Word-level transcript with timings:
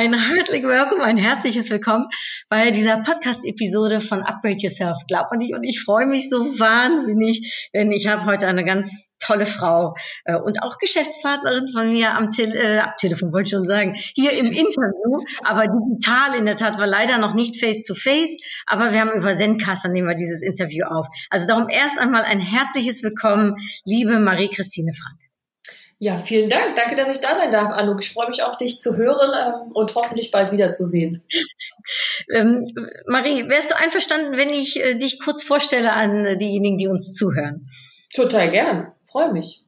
Ein 0.00 0.14
herzlich 0.14 0.62
willkommen, 0.62 1.02
ein 1.02 1.18
herzliches 1.18 1.68
Willkommen 1.68 2.06
bei 2.48 2.70
dieser 2.70 3.02
Podcast-Episode 3.02 4.00
von 4.00 4.22
Upgrade 4.22 4.56
Yourself. 4.56 4.96
Glaub 5.06 5.26
an 5.30 5.40
dich 5.40 5.52
und 5.52 5.62
ich 5.62 5.82
freue 5.82 6.06
mich 6.06 6.30
so 6.30 6.38
wahnsinnig, 6.58 7.68
denn 7.74 7.92
ich 7.92 8.06
habe 8.06 8.24
heute 8.24 8.46
eine 8.46 8.64
ganz 8.64 9.14
tolle 9.18 9.44
Frau 9.44 9.94
äh, 10.24 10.36
und 10.36 10.62
auch 10.62 10.78
Geschäftspartnerin 10.78 11.68
von 11.68 11.92
mir 11.92 12.14
am, 12.14 12.30
Te 12.30 12.44
äh, 12.44 12.80
Telefon, 12.96 13.30
wollte 13.34 13.48
ich 13.48 13.50
schon 13.50 13.66
sagen, 13.66 13.94
hier 14.14 14.32
im 14.32 14.46
Interview, 14.46 15.22
aber 15.44 15.66
digital 15.66 16.38
in 16.38 16.46
der 16.46 16.56
Tat, 16.56 16.78
war 16.78 16.86
leider 16.86 17.18
noch 17.18 17.34
nicht 17.34 17.60
face-to-face, 17.60 18.38
-face, 18.38 18.62
aber 18.64 18.94
wir 18.94 19.02
haben 19.02 19.12
über 19.12 19.34
Zencaster 19.34 19.90
nehmen 19.90 20.08
wir 20.08 20.14
dieses 20.14 20.40
Interview 20.40 20.86
auf. 20.86 21.08
Also 21.28 21.46
darum 21.46 21.68
erst 21.68 21.98
einmal 21.98 22.22
ein 22.22 22.40
herzliches 22.40 23.02
Willkommen, 23.02 23.56
liebe 23.84 24.18
Marie-Christine 24.18 24.94
Frank. 24.94 25.29
Ja, 26.02 26.16
vielen 26.16 26.48
Dank. 26.48 26.76
Danke, 26.76 26.96
dass 26.96 27.14
ich 27.14 27.20
da 27.20 27.36
sein 27.36 27.52
darf, 27.52 27.68
Anuk. 27.72 28.02
Ich 28.02 28.14
freue 28.14 28.30
mich 28.30 28.42
auch, 28.42 28.56
dich 28.56 28.80
zu 28.80 28.96
hören 28.96 29.32
ähm, 29.38 29.72
und 29.72 29.94
hoffentlich 29.94 30.30
bald 30.30 30.50
wiederzusehen. 30.50 31.22
Ähm, 32.32 32.62
Marie, 33.06 33.48
wärst 33.48 33.70
du 33.70 33.76
einverstanden, 33.76 34.36
wenn 34.36 34.50
ich 34.50 34.80
äh, 34.80 34.94
dich 34.94 35.18
kurz 35.18 35.42
vorstelle 35.42 35.92
an 35.92 36.38
diejenigen, 36.38 36.76
die 36.76 36.86
uns 36.86 37.14
zuhören? 37.14 37.68
Total 38.14 38.50
gern. 38.50 38.92
Freue 39.02 39.32
mich. 39.32 39.64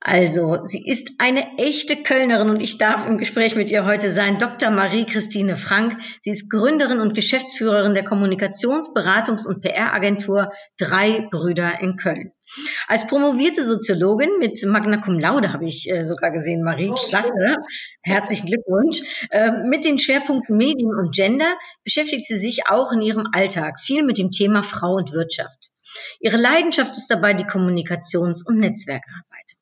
Also, 0.00 0.66
sie 0.66 0.84
ist 0.84 1.12
eine 1.18 1.58
echte 1.58 1.96
Kölnerin 1.96 2.50
und 2.50 2.60
ich 2.60 2.76
darf 2.76 3.06
im 3.06 3.18
Gespräch 3.18 3.54
mit 3.54 3.70
ihr 3.70 3.86
heute 3.86 4.10
sein. 4.10 4.38
Dr. 4.38 4.70
Marie-Christine 4.70 5.56
Frank. 5.56 5.96
Sie 6.20 6.30
ist 6.30 6.50
Gründerin 6.50 7.00
und 7.00 7.14
Geschäftsführerin 7.14 7.94
der 7.94 8.04
Kommunikations-, 8.04 8.92
Beratungs- 8.94 9.46
und 9.46 9.62
PR-Agentur 9.62 10.50
Drei 10.76 11.28
Brüder 11.30 11.80
in 11.80 11.96
Köln. 11.96 12.32
Als 12.86 13.06
promovierte 13.06 13.64
Soziologin 13.64 14.38
mit 14.38 14.62
Magna 14.64 14.98
Cum 14.98 15.18
Laude 15.18 15.52
habe 15.52 15.64
ich 15.64 15.90
äh, 15.90 16.04
sogar 16.04 16.30
gesehen, 16.30 16.64
Marie. 16.64 16.90
Oh, 16.90 16.94
Klasse. 16.94 17.56
Herzlichen 18.02 18.46
Glückwunsch. 18.46 19.00
Äh, 19.30 19.50
mit 19.68 19.84
den 19.84 19.98
Schwerpunkten 19.98 20.56
Medien 20.56 20.90
und 20.94 21.14
Gender 21.14 21.56
beschäftigt 21.84 22.26
sie 22.26 22.36
sich 22.36 22.68
auch 22.68 22.92
in 22.92 23.02
ihrem 23.02 23.26
Alltag 23.32 23.80
viel 23.80 24.02
mit 24.02 24.18
dem 24.18 24.30
Thema 24.30 24.62
Frau 24.62 24.94
und 24.94 25.12
Wirtschaft. 25.12 25.70
Ihre 26.20 26.36
Leidenschaft 26.36 26.92
ist 26.92 27.10
dabei 27.10 27.34
die 27.34 27.44
Kommunikations- 27.44 28.46
und 28.46 28.58
Netzwerkarbeit. 28.58 29.56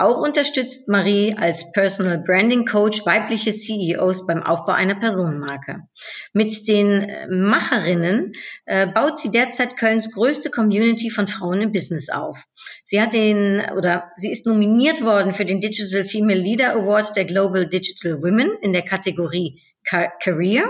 Auch 0.00 0.16
unterstützt 0.16 0.88
Marie 0.88 1.34
als 1.38 1.72
Personal 1.72 2.18
Branding 2.18 2.64
Coach 2.64 3.04
weibliche 3.04 3.52
CEOs 3.52 4.26
beim 4.26 4.42
Aufbau 4.42 4.72
einer 4.72 4.94
Personenmarke. 4.94 5.82
Mit 6.32 6.66
den 6.68 7.02
äh, 7.02 7.26
Macherinnen 7.28 8.32
äh, 8.64 8.86
baut 8.86 9.18
sie 9.18 9.30
derzeit 9.30 9.76
Kölns 9.76 10.14
größte 10.14 10.48
Community 10.50 11.10
von 11.10 11.28
Frauen 11.28 11.60
im 11.60 11.72
Business 11.72 12.08
auf. 12.08 12.42
Sie 12.82 12.98
hat 12.98 13.12
den 13.12 13.62
oder 13.76 14.08
sie 14.16 14.32
ist 14.32 14.46
nominiert 14.46 15.04
worden 15.04 15.34
für 15.34 15.44
den 15.44 15.60
Digital 15.60 16.06
Female 16.06 16.40
Leader 16.40 16.72
Award 16.76 17.14
der 17.14 17.26
Global 17.26 17.68
Digital 17.68 18.22
Women 18.22 18.56
in 18.62 18.72
der 18.72 18.82
Kategorie 18.82 19.60
Career 19.84 20.64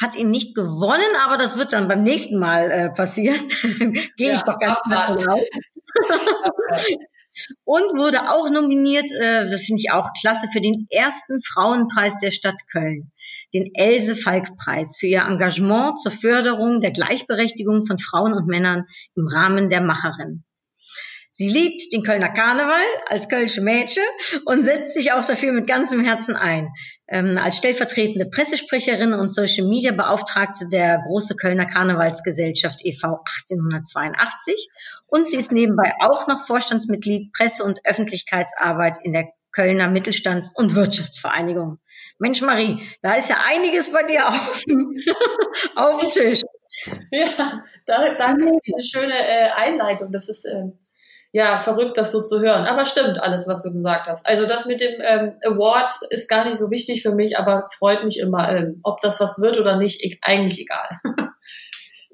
hat 0.00 0.14
ihn 0.14 0.30
nicht 0.30 0.54
gewonnen, 0.54 1.16
aber 1.26 1.36
das 1.36 1.58
wird 1.58 1.74
dann 1.74 1.88
beim 1.88 2.02
nächsten 2.02 2.38
Mal 2.38 2.70
äh, 2.70 2.90
passieren. 2.90 3.38
Gehe 4.16 4.28
ja, 4.28 4.34
ich 4.34 4.42
doch 4.42 4.58
ganz 4.58 4.78
davon 4.88 5.28
aus 5.28 5.40
und 7.64 7.96
wurde 7.96 8.30
auch 8.30 8.50
nominiert, 8.50 9.10
äh, 9.12 9.48
das 9.48 9.64
finde 9.64 9.80
ich 9.80 9.92
auch 9.92 10.10
klasse, 10.18 10.48
für 10.52 10.60
den 10.60 10.86
ersten 10.90 11.40
Frauenpreis 11.42 12.18
der 12.20 12.30
Stadt 12.30 12.60
Köln, 12.72 13.12
den 13.52 13.70
Else 13.74 14.16
Falk 14.16 14.56
Preis 14.56 14.96
für 14.98 15.06
ihr 15.06 15.22
Engagement 15.22 16.00
zur 16.00 16.12
Förderung 16.12 16.80
der 16.80 16.92
Gleichberechtigung 16.92 17.86
von 17.86 17.98
Frauen 17.98 18.32
und 18.32 18.46
Männern 18.46 18.84
im 19.14 19.28
Rahmen 19.28 19.68
der 19.68 19.82
Macherin. 19.82 20.45
Sie 21.38 21.48
liebt 21.48 21.92
den 21.92 22.02
Kölner 22.02 22.32
Karneval 22.32 22.80
als 23.10 23.28
Kölsche 23.28 23.60
Mädchen 23.60 24.02
und 24.46 24.62
setzt 24.62 24.94
sich 24.94 25.12
auch 25.12 25.22
dafür 25.22 25.52
mit 25.52 25.66
ganzem 25.66 26.02
Herzen 26.02 26.34
ein. 26.34 26.72
Ähm, 27.08 27.38
als 27.38 27.58
stellvertretende 27.58 28.24
Pressesprecherin 28.24 29.12
und 29.12 29.30
Social 29.30 29.68
Media 29.68 29.92
Beauftragte 29.92 30.66
der 30.72 31.02
Große 31.06 31.36
Kölner 31.36 31.66
Karnevalsgesellschaft 31.66 32.80
e.V. 32.86 33.20
1882 33.42 34.70
und 35.08 35.28
sie 35.28 35.36
ist 35.36 35.52
nebenbei 35.52 35.92
auch 36.00 36.26
noch 36.26 36.46
Vorstandsmitglied 36.46 37.34
Presse- 37.34 37.64
und 37.64 37.80
Öffentlichkeitsarbeit 37.84 38.96
in 39.02 39.12
der 39.12 39.28
Kölner 39.52 39.88
Mittelstands- 39.88 40.52
und 40.54 40.74
Wirtschaftsvereinigung. 40.74 41.80
Mensch, 42.18 42.40
Marie, 42.40 42.80
da 43.02 43.12
ist 43.12 43.28
ja 43.28 43.36
einiges 43.46 43.92
bei 43.92 44.04
dir 44.04 44.26
auf, 44.26 44.64
auf 45.74 46.00
dem 46.00 46.10
Tisch. 46.10 46.40
Ja, 47.10 47.62
da, 47.84 48.14
danke 48.14 48.46
für 48.46 48.58
diese 48.64 48.88
schöne 48.88 49.18
äh, 49.18 49.50
Einleitung. 49.50 50.12
Das 50.12 50.30
ist 50.30 50.46
äh, 50.46 50.64
ja, 51.36 51.60
verrückt, 51.60 51.98
das 51.98 52.12
so 52.12 52.22
zu 52.22 52.40
hören. 52.40 52.64
Aber 52.64 52.86
stimmt 52.86 53.22
alles, 53.22 53.46
was 53.46 53.62
du 53.62 53.70
gesagt 53.70 54.08
hast. 54.08 54.26
Also 54.26 54.46
das 54.46 54.64
mit 54.64 54.80
dem 54.80 55.02
ähm, 55.02 55.34
Award 55.44 55.92
ist 56.08 56.30
gar 56.30 56.46
nicht 56.46 56.56
so 56.56 56.70
wichtig 56.70 57.02
für 57.02 57.14
mich, 57.14 57.36
aber 57.38 57.68
freut 57.76 58.04
mich 58.04 58.20
immer. 58.20 58.50
Ähm, 58.56 58.80
ob 58.82 59.00
das 59.00 59.20
was 59.20 59.38
wird 59.38 59.58
oder 59.58 59.76
nicht, 59.76 60.02
e 60.02 60.18
eigentlich 60.22 60.62
egal. 60.62 60.98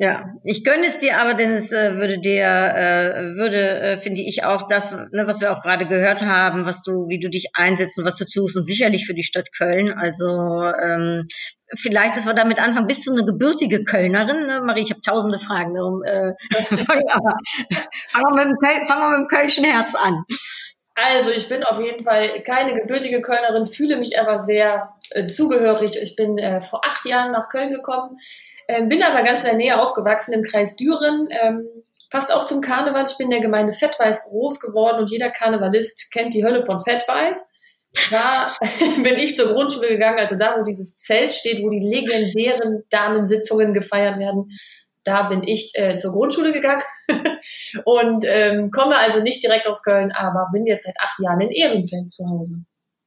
Ja, 0.02 0.34
ich 0.42 0.64
gönne 0.64 0.84
es 0.84 0.98
dir 0.98 1.18
aber, 1.18 1.34
denn 1.34 1.52
es 1.52 1.70
äh, 1.70 1.94
würde 1.94 2.18
dir, 2.18 2.42
äh, 2.42 3.36
würde, 3.36 3.80
äh, 3.80 3.96
finde 3.96 4.20
ich, 4.22 4.42
auch 4.42 4.66
das, 4.66 4.90
ne, 4.90 5.22
was 5.26 5.40
wir 5.40 5.52
auch 5.52 5.62
gerade 5.62 5.86
gehört 5.86 6.22
haben, 6.22 6.66
was 6.66 6.82
du, 6.82 7.08
wie 7.08 7.20
du 7.20 7.30
dich 7.30 7.50
einsetzt 7.54 7.98
und 7.98 8.04
was 8.04 8.16
du 8.16 8.24
tust 8.24 8.56
und 8.56 8.64
sicherlich 8.64 9.06
für 9.06 9.14
die 9.14 9.22
Stadt 9.22 9.50
Köln. 9.56 9.92
Also 9.92 10.26
ähm, 10.26 11.24
vielleicht, 11.76 12.16
dass 12.16 12.26
wir 12.26 12.34
damit 12.34 12.58
anfangen. 12.58 12.88
Bist 12.88 13.06
du 13.06 13.12
eine 13.12 13.24
gebürtige 13.24 13.84
Kölnerin? 13.84 14.48
Ne? 14.48 14.60
Marie, 14.62 14.82
ich 14.82 14.90
habe 14.90 15.02
tausende 15.02 15.38
Fragen. 15.38 15.72
Darum 15.72 16.02
äh, 16.02 16.32
fangen 16.50 18.36
wir, 18.36 18.46
mit 18.46 18.56
dem 18.60 18.88
wir 18.88 19.10
mit 19.10 19.20
dem 19.20 19.28
Kölschen 19.28 19.62
Herz 19.62 19.94
an. 19.94 20.24
Also 20.96 21.30
ich 21.30 21.48
bin 21.48 21.62
auf 21.62 21.80
jeden 21.80 22.02
Fall 22.02 22.42
keine 22.42 22.74
gebürtige 22.74 23.22
Kölnerin, 23.22 23.66
fühle 23.66 23.98
mich 23.98 24.18
aber 24.18 24.40
sehr 24.40 24.94
äh, 25.10 25.28
zugehörig. 25.28 25.96
Ich 26.02 26.16
bin 26.16 26.38
äh, 26.38 26.60
vor 26.60 26.84
acht 26.84 27.06
Jahren 27.06 27.30
nach 27.30 27.48
Köln 27.48 27.70
gekommen 27.70 28.18
ähm, 28.68 28.88
bin 28.88 29.02
aber 29.02 29.22
ganz 29.22 29.40
in 29.40 29.46
der 29.46 29.56
Nähe 29.56 29.80
aufgewachsen 29.80 30.32
im 30.32 30.42
Kreis 30.42 30.76
Düren. 30.76 31.28
Ähm, 31.30 31.66
passt 32.10 32.32
auch 32.32 32.44
zum 32.44 32.60
Karneval. 32.60 33.04
Ich 33.08 33.16
bin 33.16 33.26
in 33.26 33.32
der 33.32 33.40
Gemeinde 33.40 33.72
Fettweiß 33.72 34.24
groß 34.24 34.60
geworden 34.60 35.00
und 35.00 35.10
jeder 35.10 35.30
Karnevalist 35.30 36.12
kennt 36.12 36.34
die 36.34 36.44
Hölle 36.44 36.64
von 36.64 36.80
Fettweiß. 36.80 37.50
Da 38.10 38.54
bin 39.02 39.16
ich 39.16 39.36
zur 39.36 39.52
Grundschule 39.52 39.88
gegangen, 39.88 40.18
also 40.18 40.36
da, 40.36 40.56
wo 40.58 40.62
dieses 40.62 40.96
Zelt 40.96 41.32
steht, 41.32 41.62
wo 41.62 41.70
die 41.70 41.80
legendären 41.80 42.84
Damensitzungen 42.90 43.74
gefeiert 43.74 44.18
werden. 44.18 44.48
Da 45.04 45.24
bin 45.24 45.42
ich 45.44 45.72
äh, 45.74 45.96
zur 45.96 46.12
Grundschule 46.12 46.52
gegangen 46.52 46.82
und 47.84 48.24
ähm, 48.26 48.70
komme 48.70 48.96
also 48.96 49.20
nicht 49.20 49.42
direkt 49.42 49.66
aus 49.66 49.82
Köln, 49.82 50.12
aber 50.12 50.48
bin 50.52 50.64
jetzt 50.64 50.84
seit 50.84 50.94
acht 51.00 51.18
Jahren 51.20 51.40
in 51.40 51.50
Ehrenfeld 51.50 52.10
zu 52.12 52.24
Hause. 52.30 52.64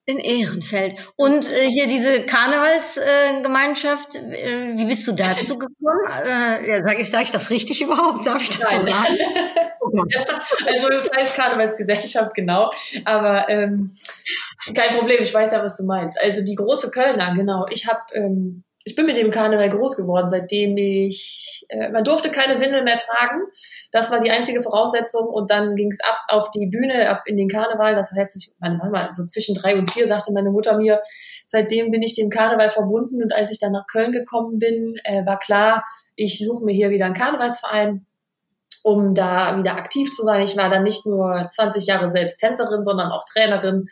In 0.08 0.20
Ehrenfeld. 0.20 0.94
Und 1.16 1.52
äh, 1.52 1.68
hier 1.68 1.88
diese 1.88 2.26
Karnevalsgemeinschaft, 2.26 4.14
äh, 4.16 4.74
äh, 4.74 4.78
wie 4.78 4.86
bist 4.86 5.08
du 5.08 5.14
dazu 5.14 5.58
gekommen? 5.60 6.06
Äh, 6.24 6.70
ja, 6.70 6.86
sag 6.86 7.00
ich, 7.00 7.10
sag 7.10 7.24
ich 7.24 7.32
das 7.32 7.50
richtig 7.50 7.82
überhaupt? 7.82 8.28
Darf 8.28 8.40
ich 8.42 8.56
das 8.56 8.70
Nein. 8.70 8.84
so 8.84 8.92
sagen? 8.92 9.18
also 10.68 10.90
das 10.90 11.10
heißt 11.16 11.36
Karnevalsgesellschaft, 11.36 12.36
genau. 12.36 12.72
Aber 13.04 13.50
ähm, 13.50 13.96
kein 14.76 14.96
Problem, 14.96 15.24
ich 15.24 15.34
weiß 15.34 15.52
ja, 15.52 15.64
was 15.64 15.78
du 15.78 15.86
meinst. 15.86 16.19
Also 16.22 16.44
die 16.44 16.56
große 16.56 16.92
Kölner, 16.92 17.34
genau. 17.34 17.66
Ich 17.72 17.88
habe 17.88 18.01
ähm, 18.13 18.64
ich 18.88 18.96
bin 18.96 19.08
mit 19.08 19.18
dem 19.18 19.32
Karneval 19.32 19.72
groß 19.72 19.98
geworden, 19.98 20.30
seitdem 20.30 20.78
ich, 20.78 21.66
äh, 21.70 21.90
man 21.90 22.04
durfte 22.04 22.30
keine 22.30 22.62
Windel 22.62 22.84
mehr 22.84 23.00
tragen. 23.00 23.42
Das 23.92 24.12
war 24.12 24.20
die 24.20 24.30
einzige 24.30 24.62
Voraussetzung. 24.62 25.28
Und 25.28 25.50
dann 25.50 25.76
ging 25.76 25.90
es 25.90 26.00
ab 26.02 26.20
auf 26.28 26.52
die 26.52 26.68
Bühne, 26.68 27.10
ab 27.10 27.24
in 27.26 27.36
den 27.36 27.50
Karneval. 27.50 27.96
Das 27.96 28.12
heißt, 28.16 28.36
ich, 28.36 28.52
meine 28.60 28.78
Mama, 28.78 29.10
so 29.14 29.26
zwischen 29.26 29.56
drei 29.56 29.76
und 29.76 29.90
vier 29.90 30.08
sagte 30.08 30.32
meine 30.32 30.52
Mutter 30.52 30.78
mir, 30.78 31.02
seitdem 31.48 31.90
bin 31.90 32.04
ich 32.04 32.14
dem 32.14 32.30
Karneval 32.30 32.70
verbunden. 32.70 33.24
Und 33.24 33.34
als 33.34 33.50
ich 33.50 33.60
dann 33.60 33.72
nach 33.72 33.88
Köln 33.88 34.12
gekommen 34.12 34.60
bin, 34.60 34.94
äh, 35.04 35.26
war 35.26 35.40
klar, 35.40 35.84
ich 36.16 36.38
suche 36.46 36.64
mir 36.64 36.74
hier 36.74 36.92
wieder 36.92 37.06
einen 37.06 37.16
Karnevalsverein, 37.16 38.06
um 38.84 39.16
da 39.16 39.58
wieder 39.58 39.78
aktiv 39.78 40.14
zu 40.14 40.24
sein. 40.24 40.44
Ich 40.44 40.58
war 40.58 40.70
dann 40.70 40.84
nicht 40.84 41.08
nur 41.08 41.48
20 41.50 41.88
Jahre 41.88 42.12
selbst 42.12 42.38
Tänzerin, 42.38 42.84
sondern 42.84 43.12
auch 43.12 43.24
Trainerin 43.26 43.88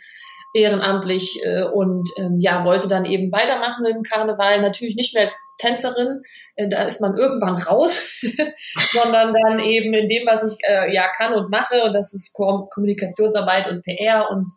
ehrenamtlich 0.53 1.39
äh, 1.43 1.63
und 1.63 2.09
ähm, 2.17 2.39
ja, 2.39 2.63
wollte 2.63 2.87
dann 2.87 3.05
eben 3.05 3.31
weitermachen 3.31 3.85
im 3.85 4.03
Karneval. 4.03 4.61
Natürlich 4.61 4.95
nicht 4.95 5.13
mehr 5.13 5.23
als 5.23 5.33
Tänzerin, 5.57 6.21
äh, 6.55 6.67
da 6.67 6.83
ist 6.83 7.01
man 7.01 7.15
irgendwann 7.15 7.57
raus, 7.57 8.19
sondern 8.91 9.33
dann 9.33 9.59
eben 9.59 9.93
in 9.93 10.07
dem, 10.07 10.25
was 10.25 10.43
ich 10.43 10.57
äh, 10.67 10.93
ja 10.93 11.07
kann 11.15 11.33
und 11.33 11.49
mache 11.49 11.83
und 11.83 11.93
das 11.93 12.13
ist 12.13 12.33
Ko 12.33 12.67
Kommunikationsarbeit 12.73 13.69
und 13.69 13.83
PR 13.83 14.29
und 14.29 14.51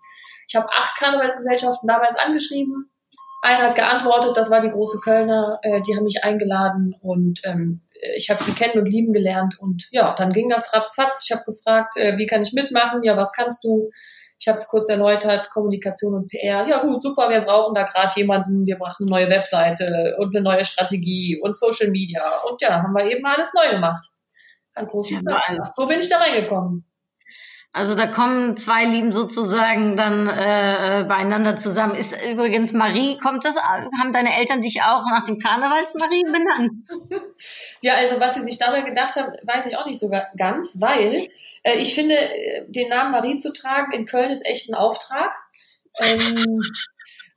ich 0.48 0.54
habe 0.54 0.68
acht 0.70 0.96
Karnevalsgesellschaften 0.98 1.88
damals 1.88 2.16
angeschrieben 2.18 2.90
einer 3.46 3.64
hat 3.64 3.76
geantwortet, 3.76 4.36
das 4.36 4.50
war 4.50 4.60
die 4.60 4.70
große 4.70 4.98
Kölner, 5.02 5.58
äh, 5.62 5.80
die 5.82 5.96
haben 5.96 6.04
mich 6.04 6.24
eingeladen 6.24 6.94
und 7.00 7.40
ähm, 7.44 7.82
ich 8.16 8.28
habe 8.28 8.42
sie 8.42 8.52
kennen 8.52 8.78
und 8.78 8.86
lieben 8.86 9.12
gelernt 9.12 9.56
und 9.60 9.88
ja, 9.90 10.14
dann 10.16 10.32
ging 10.32 10.50
das 10.50 10.72
ratzfatz. 10.74 11.24
Ich 11.24 11.34
habe 11.34 11.50
gefragt, 11.50 11.96
äh, 11.96 12.18
wie 12.18 12.26
kann 12.26 12.42
ich 12.42 12.52
mitmachen? 12.52 13.02
Ja, 13.04 13.16
was 13.16 13.32
kannst 13.32 13.64
du? 13.64 13.90
Ich 14.38 14.48
habe 14.48 14.58
es 14.58 14.68
kurz 14.68 14.88
erläutert, 14.88 15.50
Kommunikation 15.50 16.14
und 16.14 16.28
PR. 16.28 16.66
Ja 16.66 16.82
gut, 16.82 17.02
super, 17.02 17.30
wir 17.30 17.40
brauchen 17.40 17.74
da 17.74 17.84
gerade 17.84 18.12
jemanden, 18.16 18.66
wir 18.66 18.76
brauchen 18.76 19.06
eine 19.06 19.10
neue 19.10 19.30
Webseite 19.30 20.16
und 20.18 20.34
eine 20.34 20.42
neue 20.42 20.64
Strategie 20.64 21.40
und 21.42 21.56
Social 21.56 21.90
Media. 21.90 22.22
Und 22.50 22.60
ja, 22.60 22.82
haben 22.82 22.92
wir 22.92 23.06
eben 23.10 23.24
alles 23.24 23.52
neu 23.54 23.74
gemacht. 23.74 24.04
Hat 24.74 24.88
großen 24.88 25.18
Spaß 25.18 25.70
So 25.74 25.86
bin 25.86 26.00
ich 26.00 26.08
da 26.08 26.18
reingekommen. 26.18 26.84
Also 27.76 27.94
da 27.94 28.06
kommen 28.06 28.56
zwei 28.56 28.86
Lieben 28.86 29.12
sozusagen 29.12 29.96
dann 29.96 30.26
äh, 30.28 31.04
beieinander 31.06 31.56
zusammen. 31.56 31.94
Ist 31.94 32.16
übrigens 32.32 32.72
Marie, 32.72 33.18
kommt 33.18 33.44
das, 33.44 33.56
haben 33.62 34.14
deine 34.14 34.34
Eltern 34.38 34.62
dich 34.62 34.80
auch 34.80 35.04
nach 35.10 35.24
dem 35.24 35.38
Karnevals-Marie 35.38 36.22
benannt? 36.24 36.72
Ja, 37.82 37.94
also 37.96 38.18
was 38.18 38.34
sie 38.34 38.42
sich 38.44 38.56
dabei 38.56 38.80
gedacht 38.80 39.16
haben, 39.16 39.30
weiß 39.42 39.66
ich 39.66 39.76
auch 39.76 39.84
nicht 39.84 40.00
so 40.00 40.10
ganz, 40.38 40.80
weil 40.80 41.22
äh, 41.62 41.76
ich 41.76 41.94
finde, 41.94 42.14
äh, 42.14 42.64
den 42.66 42.88
Namen 42.88 43.12
Marie 43.12 43.38
zu 43.38 43.52
tragen 43.52 43.92
in 43.92 44.06
Köln 44.06 44.30
ist 44.30 44.46
echt 44.46 44.70
ein 44.70 44.74
Auftrag. 44.74 45.30
Ähm, 46.00 46.62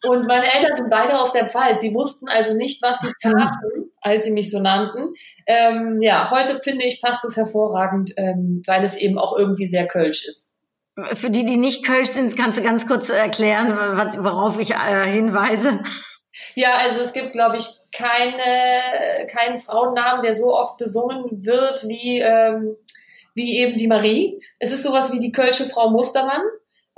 und 0.03 0.27
meine 0.27 0.53
Eltern 0.53 0.77
sind 0.77 0.89
beide 0.89 1.19
aus 1.19 1.33
der 1.33 1.49
Pfalz. 1.49 1.81
Sie 1.81 1.93
wussten 1.93 2.27
also 2.29 2.53
nicht, 2.53 2.81
was 2.81 3.01
sie 3.01 3.11
taten, 3.21 3.91
als 4.01 4.23
sie 4.23 4.31
mich 4.31 4.49
so 4.49 4.59
nannten. 4.59 5.13
Ähm, 5.45 6.01
ja, 6.01 6.31
heute 6.31 6.59
finde 6.59 6.85
ich, 6.85 7.01
passt 7.01 7.25
es 7.25 7.35
hervorragend, 7.35 8.11
ähm, 8.17 8.61
weil 8.65 8.83
es 8.83 8.95
eben 8.95 9.17
auch 9.19 9.37
irgendwie 9.37 9.65
sehr 9.65 9.87
kölsch 9.87 10.25
ist. 10.25 10.55
Für 11.13 11.29
die, 11.29 11.45
die 11.45 11.57
nicht 11.57 11.85
kölsch 11.85 12.09
sind, 12.09 12.35
kannst 12.35 12.59
du 12.59 12.63
ganz 12.63 12.87
kurz 12.87 13.09
erklären, 13.09 13.73
worauf 14.19 14.59
ich 14.59 14.71
äh, 14.71 15.07
hinweise? 15.07 15.79
Ja, 16.55 16.77
also 16.77 17.01
es 17.01 17.13
gibt, 17.13 17.33
glaube 17.33 17.57
ich, 17.57 17.65
keine, 17.91 19.27
keinen 19.27 19.57
Frauennamen, 19.57 20.23
der 20.23 20.35
so 20.35 20.55
oft 20.55 20.77
besungen 20.77 21.45
wird 21.45 21.83
wie, 21.87 22.19
ähm, 22.19 22.75
wie 23.33 23.57
eben 23.57 23.77
die 23.77 23.87
Marie. 23.87 24.39
Es 24.59 24.71
ist 24.71 24.83
sowas 24.83 25.11
wie 25.11 25.19
die 25.19 25.31
Kölsche 25.31 25.65
Frau 25.65 25.89
Mustermann. 25.89 26.41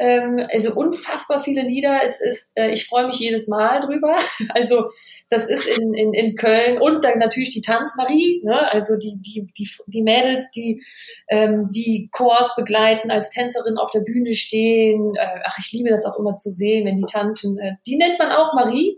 Ähm, 0.02 0.44
also 0.52 0.74
unfassbar 0.74 1.42
viele 1.42 1.62
Lieder. 1.62 2.00
Es 2.04 2.20
ist, 2.20 2.54
äh, 2.56 2.72
ich 2.72 2.88
freue 2.88 3.06
mich 3.06 3.20
jedes 3.20 3.48
Mal 3.48 3.80
drüber. 3.82 4.18
Also 4.54 4.90
das 5.30 5.46
ist 5.46 5.68
in, 5.68 5.94
in, 5.94 6.14
in 6.14 6.36
Köln 6.36 6.82
und 6.82 7.04
dann 7.04 7.20
natürlich 7.20 7.52
die 7.52 7.62
Tanzmarie, 7.62 8.42
ne? 8.44 8.72
also 8.72 8.98
die, 8.98 9.18
die, 9.22 9.48
die, 9.58 9.70
die 9.86 10.02
Mädels, 10.02 10.50
die 10.52 10.84
ähm, 11.30 11.70
die 11.72 12.10
Chors 12.12 12.56
begleiten, 12.56 13.12
als 13.12 13.30
Tänzerin 13.30 13.78
auf 13.78 13.92
der 13.92 14.02
Bühne 14.02 14.34
stehen. 14.34 15.14
Äh, 15.16 15.40
ach, 15.46 15.58
ich 15.60 15.72
liebe 15.72 15.90
das 15.90 16.06
auch 16.06 16.18
immer 16.18 16.36
zu 16.36 16.52
sehen, 16.52 16.86
wenn 16.86 16.98
die 16.98 17.06
tanzen. 17.06 17.60
Äh, 17.60 17.76
die 17.86 17.98
nennt 17.98 18.18
man 18.18 18.32
auch 18.32 18.54
Marie. 18.56 18.98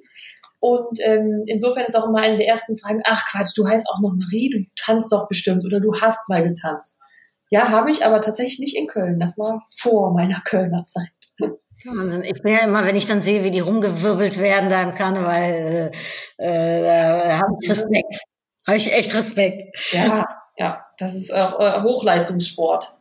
Und 0.60 1.00
ähm, 1.04 1.44
insofern 1.48 1.86
ist 1.86 1.96
auch 1.96 2.08
immer 2.08 2.20
eine 2.20 2.38
der 2.38 2.48
ersten 2.48 2.78
Fragen, 2.78 3.02
ach 3.04 3.26
Quatsch, 3.30 3.52
du 3.58 3.68
heißt 3.68 3.88
auch 3.90 4.00
noch 4.00 4.14
Marie, 4.14 4.50
du 4.50 4.66
tanzt 4.82 5.12
doch 5.12 5.28
bestimmt 5.28 5.66
oder 5.66 5.82
du 5.82 5.94
hast 6.00 6.30
mal 6.30 6.42
getanzt. 6.42 7.00
Ja, 7.54 7.70
habe 7.70 7.92
ich, 7.92 8.04
aber 8.04 8.20
tatsächlich 8.20 8.58
nicht 8.58 8.76
in 8.76 8.88
Köln. 8.88 9.20
Das 9.20 9.38
war 9.38 9.64
vor 9.78 10.12
meiner 10.12 10.42
Kölner 10.44 10.84
Zeit. 10.88 11.12
Ich 12.24 12.42
bin 12.42 12.52
ja 12.52 12.64
immer, 12.64 12.84
wenn 12.84 12.96
ich 12.96 13.06
dann 13.06 13.22
sehe, 13.22 13.44
wie 13.44 13.52
die 13.52 13.60
rumgewirbelt 13.60 14.40
werden 14.40 14.70
da 14.70 14.82
im 14.82 14.96
Karneval, 14.96 15.92
äh, 16.40 16.48
äh, 16.48 17.34
habe 17.34 17.54
ich 17.62 17.70
Respekt. 17.70 18.24
Habe 18.66 18.78
ich 18.78 18.92
echt 18.92 19.14
Respekt. 19.14 19.92
Ja, 19.92 20.26
ja, 20.58 20.84
das 20.98 21.14
ist 21.14 21.32
auch 21.32 21.60
äh, 21.60 21.84
Hochleistungssport. 21.84 22.92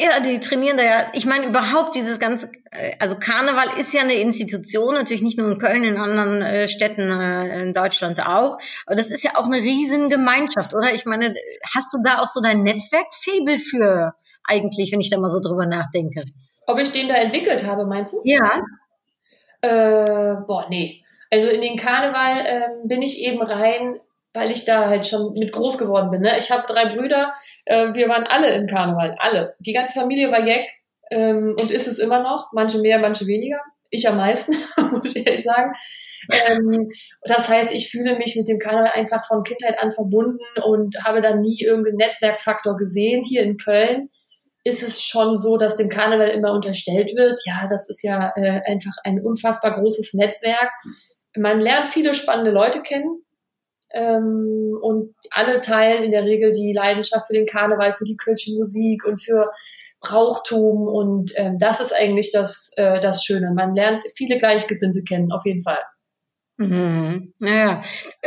Ja, 0.00 0.20
die 0.20 0.38
trainieren 0.38 0.76
da 0.76 0.84
ja. 0.84 1.06
Ich 1.12 1.26
meine, 1.26 1.46
überhaupt 1.46 1.96
dieses 1.96 2.20
ganze, 2.20 2.52
äh, 2.70 2.92
also 3.00 3.18
Karneval 3.18 3.80
ist 3.80 3.92
ja 3.92 4.02
eine 4.02 4.14
Institution, 4.14 4.94
natürlich 4.94 5.22
nicht 5.22 5.36
nur 5.36 5.50
in 5.50 5.58
Köln, 5.58 5.82
in 5.82 5.96
anderen 5.96 6.40
äh, 6.40 6.68
Städten 6.68 7.10
äh, 7.10 7.62
in 7.62 7.72
Deutschland 7.72 8.20
auch. 8.20 8.58
Aber 8.86 8.94
das 8.94 9.10
ist 9.10 9.24
ja 9.24 9.32
auch 9.34 9.46
eine 9.46 9.56
riesen 9.56 10.08
Gemeinschaft, 10.08 10.72
oder? 10.72 10.94
Ich 10.94 11.04
meine, 11.04 11.34
hast 11.74 11.92
du 11.92 11.98
da 12.04 12.20
auch 12.20 12.28
so 12.28 12.40
dein 12.40 12.62
Netzwerkfabel 12.62 13.58
für 13.58 14.14
eigentlich, 14.44 14.92
wenn 14.92 15.00
ich 15.00 15.10
da 15.10 15.18
mal 15.18 15.30
so 15.30 15.40
drüber 15.40 15.66
nachdenke? 15.66 16.26
Ob 16.68 16.78
ich 16.78 16.92
den 16.92 17.08
da 17.08 17.14
entwickelt 17.14 17.66
habe, 17.66 17.84
meinst 17.84 18.12
du? 18.12 18.20
Ja. 18.22 18.62
Äh, 19.62 20.36
boah, 20.46 20.66
nee. 20.70 21.02
Also 21.28 21.48
in 21.48 21.60
den 21.60 21.76
Karneval 21.76 22.44
ähm, 22.46 22.88
bin 22.88 23.02
ich 23.02 23.20
eben 23.20 23.42
rein 23.42 23.98
weil 24.34 24.50
ich 24.50 24.64
da 24.64 24.88
halt 24.88 25.06
schon 25.06 25.32
mit 25.38 25.52
groß 25.52 25.78
geworden 25.78 26.10
bin. 26.10 26.22
Ne? 26.22 26.32
Ich 26.38 26.50
habe 26.50 26.66
drei 26.66 26.94
Brüder, 26.94 27.34
äh, 27.64 27.94
wir 27.94 28.08
waren 28.08 28.24
alle 28.24 28.48
im 28.54 28.66
Karneval, 28.66 29.16
alle. 29.18 29.54
Die 29.58 29.72
ganze 29.72 29.98
Familie 29.98 30.30
war 30.30 30.46
Jack 30.46 30.66
ähm, 31.10 31.56
und 31.58 31.70
ist 31.70 31.88
es 31.88 31.98
immer 31.98 32.22
noch, 32.22 32.48
manche 32.52 32.78
mehr, 32.78 32.98
manche 32.98 33.26
weniger. 33.26 33.60
Ich 33.90 34.06
am 34.06 34.18
meisten, 34.18 34.54
muss 34.92 35.06
ich 35.06 35.26
ehrlich 35.26 35.42
sagen. 35.42 35.72
Ähm, 36.30 36.86
das 37.22 37.48
heißt, 37.48 37.72
ich 37.72 37.90
fühle 37.90 38.18
mich 38.18 38.36
mit 38.36 38.48
dem 38.48 38.58
Karneval 38.58 38.92
einfach 38.94 39.26
von 39.26 39.42
Kindheit 39.42 39.78
an 39.78 39.92
verbunden 39.92 40.44
und 40.62 40.94
habe 41.04 41.22
da 41.22 41.34
nie 41.34 41.58
irgendeinen 41.60 41.96
Netzwerkfaktor 41.96 42.76
gesehen. 42.76 43.24
Hier 43.24 43.42
in 43.42 43.56
Köln 43.56 44.10
ist 44.64 44.82
es 44.82 45.02
schon 45.02 45.36
so, 45.36 45.56
dass 45.56 45.76
dem 45.76 45.88
Karneval 45.88 46.28
immer 46.28 46.52
unterstellt 46.52 47.12
wird, 47.16 47.40
ja, 47.46 47.66
das 47.70 47.88
ist 47.88 48.02
ja 48.02 48.32
äh, 48.36 48.60
einfach 48.66 48.92
ein 49.04 49.20
unfassbar 49.24 49.80
großes 49.80 50.14
Netzwerk. 50.14 50.70
Man 51.36 51.60
lernt 51.60 51.88
viele 51.88 52.12
spannende 52.12 52.50
Leute 52.50 52.82
kennen, 52.82 53.22
ähm, 53.94 54.78
und 54.80 55.14
alle 55.30 55.60
teilen 55.60 56.04
in 56.04 56.10
der 56.10 56.24
Regel 56.24 56.52
die 56.52 56.72
Leidenschaft 56.72 57.26
für 57.26 57.34
den 57.34 57.46
Karneval, 57.46 57.92
für 57.92 58.04
die 58.04 58.16
Kölsche 58.16 58.52
Musik 58.56 59.04
und 59.06 59.22
für 59.22 59.50
Brauchtum. 60.00 60.86
Und 60.86 61.32
ähm, 61.36 61.58
das 61.58 61.80
ist 61.80 61.92
eigentlich 61.92 62.32
das, 62.32 62.72
äh, 62.76 63.00
das 63.00 63.24
Schöne. 63.24 63.52
Man 63.54 63.74
lernt 63.74 64.04
viele 64.16 64.38
Gleichgesinnte 64.38 65.02
kennen, 65.02 65.32
auf 65.32 65.44
jeden 65.44 65.62
Fall. 65.62 65.80
Mhm. 66.60 67.34
Ja, 67.40 67.80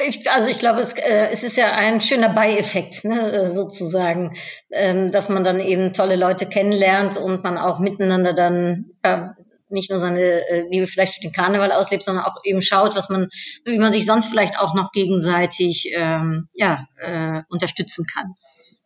ich, 0.08 0.32
also 0.32 0.50
ich 0.50 0.58
glaube, 0.58 0.80
es, 0.80 0.94
äh, 0.94 1.28
es 1.32 1.44
ist 1.44 1.58
ja 1.58 1.74
ein 1.74 2.00
schöner 2.00 2.30
Beieffekt, 2.30 3.04
ne, 3.04 3.46
sozusagen, 3.46 4.38
ähm, 4.72 5.12
dass 5.12 5.28
man 5.28 5.44
dann 5.44 5.60
eben 5.60 5.92
tolle 5.92 6.16
Leute 6.16 6.46
kennenlernt 6.46 7.18
und 7.18 7.44
man 7.44 7.58
auch 7.58 7.80
miteinander 7.80 8.34
dann 8.34 8.92
äh, 9.04 9.26
nicht 9.72 9.90
nur 9.90 10.00
seine 10.00 10.22
äh, 10.22 10.68
Liebe 10.70 10.88
vielleicht 10.88 11.16
für 11.16 11.22
den 11.22 11.32
Karneval 11.32 11.72
auslebt, 11.72 12.04
sondern 12.04 12.26
auch 12.26 12.38
eben 12.44 12.62
schaut, 12.62 12.96
was 12.96 13.10
man, 13.10 13.30
wie 13.66 13.80
man 13.80 13.94
sich 13.94 14.06
sonst 14.06 14.28
vielleicht 14.28 14.60
auch 14.60 14.74
noch 14.74 14.92
gegenseitig 14.92 15.92
ähm, 15.96 16.48
ja, 16.56 16.88
äh, 16.98 17.42
unterstützen 17.50 18.06
kann. 18.14 18.36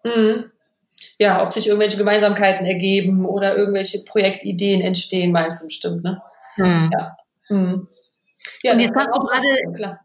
Mhm. 0.03 0.51
Ja, 1.17 1.43
ob 1.43 1.53
sich 1.53 1.67
irgendwelche 1.67 1.97
Gemeinsamkeiten 1.97 2.65
ergeben 2.65 3.25
oder 3.25 3.55
irgendwelche 3.55 4.03
Projektideen 4.03 4.81
entstehen, 4.81 5.31
meinst 5.31 5.61
du 5.61 5.67
bestimmt, 5.67 6.03
ne? 6.03 6.21
Mhm. 6.57 6.91
Ja. 6.93 7.17
Mhm. 7.49 7.88
ja. 8.63 8.74
Und 8.74 8.79
jetzt 8.79 8.95
hast 8.95 9.10
du 9.13 9.19
gerade, 9.21 10.00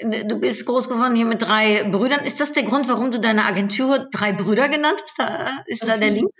Du 0.00 0.38
bist 0.38 0.64
groß 0.64 0.88
geworden 0.88 1.16
hier 1.16 1.24
mit 1.24 1.42
drei 1.42 1.82
Brüdern. 1.82 2.24
Ist 2.24 2.38
das 2.38 2.52
der 2.52 2.62
Grund, 2.62 2.88
warum 2.88 3.10
du 3.10 3.18
deine 3.18 3.46
Agentur 3.46 4.08
drei 4.12 4.32
Brüder 4.32 4.68
genannt 4.68 5.02
hast? 5.18 5.66
Ist 5.66 5.88
da 5.88 5.96
der 5.96 6.10
Link? 6.10 6.30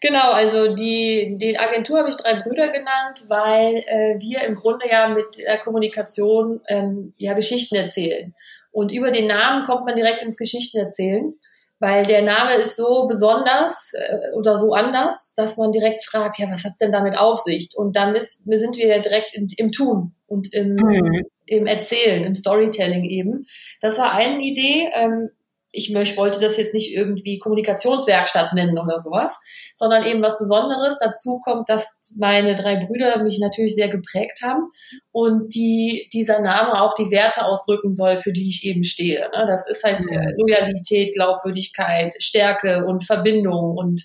Genau, 0.00 0.32
also 0.32 0.74
die, 0.74 1.36
die 1.38 1.58
Agentur 1.58 1.98
habe 1.98 2.10
ich 2.10 2.16
drei 2.16 2.40
Brüder 2.40 2.68
genannt, 2.68 3.24
weil 3.28 3.76
äh, 3.86 4.20
wir 4.20 4.42
im 4.42 4.54
Grunde 4.54 4.88
ja 4.90 5.08
mit 5.08 5.38
der 5.38 5.58
Kommunikation 5.58 6.60
ähm, 6.68 7.14
ja 7.16 7.34
Geschichten 7.34 7.76
erzählen. 7.76 8.34
Und 8.72 8.92
über 8.92 9.10
den 9.10 9.26
Namen 9.26 9.64
kommt 9.64 9.86
man 9.86 9.96
direkt 9.96 10.22
ins 10.22 10.36
Geschichten 10.36 10.78
erzählen, 10.78 11.32
weil 11.78 12.06
der 12.06 12.22
Name 12.22 12.54
ist 12.54 12.76
so 12.76 13.06
besonders 13.06 13.92
äh, 13.92 14.36
oder 14.36 14.56
so 14.56 14.72
anders, 14.72 15.34
dass 15.36 15.56
man 15.56 15.72
direkt 15.72 16.04
fragt, 16.04 16.38
ja, 16.38 16.50
was 16.50 16.64
hat's 16.64 16.78
denn 16.78 16.92
damit 16.92 17.16
auf 17.18 17.40
sich? 17.40 17.70
Und 17.74 17.96
dann 17.96 18.14
ist, 18.14 18.44
sind 18.44 18.76
wir 18.76 18.86
ja 18.86 18.98
direkt 18.98 19.34
in, 19.34 19.48
im 19.56 19.72
Tun 19.72 20.14
und 20.26 20.52
im, 20.52 20.74
mhm. 20.74 21.22
im 21.46 21.66
Erzählen, 21.66 22.24
im 22.24 22.34
Storytelling 22.34 23.04
eben. 23.04 23.46
Das 23.80 23.98
war 23.98 24.12
eine 24.12 24.42
Idee. 24.42 24.90
Ähm, 24.94 25.30
ich 25.76 25.92
möchte, 25.92 26.16
wollte 26.16 26.40
das 26.40 26.56
jetzt 26.56 26.74
nicht 26.74 26.94
irgendwie 26.94 27.38
Kommunikationswerkstatt 27.38 28.54
nennen 28.54 28.78
oder 28.78 28.98
sowas, 28.98 29.38
sondern 29.74 30.06
eben 30.06 30.22
was 30.22 30.38
Besonderes. 30.38 30.98
Dazu 31.00 31.38
kommt, 31.44 31.68
dass 31.68 32.00
meine 32.16 32.56
drei 32.56 32.84
Brüder 32.84 33.22
mich 33.22 33.38
natürlich 33.38 33.74
sehr 33.74 33.88
geprägt 33.88 34.40
haben 34.42 34.70
und 35.12 35.54
die, 35.54 36.08
dieser 36.12 36.40
Name 36.40 36.80
auch 36.80 36.94
die 36.94 37.10
Werte 37.10 37.44
ausdrücken 37.44 37.92
soll, 37.92 38.20
für 38.20 38.32
die 38.32 38.48
ich 38.48 38.64
eben 38.64 38.84
stehe. 38.84 39.20
Ne? 39.20 39.44
Das 39.46 39.68
ist 39.68 39.84
halt 39.84 40.10
äh, 40.10 40.32
Loyalität, 40.38 41.14
Glaubwürdigkeit, 41.14 42.14
Stärke 42.18 42.84
und 42.86 43.04
Verbindung 43.04 43.76
und 43.76 44.02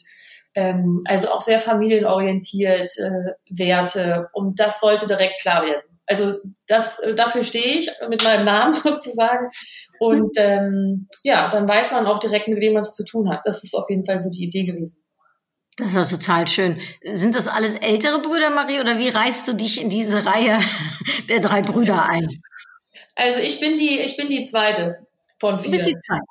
ähm, 0.54 1.01
also 1.06 1.30
auch 1.30 1.42
sehr 1.42 1.60
familienorientiert 1.60 2.92
äh, 2.98 3.32
Werte 3.50 4.28
und 4.34 4.60
das 4.60 4.82
sollte 4.82 5.08
direkt 5.08 5.42
klar 5.42 5.66
werden. 5.66 5.90
Also 6.12 6.39
das, 6.68 7.00
dafür 7.15 7.41
stehe 7.41 7.80
ich 7.80 7.89
mit 8.10 8.22
meinem 8.22 8.44
Namen 8.44 8.74
sozusagen. 8.84 9.50
Und 9.98 10.36
ähm, 10.36 11.08
ja, 11.24 11.50
dann 11.50 11.70
weiß 11.70 11.91
man 11.91 12.06
auch 12.06 12.20
direkt, 12.20 12.50
mit 12.50 12.60
wem 12.60 12.74
man 12.74 12.82
es 12.82 12.94
zu 12.94 13.06
tun 13.06 13.30
hat. 13.30 13.41
Das 13.46 13.63
ist 13.63 13.74
auf 13.74 13.89
jeden 13.89 14.06
Fall 14.06 14.20
so 14.20 14.30
die 14.30 14.44
Idee 14.44 14.65
gewesen. 14.65 15.01
Das 15.77 16.12
ist 16.12 16.20
total 16.20 16.50
schön. 16.50 16.82
Sind 17.01 17.36
das 17.36 17.48
alles 17.48 17.75
ältere 17.75 18.20
Brüder, 18.20 18.50
Marie, 18.50 18.82
oder 18.82 19.00
wie 19.00 19.08
reißt 19.08 19.48
du 19.48 19.53
dich 19.53 19.82
in 19.82 19.89
diese 19.89 20.25
Reihe 20.25 20.60
der 21.30 21.39
drei 21.39 21.62
Brüder 21.62 22.03
ein? 22.03 22.41
Also 23.15 23.39
ich 23.39 23.62
bin 23.62 23.77
die, 23.77 24.00
ich 24.00 24.18
bin 24.18 24.27
die 24.27 24.44
zweite 24.44 25.08
von 25.39 25.60
vier. 25.60 25.72
Du 25.72 25.72
bist 25.72 25.88
die 25.88 25.98
zweite. 25.98 26.25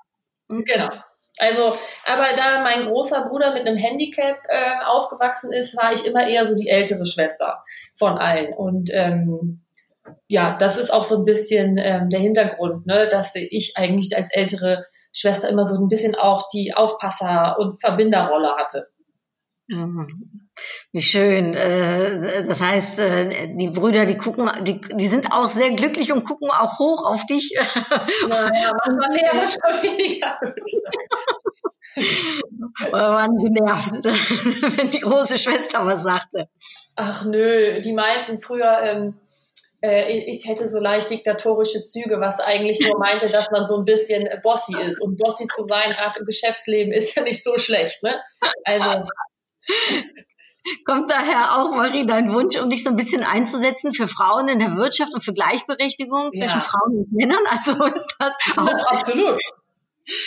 Okay. 0.51 0.73
Genau. 0.75 0.91
Also, 1.39 1.75
aber 2.05 2.27
da 2.37 2.63
mein 2.63 2.87
großer 2.87 3.23
Bruder 3.23 3.55
mit 3.55 3.67
einem 3.67 3.79
Handicap 3.79 4.37
äh, 4.49 4.85
aufgewachsen 4.85 5.53
ist, 5.53 5.75
war 5.75 5.93
ich 5.95 6.05
immer 6.05 6.27
eher 6.27 6.45
so 6.45 6.55
die 6.55 6.69
ältere 6.69 7.07
Schwester 7.07 7.65
von 7.97 8.19
allen. 8.19 8.53
Und 8.53 8.91
ähm, 8.93 9.65
ja, 10.29 10.57
das 10.59 10.79
ist 10.79 10.93
auch 10.93 11.05
so 11.05 11.19
ein 11.19 11.25
bisschen 11.25 11.79
ähm, 11.79 12.11
der 12.11 12.21
Hintergrund, 12.21 12.87
ne, 12.87 13.09
dass 13.11 13.35
ich 13.35 13.75
eigentlich 13.77 14.17
als 14.17 14.29
ältere 14.33 14.85
Schwester 15.13 15.49
immer 15.49 15.65
so 15.65 15.83
ein 15.83 15.89
bisschen 15.89 16.15
auch 16.15 16.49
die 16.53 16.73
Aufpasser- 16.75 17.57
und 17.59 17.81
Verbinderrolle 17.81 18.55
hatte. 18.57 18.89
Mhm. 19.69 20.49
Wie 20.93 21.03
schön. 21.03 21.55
Äh, 21.55 22.45
das 22.45 22.61
heißt, 22.61 23.01
äh, 23.01 23.57
die 23.57 23.71
Brüder, 23.71 24.05
die 24.05 24.17
gucken, 24.17 24.51
die, 24.63 24.81
die 24.81 25.07
sind 25.07 25.33
auch 25.33 25.49
sehr 25.49 25.71
glücklich 25.71 26.13
und 26.13 26.25
gucken 26.25 26.51
auch 26.51 26.79
hoch 26.79 27.09
auf 27.11 27.25
dich. 27.27 27.57
Naja, 28.29 28.73
manchmal 28.85 29.11
mehr, 29.11 29.33
manchmal 29.35 29.83
weniger, 29.83 30.39
waren 32.93 33.37
genervt, 33.39 34.05
wenn 34.79 34.91
die 34.91 35.01
große 35.01 35.39
Schwester 35.39 35.85
was 35.87 36.03
sagte? 36.03 36.49
Ach 36.97 37.25
nö, 37.25 37.81
die 37.81 37.93
meinten 37.93 38.39
früher, 38.39 38.81
ähm, 38.83 39.15
äh, 39.83 40.19
ich 40.19 40.47
hätte 40.47 40.69
so 40.69 40.79
leicht 40.79 41.11
diktatorische 41.11 41.83
Züge, 41.83 42.21
was 42.21 42.41
eigentlich 42.41 42.81
nur 42.81 42.99
meinte, 42.99 43.31
dass 43.31 43.51
man 43.51 43.65
so 43.65 43.79
ein 43.79 43.85
bisschen 43.85 44.29
bossy 44.43 44.77
ist. 44.81 45.01
Und 45.01 45.17
bossy 45.17 45.47
zu 45.47 45.65
sein, 45.65 45.91
gerade 45.91 46.21
im 46.21 46.27
Geschäftsleben, 46.27 46.93
ist 46.93 47.15
ja 47.15 47.23
nicht 47.23 47.43
so 47.43 47.59
schlecht, 47.59 48.03
ne? 48.03 48.21
Also. 48.65 49.05
Kommt 50.85 51.11
daher 51.11 51.59
auch, 51.59 51.75
Marie, 51.75 52.05
dein 52.05 52.35
Wunsch, 52.35 52.61
um 52.61 52.69
dich 52.69 52.85
so 52.85 52.91
ein 52.91 52.97
bisschen 52.97 53.25
einzusetzen 53.25 53.95
für 53.95 54.07
Frauen 54.07 54.49
in 54.49 54.59
der 54.59 54.77
Wirtschaft 54.77 55.15
und 55.15 55.25
für 55.25 55.33
Gleichberechtigung 55.33 56.33
zwischen 56.35 56.59
ja. 56.59 56.61
Frauen 56.61 56.99
und 56.99 57.13
Männern? 57.13 57.43
Also 57.49 57.83
ist 57.85 58.15
das 58.19 58.37
auch. 58.57 58.67
Absolut. 58.87 59.41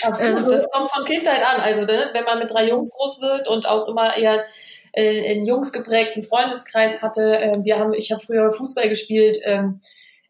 Absolut. 0.02 0.36
Also, 0.36 0.50
das 0.50 0.70
kommt 0.72 0.92
von 0.92 1.06
Kindheit 1.06 1.44
an. 1.44 1.60
Also, 1.62 1.82
ne, 1.82 2.10
wenn 2.14 2.24
man 2.24 2.40
mit 2.40 2.52
drei 2.52 2.68
Jungs 2.70 2.92
groß 2.96 3.22
wird 3.22 3.48
und 3.48 3.68
auch 3.68 3.88
immer 3.88 4.16
eher 4.16 4.46
äh, 4.94 5.32
einen 5.32 5.46
Jungs 5.46 5.74
geprägten 5.74 6.24
Freundeskreis 6.24 7.02
hatte. 7.02 7.38
Äh, 7.40 7.64
wir 7.64 7.80
haben, 7.80 7.94
ich 7.94 8.12
habe 8.12 8.24
früher 8.24 8.52
Fußball 8.52 8.90
gespielt 8.90 9.40
ähm, 9.44 9.80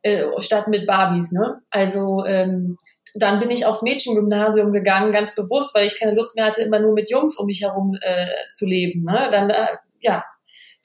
äh, 0.02 0.26
statt 0.40 0.68
mit 0.68 0.88
Barbies. 0.88 1.32
Ne? 1.32 1.62
Also 1.70 2.26
ähm, 2.26 2.78
dann 3.16 3.40
bin 3.40 3.52
ich 3.52 3.66
aufs 3.66 3.84
Mädchengymnasium 3.84 4.72
gegangen, 4.72 5.12
ganz 5.12 5.36
bewusst, 5.36 5.76
weil 5.76 5.86
ich 5.86 6.00
keine 6.00 6.16
Lust 6.16 6.36
mehr 6.36 6.46
hatte, 6.46 6.64
immer 6.64 6.80
nur 6.80 6.94
mit 6.94 7.10
Jungs 7.10 7.38
um 7.38 7.46
mich 7.46 7.62
herum 7.62 7.96
äh, 8.02 8.28
zu 8.52 8.66
leben. 8.66 9.04
Ne? 9.04 9.30
Dann 9.32 9.50
äh, 9.50 9.68
ja, 10.00 10.24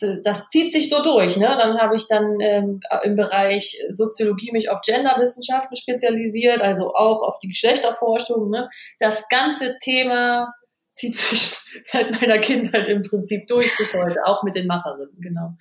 das 0.00 0.48
zieht 0.50 0.72
sich 0.72 0.90
so 0.90 1.02
durch. 1.02 1.36
Ne? 1.36 1.46
Dann 1.46 1.78
habe 1.78 1.96
ich 1.96 2.06
dann 2.06 2.38
ähm, 2.40 2.80
im 3.02 3.16
Bereich 3.16 3.76
Soziologie 3.90 4.52
mich 4.52 4.70
auf 4.70 4.80
Genderwissenschaften 4.82 5.76
spezialisiert, 5.76 6.62
also 6.62 6.94
auch 6.94 7.22
auf 7.22 7.38
die 7.40 7.48
Geschlechterforschung. 7.48 8.50
Ne? 8.50 8.68
Das 9.00 9.28
ganze 9.28 9.76
Thema 9.82 10.54
zieht 10.98 11.16
sich 11.16 11.56
seit 11.84 12.10
meiner 12.20 12.38
Kindheit 12.38 12.88
im 12.88 13.02
Prinzip 13.02 13.46
durch 13.46 13.74
bis 13.76 13.92
heute, 13.94 14.26
auch 14.26 14.42
mit 14.42 14.54
den 14.54 14.66
Macherinnen, 14.66 15.16
genau. 15.20 15.56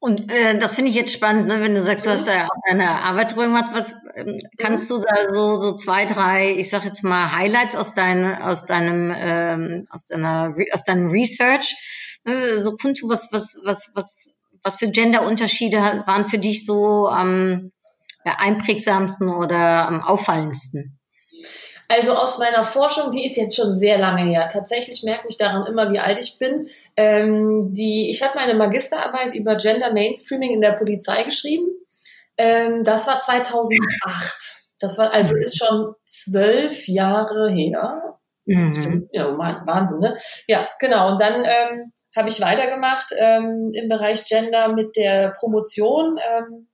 Und 0.00 0.30
äh, 0.30 0.58
das 0.58 0.74
finde 0.74 0.90
ich 0.90 0.96
jetzt 0.96 1.12
spannend, 1.12 1.46
ne? 1.46 1.60
wenn 1.60 1.74
du 1.74 1.80
sagst, 1.80 2.06
du 2.06 2.10
hast 2.10 2.26
da 2.26 2.46
auch 2.46 2.60
deine 2.66 3.02
Arbeit 3.02 3.32
drüber 3.32 3.44
gemacht. 3.44 3.70
Was 3.72 3.94
ähm, 4.16 4.38
kannst 4.58 4.90
du 4.90 4.98
da 4.98 5.32
so 5.32 5.58
so 5.58 5.72
zwei, 5.72 6.04
drei, 6.04 6.54
ich 6.56 6.70
sag 6.70 6.84
jetzt 6.84 7.04
mal 7.04 7.32
Highlights 7.32 7.76
aus 7.76 7.94
deinem 7.94 8.34
aus 8.34 8.66
deinem 8.66 9.12
ähm, 9.16 9.86
aus 9.90 10.06
deiner 10.06 10.54
aus 10.72 10.84
deinem 10.84 11.08
Research 11.08 11.76
äh, 12.24 12.56
so 12.56 12.76
kundtun, 12.76 13.10
was 13.10 13.28
was 13.32 13.58
was 13.64 13.90
was 13.94 14.34
was 14.62 14.76
für 14.76 14.90
Genderunterschiede 14.90 15.78
waren 16.06 16.24
für 16.24 16.38
dich 16.38 16.66
so 16.66 17.08
am 17.08 17.70
ja, 18.24 18.34
einprägsamsten 18.38 19.28
oder 19.28 19.86
am 19.86 20.02
auffallendsten? 20.02 20.97
Also 21.90 22.14
aus 22.14 22.38
meiner 22.38 22.64
Forschung, 22.64 23.10
die 23.10 23.24
ist 23.24 23.36
jetzt 23.36 23.56
schon 23.56 23.78
sehr 23.78 23.96
lange 23.96 24.30
her. 24.30 24.46
Tatsächlich 24.52 25.02
merke 25.04 25.26
ich 25.28 25.38
daran 25.38 25.66
immer, 25.66 25.90
wie 25.90 25.98
alt 25.98 26.18
ich 26.18 26.38
bin. 26.38 26.68
Ähm, 26.96 27.60
die, 27.74 28.10
ich 28.10 28.22
habe 28.22 28.38
meine 28.38 28.54
Magisterarbeit 28.54 29.34
über 29.34 29.56
Gender 29.56 29.92
Mainstreaming 29.94 30.52
in 30.52 30.60
der 30.60 30.72
Polizei 30.72 31.22
geschrieben. 31.22 31.66
Ähm, 32.36 32.84
das 32.84 33.06
war 33.06 33.20
2008. 33.20 34.58
Das 34.80 34.98
war 34.98 35.12
also 35.12 35.34
ist 35.36 35.58
schon 35.58 35.94
zwölf 36.06 36.86
Jahre 36.88 37.50
her. 37.50 38.18
Mhm. 38.44 39.08
Ja, 39.12 39.36
Wahnsinn, 39.36 40.00
ne? 40.00 40.16
Ja, 40.46 40.68
genau. 40.78 41.12
Und 41.12 41.20
dann 41.20 41.44
ähm, 41.44 41.92
habe 42.14 42.28
ich 42.28 42.40
weitergemacht 42.40 43.12
ähm, 43.18 43.70
im 43.74 43.88
Bereich 43.88 44.24
Gender 44.26 44.72
mit 44.72 44.94
der 44.96 45.34
Promotion. 45.38 46.18
Ähm, 46.18 46.68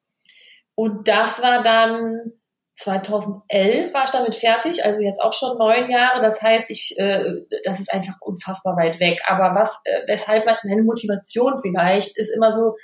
und 0.75 1.09
das 1.09 1.43
war 1.43 1.63
dann 1.63 2.33
2011 2.77 3.95
war 3.95 4.05
ich 4.05 4.11
damit 4.11 4.35
fertig, 4.35 4.85
also 4.85 5.01
jetzt 5.01 5.21
auch 5.21 5.33
schon 5.33 5.59
neun 5.59 5.91
Jahre. 5.91 6.21
Das 6.21 6.43
heißt, 6.43 6.71
ich, 6.71 6.95
äh, 6.99 7.23
das 7.65 7.81
ist 7.81 7.93
einfach 7.93 8.15
unfassbar 8.21 8.77
weit 8.77 8.99
weg. 9.01 9.23
Aber 9.27 9.55
was, 9.59 9.81
äh, 9.85 10.01
weshalb 10.09 10.47
meine 10.65 10.83
Motivation 10.83 11.61
vielleicht 11.61 12.17
ist 12.19 12.31
immer 12.31 12.53
so 12.53 12.75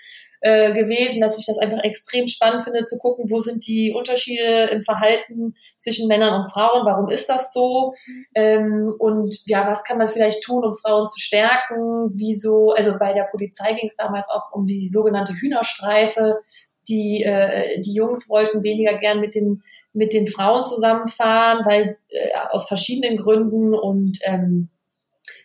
äh, 0.43 0.73
gewesen, 0.73 1.21
dass 1.21 1.39
ich 1.39 1.47
das 1.47 1.59
einfach 1.59 1.85
extrem 1.85 2.27
spannend 2.27 2.65
finde, 2.65 2.85
zu 2.85 2.99
gucken, 2.99 3.31
wo 3.31 3.41
sind 3.41 3.67
die 3.67 3.93
Unterschiede 3.93 4.71
im 4.73 4.83
Verhalten 4.83 5.55
zwischen 5.79 6.09
Männern 6.09 6.41
und 6.41 6.51
Frauen, 6.51 6.87
warum 6.87 7.11
ist 7.11 7.29
das 7.29 7.53
so? 7.53 7.93
Ähm, 8.35 8.89
und 8.99 9.37
ja, 9.47 9.67
was 9.67 9.85
kann 9.85 9.99
man 9.99 10.09
vielleicht 10.09 10.43
tun, 10.43 10.65
um 10.65 10.75
Frauen 10.75 11.07
zu 11.09 11.21
stärken? 11.21 12.11
Wieso, 12.15 12.71
also 12.71 12.97
bei 12.99 13.13
der 13.13 13.25
Polizei 13.25 13.75
ging 13.75 13.89
es 13.89 13.97
damals 13.97 14.29
auch 14.31 14.53
um 14.53 14.67
die 14.67 14.89
sogenannte 14.89 15.35
Hühnerstreife. 15.35 16.41
Die, 16.89 17.23
äh, 17.23 17.81
die 17.83 17.93
Jungs 17.93 18.29
wollten 18.31 18.63
weniger 18.63 18.97
gern 18.99 19.21
mit 19.21 19.35
den 19.35 19.63
mit 19.93 20.13
den 20.13 20.27
Frauen 20.27 20.65
zusammenfahren, 20.65 21.65
weil 21.65 21.99
äh, 22.09 22.31
aus 22.51 22.69
verschiedenen 22.69 23.17
Gründen 23.17 23.75
und 23.75 24.19
ähm, 24.25 24.71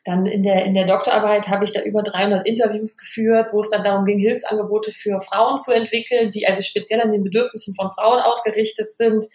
dann 0.03 0.27
in 0.27 0.43
der, 0.43 0.65
in 0.65 0.75
der 0.75 0.85
Doktorarbeit 0.85 1.47
habe 1.49 1.65
ich 1.65 1.71
da 1.71 1.81
über 1.81 2.03
300 2.03 2.45
Interviews 2.47 2.97
geführt, 2.97 3.49
wo 3.51 3.59
es 3.59 3.71
dann 3.71 3.83
darum 3.83 4.05
ging, 4.05 4.19
Hilfsangebote 4.19 4.91
für 4.91 5.19
Frauen 5.19 5.57
zu 5.57 5.71
entwickeln, 5.71 6.29
die 6.29 6.47
also 6.47 6.61
speziell 6.61 7.01
an 7.01 7.11
den 7.11 7.23
Bedürfnissen 7.23 7.73
von 7.73 7.89
Frauen 7.89 8.19
ausgerichtet 8.19 8.95
sind. 8.95 9.25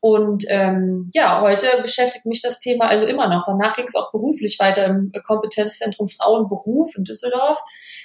Und 0.00 0.44
ähm, 0.48 1.08
ja, 1.12 1.40
heute 1.40 1.66
beschäftigt 1.82 2.26
mich 2.26 2.40
das 2.40 2.60
Thema 2.60 2.88
also 2.88 3.06
immer 3.06 3.28
noch. 3.28 3.42
Danach 3.44 3.76
ging 3.76 3.86
es 3.86 3.96
auch 3.96 4.12
beruflich 4.12 4.58
weiter 4.58 4.86
im 4.86 5.12
Kompetenzzentrum 5.24 6.08
Frauenberuf 6.08 6.96
in 6.96 7.04
Düsseldorf, 7.04 7.58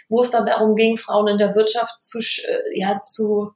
wo 0.09 0.21
es 0.21 0.31
dann 0.31 0.45
darum 0.45 0.75
ging, 0.75 0.97
Frauen 0.97 1.27
in 1.27 1.37
der 1.37 1.55
Wirtschaft 1.55 2.01
zu, 2.01 2.19
äh, 2.19 2.79
ja, 2.79 2.99
zu 3.01 3.51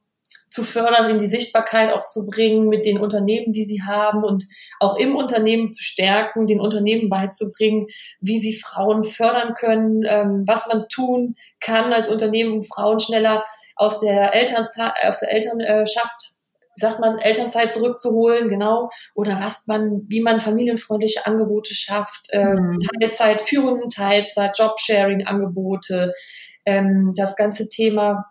zu 0.50 0.62
fördern, 0.62 1.10
in 1.10 1.18
die 1.18 1.26
Sichtbarkeit 1.26 1.92
auch 1.92 2.04
zu 2.04 2.26
bringen 2.26 2.68
mit 2.68 2.84
den 2.84 2.98
Unternehmen, 2.98 3.52
die 3.52 3.64
sie 3.64 3.82
haben 3.82 4.24
und 4.24 4.44
auch 4.80 4.96
im 4.96 5.16
Unternehmen 5.16 5.72
zu 5.72 5.82
stärken, 5.82 6.46
den 6.46 6.60
Unternehmen 6.60 7.08
beizubringen, 7.08 7.86
wie 8.20 8.38
sie 8.38 8.54
Frauen 8.54 9.04
fördern 9.04 9.54
können, 9.54 10.02
ähm, 10.06 10.44
was 10.46 10.66
man 10.66 10.86
tun 10.88 11.36
kann 11.60 11.92
als 11.92 12.08
Unternehmen, 12.08 12.52
um 12.52 12.62
Frauen 12.62 13.00
schneller 13.00 13.44
aus 13.76 14.00
der 14.00 14.34
Elternzeit, 14.34 14.92
aus 15.04 15.20
der 15.20 15.32
Elternschaft 15.32 16.38
sagt 16.78 17.00
man, 17.00 17.18
Elternzeit 17.18 17.72
zurückzuholen, 17.72 18.48
genau, 18.48 18.90
oder 19.14 19.40
was 19.40 19.66
man, 19.66 20.02
wie 20.08 20.22
man 20.22 20.40
familienfreundliche 20.40 21.26
Angebote 21.26 21.74
schafft, 21.74 22.28
ähm, 22.30 22.52
mhm. 22.52 22.78
Teilzeit, 23.00 23.42
führenden 23.42 23.90
Teilzeit, 23.90 24.56
Jobsharing-Angebote, 24.56 26.14
ähm, 26.64 27.12
das 27.16 27.34
ganze 27.34 27.68
Thema 27.68 28.26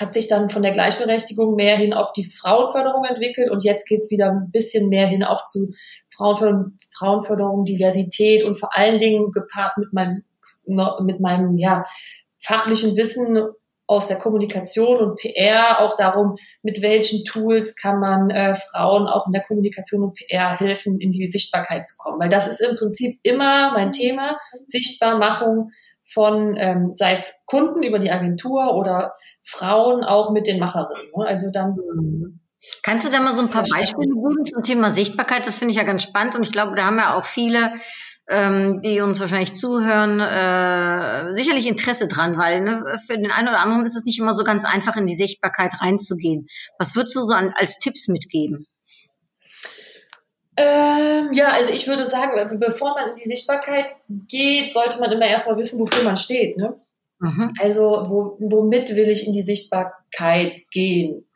hat 0.00 0.14
sich 0.14 0.28
dann 0.28 0.48
von 0.50 0.62
der 0.62 0.72
Gleichberechtigung 0.72 1.54
mehr 1.54 1.76
hin 1.76 1.92
auf 1.92 2.12
die 2.12 2.24
Frauenförderung 2.24 3.04
entwickelt 3.04 3.50
und 3.50 3.62
jetzt 3.62 3.86
geht's 3.86 4.10
wieder 4.10 4.30
ein 4.30 4.50
bisschen 4.50 4.88
mehr 4.88 5.06
hin 5.06 5.22
auch 5.22 5.44
zu 5.44 5.72
Frauenförderung, 6.16 6.78
Frauenförderung, 6.96 7.64
Diversität 7.64 8.44
und 8.44 8.58
vor 8.58 8.76
allen 8.76 8.98
Dingen 8.98 9.30
gepaart 9.32 9.76
mit 9.78 9.92
meinem, 9.92 10.24
mit 11.02 11.20
meinem 11.20 11.58
ja, 11.58 11.84
fachlichen 12.38 12.96
Wissen 12.96 13.38
aus 13.86 14.06
der 14.06 14.18
Kommunikation 14.18 14.98
und 14.98 15.18
PR 15.18 15.80
auch 15.80 15.96
darum, 15.96 16.36
mit 16.62 16.80
welchen 16.80 17.24
Tools 17.24 17.74
kann 17.74 17.98
man 17.98 18.30
äh, 18.30 18.54
Frauen 18.54 19.08
auch 19.08 19.26
in 19.26 19.32
der 19.32 19.42
Kommunikation 19.42 20.04
und 20.04 20.14
PR 20.14 20.58
helfen, 20.58 21.00
in 21.00 21.10
die 21.10 21.26
Sichtbarkeit 21.26 21.88
zu 21.88 21.96
kommen. 21.98 22.20
Weil 22.20 22.28
das 22.28 22.46
ist 22.46 22.60
im 22.60 22.76
Prinzip 22.76 23.18
immer 23.24 23.72
mein 23.72 23.90
Thema, 23.90 24.38
Sichtbarmachung 24.68 25.72
von, 26.12 26.56
ähm, 26.56 26.92
sei 26.96 27.14
es 27.14 27.40
Kunden 27.46 27.82
über 27.82 27.98
die 27.98 28.10
Agentur 28.10 28.74
oder 28.74 29.14
Frauen 29.42 30.04
auch 30.04 30.30
mit 30.32 30.46
den 30.46 30.58
Macherinnen. 30.58 31.10
Ne? 31.16 31.26
Also 31.26 31.50
dann. 31.52 31.76
Mhm. 31.76 32.40
Kannst 32.82 33.08
du 33.08 33.12
da 33.12 33.20
mal 33.20 33.32
so 33.32 33.40
ein 33.40 33.48
paar 33.48 33.62
Beispiele 33.62 34.12
geben 34.12 34.44
zum 34.44 34.62
Thema 34.62 34.90
Sichtbarkeit? 34.90 35.46
Das 35.46 35.58
finde 35.58 35.72
ich 35.72 35.78
ja 35.78 35.84
ganz 35.84 36.02
spannend 36.02 36.34
und 36.34 36.42
ich 36.42 36.52
glaube, 36.52 36.74
da 36.76 36.84
haben 36.84 36.98
ja 36.98 37.18
auch 37.18 37.24
viele, 37.24 37.72
ähm, 38.28 38.82
die 38.82 39.00
uns 39.00 39.18
wahrscheinlich 39.18 39.54
zuhören, 39.54 40.20
äh, 40.20 41.32
sicherlich 41.32 41.66
Interesse 41.66 42.06
dran, 42.06 42.36
weil 42.36 42.60
ne, 42.60 42.98
für 43.06 43.16
den 43.16 43.30
einen 43.30 43.48
oder 43.48 43.60
anderen 43.60 43.86
ist 43.86 43.96
es 43.96 44.04
nicht 44.04 44.18
immer 44.18 44.34
so 44.34 44.44
ganz 44.44 44.66
einfach, 44.66 44.96
in 44.96 45.06
die 45.06 45.16
Sichtbarkeit 45.16 45.72
reinzugehen. 45.80 46.48
Was 46.78 46.94
würdest 46.94 47.16
du 47.16 47.22
so 47.22 47.32
an, 47.32 47.54
als 47.56 47.78
Tipps 47.78 48.08
mitgeben? 48.08 48.66
Ähm, 50.60 51.32
ja, 51.32 51.52
also 51.52 51.72
ich 51.72 51.86
würde 51.86 52.04
sagen, 52.04 52.58
bevor 52.58 52.94
man 52.94 53.10
in 53.10 53.16
die 53.16 53.28
Sichtbarkeit 53.28 53.86
geht, 54.28 54.72
sollte 54.72 54.98
man 55.00 55.10
immer 55.10 55.26
erstmal 55.26 55.56
wissen, 55.56 55.80
wofür 55.80 56.04
man 56.04 56.18
steht. 56.18 56.58
Ne? 56.58 56.74
Mhm. 57.18 57.54
Also 57.58 58.04
wo, 58.08 58.36
womit 58.40 58.94
will 58.94 59.08
ich 59.08 59.26
in 59.26 59.32
die 59.32 59.42
Sichtbarkeit 59.42 60.70
gehen? 60.70 61.26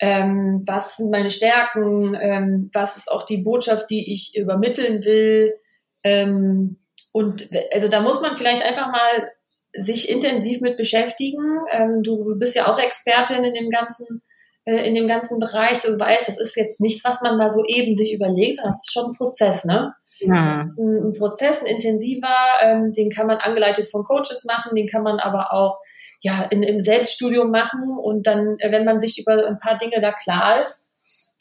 Ähm, 0.00 0.62
was 0.66 0.96
sind 0.96 1.10
meine 1.10 1.30
Stärken? 1.30 2.16
Ähm, 2.18 2.70
was 2.72 2.96
ist 2.96 3.12
auch 3.12 3.24
die 3.24 3.42
Botschaft, 3.42 3.90
die 3.90 4.10
ich 4.12 4.34
übermitteln 4.34 5.04
will? 5.04 5.54
Ähm, 6.02 6.78
und 7.12 7.48
also 7.72 7.88
da 7.88 8.00
muss 8.00 8.22
man 8.22 8.36
vielleicht 8.36 8.66
einfach 8.66 8.90
mal 8.90 9.30
sich 9.74 10.08
intensiv 10.08 10.62
mit 10.62 10.78
beschäftigen. 10.78 11.60
Ähm, 11.70 12.02
du 12.02 12.38
bist 12.38 12.54
ja 12.54 12.66
auch 12.66 12.78
Expertin 12.78 13.44
in 13.44 13.52
dem 13.52 13.68
ganzen 13.68 14.22
äh, 14.64 14.86
in 14.88 14.94
dem 14.94 15.06
ganzen 15.06 15.38
Bereich, 15.38 15.78
du 15.80 15.98
weißt, 15.98 16.28
das 16.28 16.38
ist 16.38 16.56
jetzt 16.56 16.80
nichts, 16.80 17.04
was 17.04 17.20
man 17.20 17.36
mal 17.36 17.50
so 17.50 17.64
eben 17.66 17.94
sich 17.94 18.12
überlegt, 18.12 18.56
sondern 18.56 18.74
es 18.74 18.86
ist 18.86 18.92
schon 18.92 19.10
ein 19.10 19.16
Prozess, 19.16 19.64
ne? 19.64 19.94
Ja. 20.20 20.64
Ein, 20.78 21.08
ein, 21.08 21.12
Prozess, 21.12 21.60
ein 21.60 21.66
intensiver, 21.66 22.34
ähm, 22.62 22.92
den 22.92 23.10
kann 23.10 23.26
man 23.26 23.38
angeleitet 23.38 23.88
von 23.90 24.04
Coaches 24.04 24.44
machen, 24.44 24.74
den 24.74 24.88
kann 24.88 25.02
man 25.02 25.18
aber 25.18 25.52
auch 25.52 25.80
ja 26.20 26.46
in, 26.50 26.62
im 26.62 26.80
Selbststudium 26.80 27.50
machen 27.50 27.98
und 27.98 28.26
dann, 28.26 28.56
äh, 28.58 28.72
wenn 28.72 28.84
man 28.84 29.00
sich 29.00 29.18
über 29.18 29.46
ein 29.46 29.58
paar 29.58 29.76
Dinge 29.76 30.00
da 30.00 30.12
klar 30.12 30.60
ist, 30.60 30.90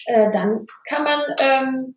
äh, 0.05 0.29
dann 0.31 0.65
kann 0.87 1.03
man 1.03 1.21
ähm, 1.39 1.95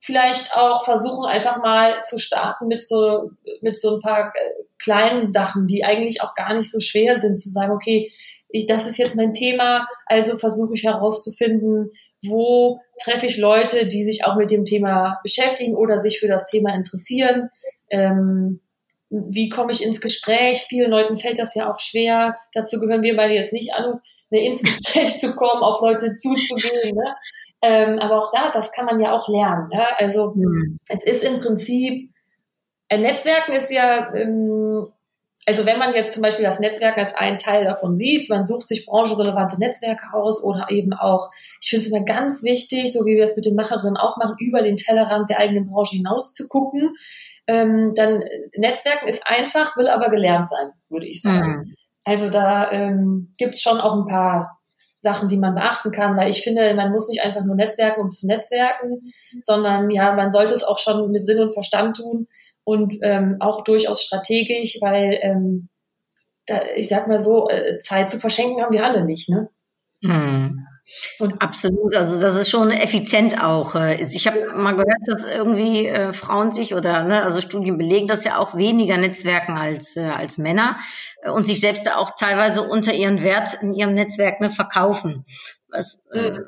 vielleicht 0.00 0.56
auch 0.56 0.84
versuchen, 0.84 1.26
einfach 1.26 1.58
mal 1.58 2.02
zu 2.02 2.18
starten 2.18 2.66
mit 2.66 2.86
so, 2.86 3.30
mit 3.60 3.78
so 3.78 3.96
ein 3.96 4.00
paar 4.00 4.32
äh, 4.34 4.64
kleinen 4.78 5.32
Sachen, 5.32 5.68
die 5.68 5.84
eigentlich 5.84 6.22
auch 6.22 6.34
gar 6.34 6.54
nicht 6.54 6.70
so 6.70 6.80
schwer 6.80 7.18
sind, 7.18 7.40
zu 7.40 7.50
sagen, 7.50 7.72
okay, 7.72 8.12
ich, 8.52 8.66
das 8.66 8.86
ist 8.86 8.98
jetzt 8.98 9.16
mein 9.16 9.32
Thema, 9.32 9.86
also 10.06 10.36
versuche 10.38 10.74
ich 10.74 10.84
herauszufinden, 10.84 11.90
wo 12.24 12.80
treffe 13.02 13.26
ich 13.26 13.38
Leute, 13.38 13.86
die 13.86 14.04
sich 14.04 14.24
auch 14.24 14.36
mit 14.36 14.50
dem 14.50 14.64
Thema 14.64 15.18
beschäftigen 15.22 15.74
oder 15.74 15.98
sich 15.98 16.20
für 16.20 16.28
das 16.28 16.46
Thema 16.46 16.74
interessieren. 16.74 17.50
Ähm, 17.90 18.60
wie 19.10 19.48
komme 19.48 19.72
ich 19.72 19.84
ins 19.84 20.00
Gespräch? 20.00 20.66
Vielen 20.68 20.90
Leuten 20.90 21.16
fällt 21.16 21.38
das 21.38 21.54
ja 21.54 21.70
auch 21.70 21.80
schwer. 21.80 22.34
Dazu 22.54 22.80
gehören 22.80 23.02
wir 23.02 23.16
beide 23.16 23.34
jetzt 23.34 23.52
nicht 23.52 23.74
an, 23.74 24.00
ne, 24.30 24.46
ins 24.46 24.62
Gespräch 24.62 25.18
zu 25.20 25.34
kommen, 25.34 25.62
auf 25.62 25.80
Leute 25.80 26.14
zuzugehen. 26.14 26.94
Ne? 26.94 27.14
Ähm, 27.62 27.98
aber 27.98 28.22
auch 28.22 28.32
da, 28.32 28.50
das 28.52 28.72
kann 28.72 28.86
man 28.86 29.00
ja 29.00 29.12
auch 29.12 29.28
lernen. 29.28 29.68
Ja? 29.72 29.86
Also 29.98 30.32
mhm. 30.34 30.78
es 30.88 31.04
ist 31.04 31.24
im 31.24 31.40
Prinzip, 31.40 32.10
ein 32.88 33.02
Netzwerken 33.02 33.52
ist 33.52 33.70
ja, 33.70 34.14
ähm, 34.14 34.88
also 35.46 35.66
wenn 35.66 35.78
man 35.78 35.92
jetzt 35.94 36.12
zum 36.12 36.22
Beispiel 36.22 36.44
das 36.44 36.60
Netzwerk 36.60 36.96
als 36.96 37.14
einen 37.14 37.38
Teil 37.38 37.64
davon 37.64 37.94
sieht, 37.94 38.30
man 38.30 38.46
sucht 38.46 38.68
sich 38.68 38.86
branchenrelevante 38.86 39.58
Netzwerke 39.58 40.12
aus 40.12 40.42
oder 40.42 40.66
eben 40.70 40.92
auch, 40.92 41.30
ich 41.60 41.70
finde 41.70 41.86
es 41.86 41.92
immer 41.92 42.04
ganz 42.04 42.44
wichtig, 42.44 42.92
so 42.92 43.04
wie 43.04 43.16
wir 43.16 43.24
es 43.24 43.36
mit 43.36 43.46
den 43.46 43.56
Macherinnen 43.56 43.96
auch 43.96 44.16
machen, 44.18 44.36
über 44.38 44.62
den 44.62 44.76
Tellerrand 44.76 45.30
der 45.30 45.40
eigenen 45.40 45.68
Branche 45.68 45.96
hinaus 45.96 46.32
zu 46.32 46.46
gucken. 46.46 46.94
Ähm, 47.48 47.92
dann 47.96 48.22
Netzwerken 48.56 49.08
ist 49.08 49.26
einfach, 49.26 49.76
will 49.76 49.88
aber 49.88 50.10
gelernt 50.10 50.48
sein, 50.48 50.70
würde 50.88 51.06
ich 51.06 51.22
sagen. 51.22 51.64
Mhm. 51.66 51.74
Also 52.04 52.30
da 52.30 52.70
ähm, 52.70 53.32
gibt 53.36 53.56
es 53.56 53.62
schon 53.62 53.80
auch 53.80 53.94
ein 53.94 54.06
paar 54.06 54.60
Sachen, 55.00 55.28
die 55.28 55.36
man 55.36 55.56
beachten 55.56 55.90
kann, 55.90 56.16
weil 56.16 56.30
ich 56.30 56.42
finde, 56.42 56.72
man 56.74 56.92
muss 56.92 57.08
nicht 57.08 57.24
einfach 57.24 57.42
nur 57.42 57.56
Netzwerken, 57.56 58.00
um 58.00 58.10
zu 58.10 58.28
netzwerken, 58.28 59.00
sondern 59.42 59.90
ja, 59.90 60.12
man 60.12 60.30
sollte 60.30 60.54
es 60.54 60.62
auch 60.62 60.78
schon 60.78 61.10
mit 61.10 61.26
Sinn 61.26 61.40
und 61.40 61.52
Verstand 61.52 61.96
tun 61.96 62.28
und 62.64 62.98
ähm, 63.02 63.36
auch 63.40 63.64
durchaus 63.64 64.02
strategisch, 64.02 64.78
weil 64.80 65.18
ähm, 65.22 65.68
da, 66.46 66.60
ich 66.76 66.88
sag 66.88 67.08
mal 67.08 67.20
so, 67.20 67.48
äh, 67.48 67.78
Zeit 67.80 68.10
zu 68.10 68.18
verschenken 68.18 68.62
haben 68.62 68.72
wir 68.72 68.84
alle 68.84 69.04
nicht, 69.04 69.28
ne? 69.28 69.48
Hm. 70.04 70.66
Und 71.20 71.40
Absolut, 71.40 71.94
also 71.94 72.20
das 72.20 72.34
ist 72.34 72.50
schon 72.50 72.72
effizient 72.72 73.42
auch. 73.42 73.76
Äh, 73.76 74.02
ich 74.02 74.26
habe 74.26 74.52
mal 74.52 74.72
gehört, 74.72 74.98
dass 75.06 75.24
irgendwie 75.24 75.86
äh, 75.86 76.12
Frauen 76.12 76.50
sich 76.50 76.74
oder 76.74 77.04
ne, 77.04 77.22
also 77.22 77.40
Studien 77.40 77.78
belegen, 77.78 78.08
dass 78.08 78.24
ja 78.24 78.38
auch 78.38 78.56
weniger 78.56 78.96
Netzwerken 78.96 79.56
als 79.56 79.96
äh, 79.96 80.06
als 80.06 80.38
Männer 80.38 80.80
äh, 81.22 81.30
und 81.30 81.46
sich 81.46 81.60
selbst 81.60 81.90
auch 81.94 82.16
teilweise 82.16 82.62
unter 82.62 82.92
ihren 82.92 83.22
Wert 83.22 83.54
in 83.62 83.74
ihrem 83.74 83.94
Netzwerk 83.94 84.40
ne, 84.40 84.50
verkaufen. 84.50 85.24
Was, 85.68 86.06
äh, 86.12 86.38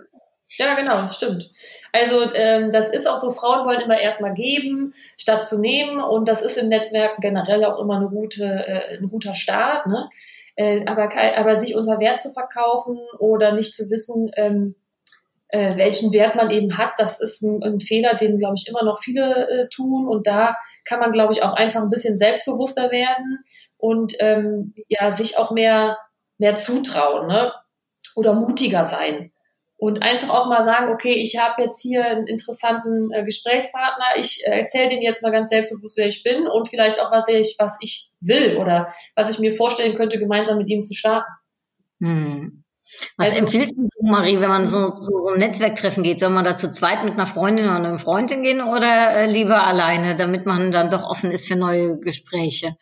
ja, 0.56 0.74
genau, 0.74 1.08
stimmt. 1.08 1.50
Also 1.92 2.32
ähm, 2.34 2.70
das 2.70 2.90
ist 2.90 3.08
auch 3.08 3.16
so, 3.16 3.32
Frauen 3.32 3.66
wollen 3.66 3.80
immer 3.80 4.00
erstmal 4.00 4.34
geben, 4.34 4.92
statt 5.16 5.46
zu 5.46 5.60
nehmen. 5.60 6.00
Und 6.00 6.28
das 6.28 6.42
ist 6.42 6.56
im 6.56 6.68
Netzwerk 6.68 7.18
generell 7.20 7.64
auch 7.64 7.78
immer 7.80 7.96
eine 7.96 8.08
gute, 8.08 8.44
äh, 8.44 8.98
ein 8.98 9.08
guter 9.08 9.34
Start. 9.34 9.86
Ne? 9.86 10.08
Äh, 10.56 10.84
aber, 10.86 11.10
aber 11.36 11.60
sich 11.60 11.74
unter 11.74 11.98
Wert 12.00 12.20
zu 12.20 12.32
verkaufen 12.32 12.98
oder 13.18 13.52
nicht 13.52 13.74
zu 13.74 13.90
wissen, 13.90 14.30
ähm, 14.36 14.76
äh, 15.48 15.76
welchen 15.76 16.12
Wert 16.12 16.34
man 16.34 16.50
eben 16.50 16.78
hat, 16.78 16.92
das 16.98 17.20
ist 17.20 17.42
ein, 17.42 17.62
ein 17.62 17.80
Fehler, 17.80 18.14
den, 18.14 18.38
glaube 18.38 18.54
ich, 18.56 18.68
immer 18.68 18.82
noch 18.82 18.98
viele 19.00 19.48
äh, 19.48 19.68
tun. 19.68 20.08
Und 20.08 20.26
da 20.26 20.56
kann 20.84 21.00
man, 21.00 21.12
glaube 21.12 21.32
ich, 21.32 21.42
auch 21.42 21.52
einfach 21.52 21.82
ein 21.82 21.90
bisschen 21.90 22.16
selbstbewusster 22.16 22.90
werden 22.90 23.44
und 23.76 24.14
ähm, 24.20 24.74
ja, 24.88 25.12
sich 25.12 25.38
auch 25.38 25.50
mehr, 25.50 25.98
mehr 26.38 26.56
zutrauen 26.56 27.28
ne? 27.28 27.52
oder 28.16 28.34
mutiger 28.34 28.84
sein 28.84 29.30
und 29.76 30.02
einfach 30.02 30.30
auch 30.30 30.46
mal 30.46 30.64
sagen, 30.64 30.92
okay, 30.92 31.12
ich 31.12 31.38
habe 31.38 31.62
jetzt 31.62 31.80
hier 31.80 32.04
einen 32.04 32.26
interessanten 32.26 33.10
äh, 33.12 33.24
Gesprächspartner, 33.24 34.16
ich 34.16 34.42
äh, 34.46 34.60
erzähle 34.60 34.90
dem 34.90 35.02
jetzt 35.02 35.22
mal 35.22 35.32
ganz 35.32 35.50
selbstbewusst, 35.50 35.96
wer 35.96 36.08
ich 36.08 36.22
bin 36.22 36.46
und 36.46 36.68
vielleicht 36.68 37.00
auch, 37.00 37.10
was 37.10 37.28
ich, 37.28 37.56
was 37.58 37.76
ich 37.80 38.10
will 38.20 38.56
oder 38.58 38.92
was 39.14 39.30
ich 39.30 39.38
mir 39.38 39.52
vorstellen 39.52 39.96
könnte, 39.96 40.18
gemeinsam 40.18 40.58
mit 40.58 40.68
ihm 40.68 40.82
zu 40.82 40.94
starten. 40.94 41.30
Hm. 42.00 42.64
Was 43.16 43.28
also, 43.28 43.40
empfiehlst 43.40 43.74
du, 43.76 43.88
Marie, 44.02 44.40
wenn 44.40 44.50
man 44.50 44.66
so, 44.66 44.94
so, 44.94 45.28
ein 45.28 45.38
Netzwerktreffen 45.38 46.02
geht? 46.02 46.20
Soll 46.20 46.28
man 46.28 46.44
da 46.44 46.54
zu 46.54 46.70
zweit 46.70 47.02
mit 47.04 47.14
einer 47.14 47.26
Freundin 47.26 47.64
oder 47.64 47.76
einer 47.76 47.98
Freundin 47.98 48.42
gehen 48.42 48.60
oder 48.60 49.16
äh, 49.16 49.26
lieber 49.26 49.66
alleine, 49.66 50.16
damit 50.16 50.44
man 50.44 50.70
dann 50.70 50.90
doch 50.90 51.02
offen 51.02 51.32
ist 51.32 51.48
für 51.48 51.56
neue 51.56 51.98
Gespräche? 51.98 52.76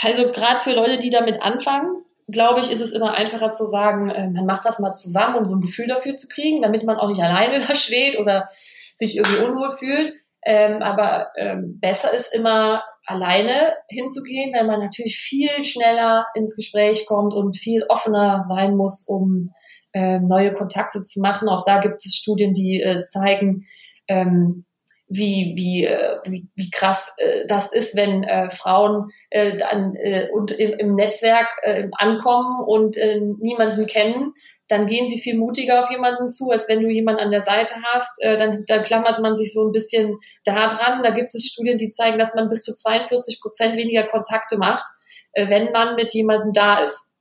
Also 0.00 0.32
gerade 0.32 0.60
für 0.60 0.72
Leute, 0.72 0.98
die 0.98 1.10
damit 1.10 1.42
anfangen, 1.42 2.02
glaube 2.28 2.60
ich, 2.60 2.70
ist 2.70 2.80
es 2.80 2.92
immer 2.92 3.14
einfacher 3.14 3.50
zu 3.50 3.66
sagen, 3.66 4.10
äh, 4.10 4.30
man 4.30 4.46
macht 4.46 4.64
das 4.64 4.78
mal 4.78 4.94
zusammen, 4.94 5.36
um 5.36 5.46
so 5.46 5.54
ein 5.56 5.60
Gefühl 5.60 5.86
dafür 5.86 6.16
zu 6.16 6.28
kriegen, 6.28 6.62
damit 6.62 6.84
man 6.84 6.96
auch 6.96 7.08
nicht 7.08 7.22
alleine 7.22 7.60
da 7.66 7.74
steht 7.74 8.18
oder 8.18 8.48
sich 8.96 9.16
irgendwie 9.16 9.44
unwohl 9.44 9.72
fühlt. 9.72 10.14
Ähm, 10.44 10.80
aber 10.80 11.32
ähm, 11.36 11.78
besser 11.80 12.12
ist 12.12 12.32
immer 12.32 12.84
alleine 13.04 13.74
hinzugehen, 13.88 14.54
weil 14.54 14.66
man 14.66 14.80
natürlich 14.80 15.16
viel 15.16 15.64
schneller 15.64 16.26
ins 16.34 16.54
Gespräch 16.54 17.06
kommt 17.06 17.34
und 17.34 17.56
viel 17.56 17.84
offener 17.88 18.44
sein 18.48 18.76
muss, 18.76 19.06
um 19.08 19.50
ähm, 19.92 20.26
neue 20.26 20.52
Kontakte 20.52 21.02
zu 21.02 21.20
machen. 21.20 21.48
Auch 21.48 21.64
da 21.64 21.80
gibt 21.80 21.96
es 22.04 22.14
Studien, 22.14 22.52
die 22.52 22.80
äh, 22.80 23.04
zeigen, 23.06 23.66
ähm, 24.08 24.65
wie, 25.08 25.54
wie, 25.56 25.84
äh, 25.84 26.18
wie, 26.24 26.48
wie 26.56 26.70
krass 26.70 27.12
äh, 27.18 27.46
das 27.46 27.72
ist, 27.72 27.96
wenn 27.96 28.24
äh, 28.24 28.50
Frauen 28.50 29.10
äh, 29.30 29.56
dann 29.56 29.94
äh, 29.94 30.28
und 30.32 30.50
im, 30.52 30.72
im 30.72 30.94
Netzwerk 30.94 31.48
äh, 31.62 31.88
ankommen 31.92 32.64
und 32.66 32.96
äh, 32.96 33.20
niemanden 33.38 33.86
kennen, 33.86 34.32
dann 34.68 34.86
gehen 34.86 35.08
sie 35.08 35.20
viel 35.20 35.38
mutiger 35.38 35.84
auf 35.84 35.90
jemanden 35.90 36.28
zu, 36.28 36.50
als 36.50 36.68
wenn 36.68 36.82
du 36.82 36.88
jemanden 36.88 37.22
an 37.22 37.30
der 37.30 37.42
Seite 37.42 37.74
hast. 37.84 38.20
Äh, 38.20 38.36
dann, 38.36 38.64
dann 38.66 38.82
klammert 38.82 39.20
man 39.20 39.36
sich 39.36 39.52
so 39.52 39.68
ein 39.68 39.72
bisschen 39.72 40.18
da 40.44 40.66
dran. 40.66 41.02
Da 41.04 41.10
gibt 41.10 41.34
es 41.34 41.44
Studien, 41.44 41.78
die 41.78 41.90
zeigen, 41.90 42.18
dass 42.18 42.34
man 42.34 42.48
bis 42.48 42.62
zu 42.62 42.74
42 42.74 43.40
Prozent 43.40 43.76
weniger 43.76 44.04
Kontakte 44.08 44.58
macht, 44.58 44.86
äh, 45.32 45.48
wenn 45.48 45.70
man 45.70 45.94
mit 45.94 46.12
jemandem 46.12 46.52
da 46.52 46.78
ist. 46.80 47.12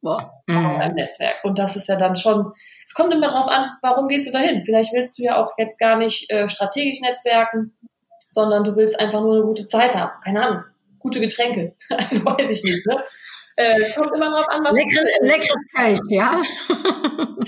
Boah, 0.00 0.42
mhm. 0.46 0.80
im 0.82 0.94
Netzwerk. 0.94 1.44
Und 1.44 1.58
das 1.58 1.76
ist 1.76 1.88
ja 1.88 1.96
dann 1.96 2.16
schon 2.16 2.52
es 2.86 2.94
kommt 2.94 3.12
immer 3.12 3.28
darauf 3.28 3.48
an, 3.48 3.70
warum 3.82 4.08
gehst 4.08 4.28
du 4.28 4.32
dahin? 4.32 4.64
Vielleicht 4.64 4.94
willst 4.94 5.18
du 5.18 5.24
ja 5.24 5.42
auch 5.42 5.52
jetzt 5.58 5.78
gar 5.78 5.96
nicht 5.96 6.30
äh, 6.30 6.48
strategisch 6.48 7.00
netzwerken, 7.00 7.76
sondern 8.30 8.62
du 8.62 8.76
willst 8.76 8.98
einfach 9.00 9.20
nur 9.20 9.34
eine 9.34 9.44
gute 9.44 9.66
Zeit 9.66 9.94
haben. 9.96 10.12
Keine 10.22 10.42
Ahnung. 10.42 10.64
Gute 10.98 11.20
Getränke. 11.20 11.74
Also 11.90 12.24
weiß 12.24 12.50
ich 12.50 12.62
nicht, 12.64 12.86
ne? 12.86 13.04
Äh, 13.58 13.92
kommt 13.94 14.14
immer 14.14 14.30
drauf 14.30 14.46
an, 14.50 14.62
was 14.64 14.72
leckeres, 14.74 15.12
du 15.18 15.26
leckeres 15.26 15.56
Kölsch, 15.74 16.00
ja. 16.10 16.42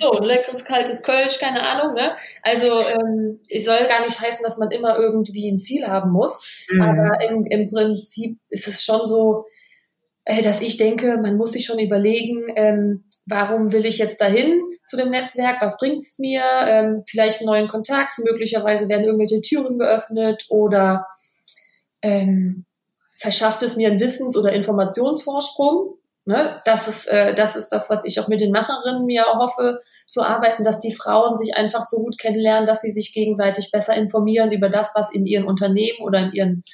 so, 0.01 0.19
leckeres, 0.21 0.65
kaltes 0.65 1.03
Kölsch, 1.03 1.39
keine 1.39 1.63
Ahnung, 1.63 1.95
ne? 1.95 2.15
Also, 2.43 2.81
ähm, 2.81 3.41
es 3.47 3.67
soll 3.67 3.87
gar 3.89 4.01
nicht 4.01 4.19
heißen, 4.19 4.43
dass 4.43 4.57
man 4.57 4.71
immer 4.71 4.97
irgendwie 4.99 5.51
ein 5.51 5.59
Ziel 5.59 5.87
haben 5.87 6.11
muss. 6.11 6.65
Mhm. 6.71 6.81
Aber 6.81 7.21
im, 7.29 7.45
im 7.45 7.71
Prinzip 7.71 8.39
ist 8.49 8.69
es 8.69 8.83
schon 8.83 9.07
so, 9.07 9.45
dass 10.43 10.61
ich 10.61 10.77
denke, 10.77 11.19
man 11.19 11.37
muss 11.37 11.53
sich 11.53 11.65
schon 11.65 11.79
überlegen, 11.79 12.45
ähm, 12.55 13.05
warum 13.27 13.73
will 13.73 13.87
ich 13.87 13.99
jetzt 13.99 14.21
dahin? 14.21 14.63
zu 14.89 14.97
dem 14.97 15.11
Netzwerk, 15.11 15.61
was 15.61 15.77
bringt 15.77 16.03
es 16.03 16.19
mir, 16.19 16.43
ähm, 16.67 17.05
vielleicht 17.07 17.41
einen 17.41 17.49
neuen 17.49 17.69
Kontakt, 17.69 18.19
möglicherweise 18.19 18.89
werden 18.89 19.05
irgendwelche 19.05 19.43
Türen 19.43 19.79
geöffnet 19.79 20.47
oder 20.49 21.07
ähm, 22.01 22.65
verschafft 23.15 23.63
es 23.63 23.77
mir 23.77 23.89
einen 23.89 24.01
Wissens- 24.01 24.37
oder 24.37 24.53
Informationsvorsprung. 24.53 25.99
Ne? 26.25 26.63
Das, 26.65 26.89
ist, 26.89 27.07
äh, 27.07 27.35
das 27.35 27.55
ist 27.55 27.69
das, 27.69 27.91
was 27.91 28.01
ich 28.05 28.19
auch 28.19 28.29
mit 28.29 28.41
den 28.41 28.51
Macherinnen 28.51 29.05
mir 29.05 29.25
hoffe 29.35 29.79
zu 30.07 30.23
arbeiten, 30.23 30.65
dass 30.65 30.81
die 30.81 30.95
Frauen 30.95 31.37
sich 31.37 31.55
einfach 31.57 31.85
so 31.85 31.99
gut 31.99 32.19
kennenlernen, 32.19 32.67
dass 32.67 32.81
sie 32.81 32.91
sich 32.91 33.13
gegenseitig 33.13 33.71
besser 33.71 33.95
informieren 33.95 34.53
über 34.53 34.71
das, 34.71 34.93
was 34.95 35.13
in 35.13 35.27
ihren 35.27 35.47
Unternehmen 35.47 36.01
oder 36.03 36.21
in 36.21 36.33
ihren 36.33 36.65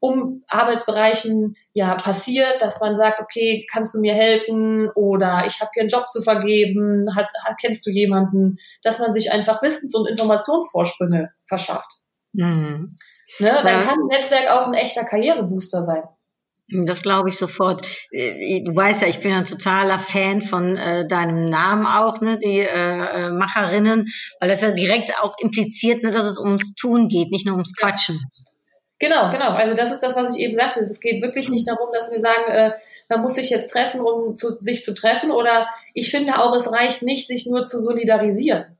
um 0.00 0.42
Arbeitsbereichen 0.48 1.56
ja 1.74 1.94
passiert, 1.94 2.60
dass 2.62 2.80
man 2.80 2.96
sagt, 2.96 3.20
okay, 3.20 3.66
kannst 3.70 3.94
du 3.94 4.00
mir 4.00 4.14
helfen 4.14 4.88
oder 4.94 5.44
ich 5.46 5.60
habe 5.60 5.70
hier 5.74 5.82
einen 5.82 5.90
Job 5.90 6.08
zu 6.10 6.22
vergeben, 6.22 7.14
hat, 7.14 7.28
hat, 7.44 7.56
kennst 7.60 7.86
du 7.86 7.90
jemanden, 7.90 8.56
dass 8.82 8.98
man 8.98 9.12
sich 9.12 9.30
einfach 9.30 9.62
Wissens- 9.62 9.94
und 9.94 10.08
Informationsvorsprünge 10.08 11.30
verschafft. 11.46 12.00
Mhm. 12.32 12.90
Ne, 13.38 13.52
dann 13.62 13.66
ja. 13.66 13.82
kann 13.82 13.98
ein 14.00 14.06
Netzwerk 14.10 14.50
auch 14.50 14.66
ein 14.66 14.74
echter 14.74 15.04
Karrierebooster 15.04 15.82
sein. 15.84 16.02
Das 16.86 17.02
glaube 17.02 17.28
ich 17.28 17.36
sofort. 17.36 17.82
Äh, 18.10 18.62
du 18.62 18.74
weißt 18.74 19.02
ja, 19.02 19.08
ich 19.08 19.20
bin 19.20 19.32
ein 19.32 19.44
totaler 19.44 19.98
Fan 19.98 20.40
von 20.40 20.76
äh, 20.76 21.06
deinem 21.06 21.46
Namen 21.46 21.86
auch, 21.86 22.20
ne, 22.20 22.38
die 22.38 22.60
äh, 22.60 23.26
äh, 23.26 23.30
Macherinnen, 23.30 24.08
weil 24.40 24.48
das 24.48 24.62
ja 24.62 24.70
direkt 24.70 25.12
auch 25.20 25.34
impliziert, 25.38 26.02
ne, 26.02 26.10
dass 26.10 26.24
es 26.24 26.38
ums 26.38 26.74
Tun 26.74 27.08
geht, 27.08 27.30
nicht 27.30 27.46
nur 27.46 27.56
ums 27.56 27.74
Quatschen. 27.74 28.20
Genau, 29.00 29.30
genau. 29.30 29.52
Also 29.52 29.72
das 29.74 29.90
ist 29.90 30.02
das, 30.02 30.14
was 30.14 30.36
ich 30.36 30.42
eben 30.42 30.58
sagte. 30.58 30.80
Es 30.80 31.00
geht 31.00 31.22
wirklich 31.22 31.48
nicht 31.48 31.66
darum, 31.66 31.88
dass 31.92 32.10
wir 32.10 32.20
sagen, 32.20 32.50
äh, 32.50 32.72
man 33.08 33.22
muss 33.22 33.34
sich 33.34 33.48
jetzt 33.48 33.72
treffen, 33.72 34.02
um 34.02 34.36
zu, 34.36 34.50
sich 34.60 34.84
zu 34.84 34.94
treffen. 34.94 35.30
Oder 35.30 35.68
ich 35.94 36.10
finde 36.10 36.38
auch, 36.38 36.54
es 36.54 36.70
reicht 36.70 37.02
nicht, 37.02 37.26
sich 37.26 37.46
nur 37.46 37.64
zu 37.64 37.80
solidarisieren, 37.80 38.76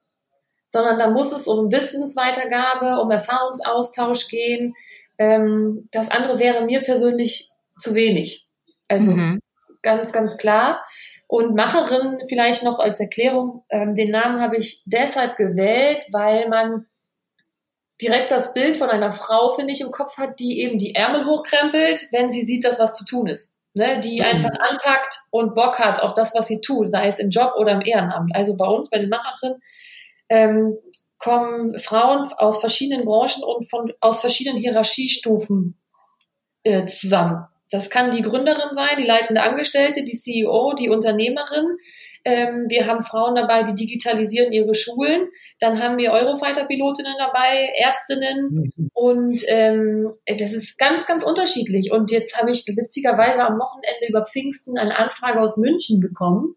sondern 0.69 0.99
da 0.99 1.09
muss 1.09 1.33
es 1.33 1.49
um 1.49 1.73
Wissensweitergabe, 1.73 3.01
um 3.01 3.11
Erfahrungsaustausch 3.11 4.29
gehen. 4.29 4.75
Ähm, 5.19 5.85
das 5.91 6.11
andere 6.11 6.39
wäre 6.39 6.67
mir 6.67 6.83
persönlich 6.83 7.51
zu 7.79 7.95
wenig. 7.95 8.47
Also 8.89 9.13
mhm. 9.13 9.41
ganz, 9.81 10.13
ganz 10.13 10.37
klar. 10.37 10.85
Und 11.29 11.55
Macherin 11.55 12.19
vielleicht 12.29 12.63
noch 12.63 12.79
als 12.79 13.01
Erklärung, 13.01 13.65
ähm, 13.71 13.95
den 13.95 14.11
Namen 14.11 14.39
habe 14.43 14.59
ich 14.59 14.83
deshalb 14.85 15.39
gewählt, 15.39 16.05
weil 16.13 16.47
man 16.51 16.85
direkt 18.01 18.31
das 18.31 18.55
Bild 18.55 18.77
von 18.77 18.89
einer 18.89 19.13
Frau, 19.13 19.55
finde 19.55 19.73
ich, 19.73 19.81
im 19.81 19.91
Kopf 19.91 20.17
hat, 20.17 20.39
die 20.39 20.61
eben 20.61 20.79
die 20.79 20.95
Ärmel 20.95 21.27
hochkrempelt, 21.27 22.09
wenn 22.13 22.31
sie 22.33 22.43
sieht, 22.43 22.65
dass 22.65 22.79
was 22.79 22.95
zu 22.95 23.05
tun 23.05 23.27
ist. 23.27 23.59
Ne, 23.75 24.01
die 24.01 24.19
mhm. 24.19 24.27
einfach 24.27 24.51
anpackt 24.51 25.17
und 25.31 25.55
Bock 25.55 25.79
hat 25.79 26.03
auf 26.03 26.13
das, 26.13 26.35
was 26.35 26.49
sie 26.49 26.61
tut, 26.61 26.91
sei 26.91 27.07
es 27.07 27.21
im 27.21 27.31
Job 27.31 27.53
oder 27.57 27.73
im 27.73 27.83
Ehrenamt. 27.83 28.35
Also 28.35 28.57
bei 28.57 28.67
uns, 28.67 28.91
bei 28.91 28.99
den 28.99 29.09
Macherinnen, 29.09 29.61
ähm, 30.29 30.77
kommen 31.19 31.79
Frauen 31.79 32.29
aus 32.37 32.61
verschiedenen 32.61 33.05
Branchen 33.05 33.45
und 33.45 33.71
von, 33.71 33.93
aus 34.01 34.21
verschiedenen 34.21 34.59
Hierarchiestufen 34.59 35.79
äh, 36.65 36.87
zusammen. 36.87 37.47
Das 37.71 37.91
kann 37.91 38.11
die 38.11 38.23
Gründerin 38.23 38.75
sein, 38.75 38.97
die 38.99 39.07
leitende 39.07 39.43
Angestellte, 39.43 40.05
die 40.05 40.19
CEO, 40.19 40.75
die 40.75 40.89
Unternehmerin. 40.89 41.77
Ähm, 42.25 42.67
wir 42.69 42.87
haben 42.87 43.03
Frauen 43.03 43.35
dabei, 43.35 43.63
die 43.63 43.75
digitalisieren 43.75 44.53
ihre 44.53 44.75
Schulen. 44.75 45.29
Dann 45.59 45.83
haben 45.83 45.99
wir 45.99 46.13
Eurofighter-Pilotinnen 46.13 47.15
dabei, 47.19 47.71
Ärztinnen. 47.77 48.73
Mhm. 48.77 48.91
Und 48.93 49.43
ähm, 49.49 50.11
das 50.27 50.53
ist 50.53 50.79
ganz, 50.79 51.07
ganz 51.07 51.25
unterschiedlich. 51.25 51.93
Und 51.93 52.11
jetzt 52.11 52.39
habe 52.39 52.51
ich 52.51 52.67
witzigerweise 52.67 53.43
am 53.43 53.59
Wochenende 53.59 54.09
über 54.09 54.25
Pfingsten 54.25 54.79
eine 54.79 54.99
Anfrage 54.99 55.41
aus 55.41 55.57
München 55.57 56.01
bekommen. 56.01 56.57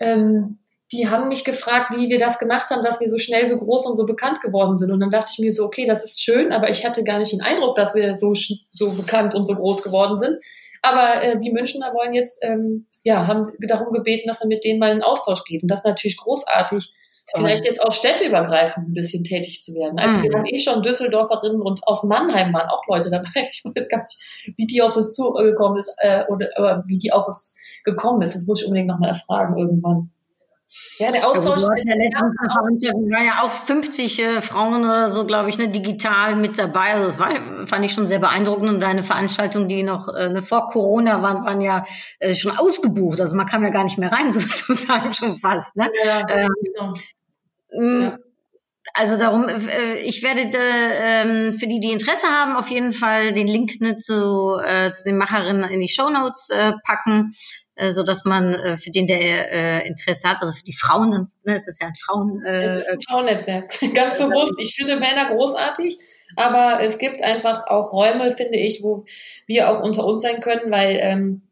Ähm, 0.00 0.58
die 0.92 1.08
haben 1.08 1.28
mich 1.28 1.44
gefragt, 1.44 1.96
wie 1.96 2.10
wir 2.10 2.18
das 2.18 2.38
gemacht 2.38 2.68
haben, 2.70 2.82
dass 2.82 3.00
wir 3.00 3.08
so 3.08 3.16
schnell 3.16 3.48
so 3.48 3.56
groß 3.56 3.86
und 3.86 3.96
so 3.96 4.04
bekannt 4.04 4.42
geworden 4.42 4.76
sind. 4.76 4.90
Und 4.92 5.00
dann 5.00 5.10
dachte 5.10 5.30
ich 5.32 5.38
mir 5.38 5.52
so, 5.52 5.64
okay, 5.64 5.86
das 5.86 6.04
ist 6.04 6.22
schön, 6.22 6.52
aber 6.52 6.68
ich 6.68 6.84
hatte 6.84 7.02
gar 7.02 7.18
nicht 7.18 7.32
den 7.32 7.40
Eindruck, 7.40 7.76
dass 7.76 7.94
wir 7.94 8.16
so, 8.16 8.34
so 8.34 8.90
bekannt 8.90 9.34
und 9.34 9.46
so 9.46 9.54
groß 9.54 9.82
geworden 9.82 10.18
sind. 10.18 10.36
Aber 10.82 11.22
äh, 11.22 11.38
die 11.38 11.52
Münchner 11.52 11.94
wollen 11.94 12.12
jetzt, 12.12 12.42
ähm, 12.42 12.86
ja, 13.04 13.26
haben 13.26 13.48
darum 13.60 13.92
gebeten, 13.92 14.28
dass 14.28 14.42
wir 14.42 14.48
mit 14.48 14.64
denen 14.64 14.80
mal 14.80 14.90
einen 14.90 15.02
Austausch 15.02 15.44
geben. 15.44 15.68
Das 15.68 15.80
ist 15.80 15.86
natürlich 15.86 16.16
großartig, 16.16 16.92
vielleicht 17.34 17.64
jetzt 17.64 17.80
auch 17.80 17.92
städteübergreifend 17.92 18.88
ein 18.88 18.92
bisschen 18.92 19.22
tätig 19.22 19.62
zu 19.62 19.74
werden. 19.74 19.98
Also 19.98 20.16
mhm. 20.16 20.22
wir 20.22 20.38
haben 20.38 20.46
eh 20.46 20.58
schon 20.58 20.82
Düsseldorferinnen 20.82 21.62
und 21.62 21.80
aus 21.86 22.02
Mannheim 22.02 22.52
waren 22.52 22.68
auch 22.68 22.86
Leute 22.88 23.10
dabei. 23.10 23.28
Ich 23.50 23.62
weiß 23.64 23.88
gar 23.88 24.00
nicht, 24.00 24.54
wie 24.56 24.66
die 24.66 24.82
auf 24.82 24.96
uns 24.96 25.14
zugekommen 25.14 25.78
ist 25.78 25.94
äh, 25.98 26.24
oder 26.28 26.48
äh, 26.56 26.82
wie 26.86 26.98
die 26.98 27.12
auf 27.12 27.28
uns 27.28 27.56
gekommen 27.84 28.22
ist. 28.22 28.34
Das 28.34 28.46
muss 28.46 28.60
ich 28.60 28.66
unbedingt 28.66 28.88
nochmal 28.88 29.10
erfragen 29.10 29.56
irgendwann. 29.56 30.10
Ja, 30.98 31.12
der 31.12 31.28
Austausch. 31.28 31.60
Ja, 31.60 31.84
der 31.84 31.96
letzten 31.96 32.32
Veranstaltung 32.34 33.10
waren 33.10 33.26
ja 33.26 33.42
auch 33.42 33.50
50 33.50 34.18
äh, 34.20 34.40
Frauen 34.40 34.84
oder 34.84 35.08
so, 35.08 35.26
glaube 35.26 35.50
ich, 35.50 35.58
ne, 35.58 35.68
digital 35.68 36.36
mit 36.36 36.58
dabei. 36.58 36.94
Also 36.94 37.06
das 37.06 37.18
war, 37.18 37.30
fand 37.66 37.84
ich 37.84 37.92
schon 37.92 38.06
sehr 38.06 38.18
beeindruckend. 38.18 38.70
Und 38.70 38.80
deine 38.80 39.02
Veranstaltungen, 39.02 39.68
die 39.68 39.82
noch 39.82 40.08
äh, 40.08 40.30
ne, 40.30 40.42
vor 40.42 40.68
Corona 40.68 41.22
waren, 41.22 41.44
waren 41.44 41.60
ja 41.60 41.84
äh, 42.20 42.34
schon 42.34 42.56
ausgebucht. 42.56 43.20
Also 43.20 43.36
man 43.36 43.46
kam 43.46 43.62
ja 43.64 43.70
gar 43.70 43.84
nicht 43.84 43.98
mehr 43.98 44.12
rein, 44.12 44.32
sozusagen 44.32 45.12
schon 45.12 45.38
fast. 45.38 45.76
Ne? 45.76 45.90
Ja, 46.04 46.26
ähm, 46.28 46.48
genau. 46.62 46.92
Mm, 47.74 48.02
ja. 48.02 48.18
Also 48.94 49.18
darum, 49.18 49.48
äh, 49.48 49.98
ich 50.04 50.22
werde 50.22 50.42
äh, 50.42 51.52
für 51.52 51.66
die, 51.66 51.80
die 51.80 51.92
Interesse 51.92 52.26
haben, 52.26 52.56
auf 52.56 52.68
jeden 52.68 52.92
Fall 52.92 53.32
den 53.32 53.46
Link 53.46 53.80
ne, 53.80 53.96
zu, 53.96 54.58
äh, 54.62 54.92
zu 54.92 55.04
den 55.04 55.16
Macherinnen 55.16 55.64
in 55.70 55.80
die 55.80 55.88
Show 55.88 56.10
Notes 56.10 56.50
äh, 56.50 56.72
packen. 56.84 57.32
Äh, 57.74 57.90
so 57.90 58.02
dass 58.02 58.26
man 58.26 58.52
äh, 58.52 58.76
für 58.76 58.90
den, 58.90 59.06
der 59.06 59.50
äh, 59.50 59.86
Interesse 59.88 60.28
hat, 60.28 60.36
also 60.42 60.52
für 60.52 60.64
die 60.64 60.74
Frauen, 60.74 61.32
ne, 61.42 61.54
es 61.54 61.66
ist 61.66 61.80
ja 61.80 61.88
ein 61.88 61.94
Frauen. 61.94 62.42
Äh, 62.44 62.76
es 62.76 62.82
ist 62.82 62.90
ein 62.90 63.00
Frauennetzwerk, 63.00 63.78
ganz 63.94 64.18
bewusst. 64.18 64.52
Ich 64.58 64.74
finde 64.74 64.96
Männer 64.96 65.34
großartig, 65.34 65.98
aber 66.36 66.82
es 66.82 66.98
gibt 66.98 67.22
einfach 67.22 67.66
auch 67.66 67.92
Räume, 67.94 68.34
finde 68.34 68.58
ich, 68.58 68.82
wo 68.82 69.06
wir 69.46 69.70
auch 69.70 69.80
unter 69.80 70.04
uns 70.04 70.20
sein 70.20 70.42
können, 70.42 70.70
weil 70.70 70.98
ähm, 71.00 71.48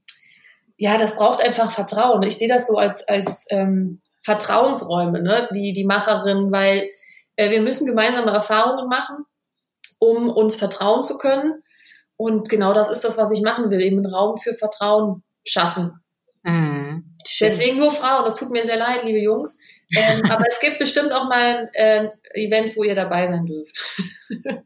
ja, 0.76 0.98
das 0.98 1.16
braucht 1.16 1.42
einfach 1.42 1.72
Vertrauen. 1.72 2.22
Ich 2.22 2.37
sehe 2.37 2.48
das 2.48 2.66
so 2.66 2.76
als 2.76 3.09
als 3.09 3.46
ähm, 3.48 4.00
Vertrauensräume, 4.22 5.22
ne, 5.22 5.48
die 5.55 5.72
die 5.72 5.85
Macherin, 5.85 6.53
weil 6.53 6.81
äh, 6.81 6.90
wir 7.36 7.60
müssen 7.60 7.86
gemeinsame 7.86 8.30
Erfahrungen 8.30 8.88
machen, 8.88 9.24
um 9.98 10.28
uns 10.28 10.56
vertrauen 10.56 11.02
zu 11.02 11.18
können. 11.18 11.62
Und 12.16 12.48
genau 12.48 12.74
das 12.74 12.90
ist 12.90 13.04
das, 13.04 13.16
was 13.16 13.30
ich 13.32 13.40
machen 13.40 13.70
will, 13.70 13.80
eben 13.80 13.98
einen 13.98 14.12
Raum 14.12 14.36
für 14.36 14.54
Vertrauen 14.54 15.22
schaffen. 15.44 16.00
Mhm. 16.42 17.14
Deswegen 17.40 17.78
nur 17.78 17.92
Frauen. 17.92 18.24
Das 18.24 18.34
tut 18.34 18.50
mir 18.50 18.64
sehr 18.64 18.78
leid, 18.78 19.04
liebe 19.04 19.20
Jungs. 19.20 19.58
Ähm, 19.96 20.22
aber 20.30 20.44
es 20.48 20.60
gibt 20.60 20.78
bestimmt 20.78 21.12
auch 21.12 21.28
mal 21.28 21.70
äh, 21.72 22.08
Events, 22.34 22.76
wo 22.76 22.84
ihr 22.84 22.94
dabei 22.94 23.26
sein 23.26 23.46
dürft. 23.46 23.76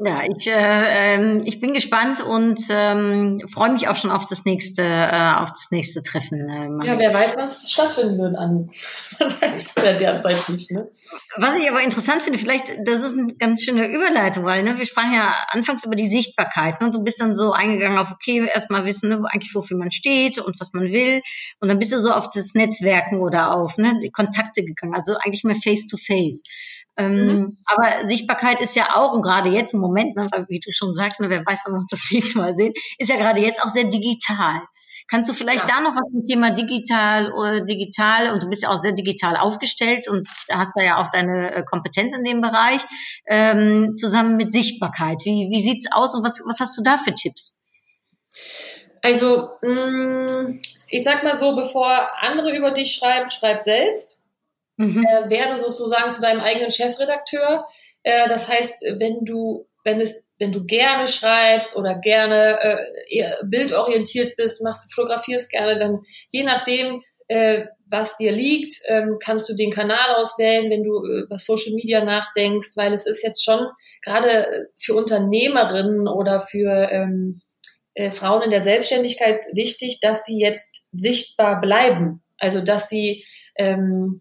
Ja, 0.00 0.22
ich, 0.22 0.46
äh, 0.46 1.14
ähm, 1.14 1.42
ich 1.44 1.58
bin 1.58 1.74
gespannt 1.74 2.22
und 2.22 2.60
ähm, 2.70 3.40
freue 3.48 3.72
mich 3.72 3.88
auch 3.88 3.96
schon 3.96 4.12
auf 4.12 4.26
das 4.28 4.44
nächste, 4.44 4.82
äh, 4.82 5.34
auf 5.36 5.50
das 5.50 5.68
nächste 5.72 6.02
Treffen. 6.02 6.48
Äh, 6.48 6.86
ja, 6.86 6.98
wer 6.98 7.12
weiß, 7.12 7.36
was 7.36 7.70
stattfinden 7.70 8.18
wird 8.18 8.36
an. 8.36 8.70
Man 9.18 9.40
weiß 9.40 9.74
es 9.76 9.82
ja 9.82 9.94
derzeit 9.94 10.48
nicht. 10.50 10.70
Ne? 10.70 10.88
Was 11.36 11.60
ich 11.60 11.68
aber 11.68 11.82
interessant 11.82 12.22
finde, 12.22 12.38
vielleicht, 12.38 12.70
das 12.84 13.02
ist 13.02 13.18
eine 13.18 13.34
ganz 13.34 13.64
schöne 13.64 13.88
Überleitung, 13.88 14.44
weil 14.44 14.62
ne, 14.62 14.78
wir 14.78 14.86
sprachen 14.86 15.12
ja 15.12 15.34
anfangs 15.48 15.84
über 15.84 15.96
die 15.96 16.08
Sichtbarkeit. 16.08 16.80
Ne? 16.80 16.92
Du 16.92 17.02
bist 17.02 17.20
dann 17.20 17.34
so 17.34 17.52
eingegangen 17.52 17.98
auf, 17.98 18.12
okay, 18.12 18.48
erstmal 18.52 18.84
wissen, 18.84 19.08
ne, 19.08 19.24
eigentlich 19.28 19.54
wofür 19.54 19.76
man 19.76 19.90
steht 19.90 20.38
und 20.38 20.60
was 20.60 20.72
man 20.74 20.84
will. 20.84 21.22
Und 21.60 21.68
dann 21.68 21.80
bist 21.80 21.92
du 21.92 22.00
so 22.00 22.12
auf 22.12 22.28
das 22.32 22.54
Netzwerken 22.54 23.20
oder 23.20 23.52
auf 23.52 23.78
ne, 23.78 23.98
die 24.00 24.10
Kontakte 24.10 24.64
gegangen. 24.64 24.94
Also 24.94 25.16
eigentlich 25.16 25.42
mehr 25.42 25.56
face 25.56 25.88
to 25.88 25.96
face. 25.96 26.44
Ähm, 26.98 27.26
mhm. 27.26 27.58
Aber 27.64 28.08
Sichtbarkeit 28.08 28.60
ist 28.60 28.74
ja 28.74 28.96
auch, 28.96 29.12
und 29.12 29.22
gerade 29.22 29.50
jetzt 29.50 29.72
im 29.72 29.80
Moment, 29.80 30.16
ne, 30.16 30.28
wie 30.48 30.58
du 30.58 30.72
schon 30.72 30.92
sagst, 30.92 31.20
ne, 31.20 31.30
wer 31.30 31.46
weiß, 31.46 31.62
wann 31.64 31.74
wir 31.74 31.78
uns 31.78 31.90
das 31.90 32.04
nächste 32.10 32.38
Mal 32.38 32.56
sehen, 32.56 32.72
ist 32.98 33.08
ja 33.08 33.16
gerade 33.16 33.40
jetzt 33.40 33.62
auch 33.62 33.68
sehr 33.68 33.84
digital. 33.84 34.60
Kannst 35.10 35.30
du 35.30 35.32
vielleicht 35.32 35.66
ja. 35.66 35.76
da 35.76 35.80
noch 35.80 35.92
was 35.92 36.10
zum 36.10 36.24
Thema 36.24 36.50
digital, 36.50 37.32
uh, 37.32 37.64
digital 37.64 38.30
und 38.30 38.42
du 38.42 38.48
bist 38.48 38.64
ja 38.64 38.68
auch 38.68 38.76
sehr 38.76 38.92
digital 38.92 39.36
aufgestellt 39.36 40.06
und 40.06 40.28
hast 40.50 40.72
da 40.76 40.82
ja 40.82 40.98
auch 40.98 41.08
deine 41.08 41.54
äh, 41.54 41.62
Kompetenz 41.62 42.14
in 42.14 42.24
dem 42.24 42.42
Bereich 42.42 42.82
ähm, 43.26 43.96
zusammen 43.96 44.36
mit 44.36 44.52
Sichtbarkeit. 44.52 45.22
Wie, 45.24 45.48
wie 45.50 45.62
sieht's 45.62 45.90
aus 45.92 46.14
und 46.14 46.24
was, 46.24 46.42
was 46.46 46.60
hast 46.60 46.76
du 46.76 46.82
da 46.82 46.98
für 46.98 47.14
Tipps? 47.14 47.58
Also 49.00 49.48
mm, 49.62 50.60
ich 50.90 51.04
sag 51.04 51.22
mal 51.22 51.38
so, 51.38 51.56
bevor 51.56 51.88
andere 52.20 52.54
über 52.54 52.72
dich 52.72 52.94
schreiben, 52.94 53.30
schreib 53.30 53.62
selbst 53.62 54.17
mhm. 54.78 55.04
äh, 55.04 55.30
werde 55.30 55.56
sozusagen 55.58 56.10
zu 56.10 56.22
deinem 56.22 56.40
eigenen 56.40 56.70
Chefredakteur. 56.70 57.64
Äh, 58.02 58.28
das 58.28 58.48
heißt, 58.48 58.82
wenn 58.98 59.24
du, 59.24 59.66
wenn 59.84 60.00
es, 60.00 60.28
wenn 60.38 60.52
du 60.52 60.64
gerne 60.64 61.06
schreibst 61.08 61.76
oder 61.76 61.96
gerne 61.96 62.58
äh, 63.10 63.32
bildorientiert 63.44 64.36
bist, 64.36 64.62
machst 64.62 64.84
du 64.84 64.94
fotografierst 64.94 65.50
gerne, 65.50 65.78
dann 65.78 66.00
je 66.30 66.44
nachdem, 66.44 67.02
äh, 67.28 67.66
was 67.90 68.16
dir 68.16 68.32
liegt, 68.32 68.74
ähm, 68.86 69.18
kannst 69.22 69.48
du 69.48 69.54
den 69.54 69.70
Kanal 69.70 70.14
auswählen, 70.16 70.70
wenn 70.70 70.84
du 70.84 71.04
äh, 71.04 71.24
über 71.24 71.38
Social 71.38 71.74
Media 71.74 72.04
nachdenkst, 72.04 72.70
weil 72.76 72.92
es 72.92 73.06
ist 73.06 73.22
jetzt 73.22 73.44
schon 73.44 73.66
gerade 74.02 74.68
für 74.80 74.94
Unternehmerinnen 74.94 76.06
oder 76.06 76.40
für 76.40 76.88
ähm, 76.90 77.40
äh, 77.94 78.10
Frauen 78.10 78.42
in 78.42 78.50
der 78.50 78.62
Selbstständigkeit 78.62 79.40
wichtig, 79.54 80.00
dass 80.00 80.24
sie 80.24 80.38
jetzt 80.38 80.86
sichtbar 80.92 81.60
bleiben. 81.60 82.22
Also 82.38 82.60
dass 82.60 82.88
sie 82.88 83.24
ähm, 83.56 84.18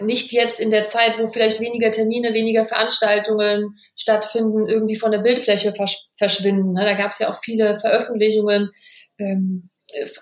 nicht 0.00 0.32
jetzt 0.32 0.60
in 0.60 0.70
der 0.70 0.86
Zeit, 0.86 1.18
wo 1.18 1.26
vielleicht 1.26 1.60
weniger 1.60 1.90
Termine, 1.90 2.34
weniger 2.34 2.64
Veranstaltungen 2.64 3.74
stattfinden, 3.96 4.66
irgendwie 4.66 4.96
von 4.96 5.12
der 5.12 5.20
Bildfläche 5.20 5.72
versch 5.74 5.98
verschwinden. 6.16 6.72
Ne? 6.72 6.84
Da 6.84 6.94
gab 6.94 7.12
es 7.12 7.18
ja 7.18 7.30
auch 7.30 7.40
viele 7.42 7.78
Veröffentlichungen. 7.78 8.70
Ähm, 9.18 9.70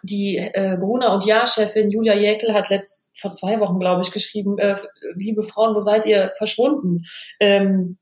die 0.03 0.37
äh, 0.37 0.77
Gruner 0.79 1.15
und 1.15 1.25
Jahr-Chefin 1.25 1.91
Julia 1.91 2.15
Jäckel 2.15 2.53
hat 2.53 2.69
letzt 2.69 3.13
vor 3.19 3.33
zwei 3.33 3.59
Wochen, 3.61 3.79
glaube 3.79 4.03
ich, 4.03 4.11
geschrieben, 4.11 4.59
äh, 4.59 4.77
liebe 5.15 5.43
Frauen, 5.43 5.75
wo 5.75 5.81
seid 5.81 6.05
ihr 6.05 6.33
verschwunden? 6.37 7.03
Ähm, 7.41 7.99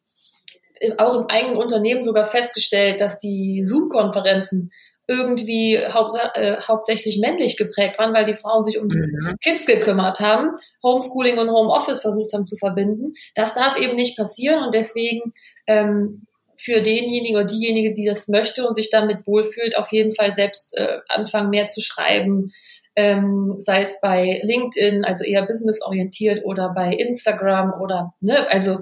auch 0.97 1.21
im 1.21 1.27
eigenen 1.27 1.59
Unternehmen 1.59 2.03
sogar 2.03 2.25
festgestellt, 2.25 3.01
dass 3.01 3.19
die 3.21 3.63
Zoom-Konferenzen 3.63 4.71
irgendwie 5.11 5.77
haupt, 5.77 6.15
äh, 6.35 6.57
hauptsächlich 6.61 7.19
männlich 7.19 7.57
geprägt 7.57 7.99
waren, 7.99 8.15
weil 8.15 8.25
die 8.25 8.35
Frauen 8.35 8.63
sich 8.63 8.79
um 8.79 8.89
die 8.89 8.97
mhm. 8.97 9.35
Kids 9.43 9.67
gekümmert 9.67 10.21
haben, 10.21 10.53
Homeschooling 10.85 11.37
und 11.39 11.51
Homeoffice 11.51 12.01
versucht 12.01 12.33
haben 12.33 12.47
zu 12.47 12.57
verbinden. 12.57 13.15
Das 13.35 13.55
darf 13.55 13.77
eben 13.77 13.97
nicht 13.97 14.17
passieren 14.17 14.65
und 14.65 14.73
deswegen 14.73 15.33
ähm, 15.67 16.27
für 16.57 16.81
denjenigen 16.81 17.35
oder 17.35 17.45
diejenige, 17.45 17.93
die 17.93 18.05
das 18.05 18.29
möchte 18.29 18.65
und 18.65 18.75
sich 18.75 18.89
damit 18.89 19.27
wohlfühlt, 19.27 19.77
auf 19.77 19.91
jeden 19.91 20.15
Fall 20.15 20.33
selbst 20.33 20.79
äh, 20.79 20.99
anfangen, 21.09 21.51
mehr 21.51 21.67
zu 21.67 21.81
schreiben, 21.81 22.53
ähm, 22.95 23.55
sei 23.59 23.83
es 23.83 24.01
bei 24.01 24.41
LinkedIn, 24.45 25.05
also 25.05 25.25
eher 25.25 25.45
businessorientiert 25.45 26.45
oder 26.45 26.73
bei 26.73 26.93
Instagram 26.93 27.81
oder 27.81 28.15
ne, 28.21 28.49
also 28.49 28.79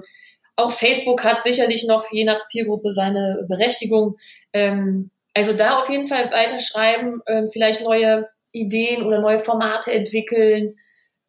auch 0.57 0.71
Facebook 0.71 1.23
hat 1.23 1.43
sicherlich 1.43 1.87
noch 1.87 2.11
je 2.11 2.25
nach 2.25 2.47
Zielgruppe 2.49 2.93
seine 2.93 3.45
Berechtigung. 3.47 4.17
Ähm, 4.53 5.09
also 5.33 5.53
da 5.53 5.79
auf 5.79 5.89
jeden 5.89 6.07
Fall 6.07 6.31
weiterschreiben, 6.31 7.21
ähm, 7.27 7.49
vielleicht 7.51 7.83
neue 7.83 8.27
Ideen 8.51 9.03
oder 9.03 9.21
neue 9.21 9.39
Formate 9.39 9.91
entwickeln. 9.91 10.75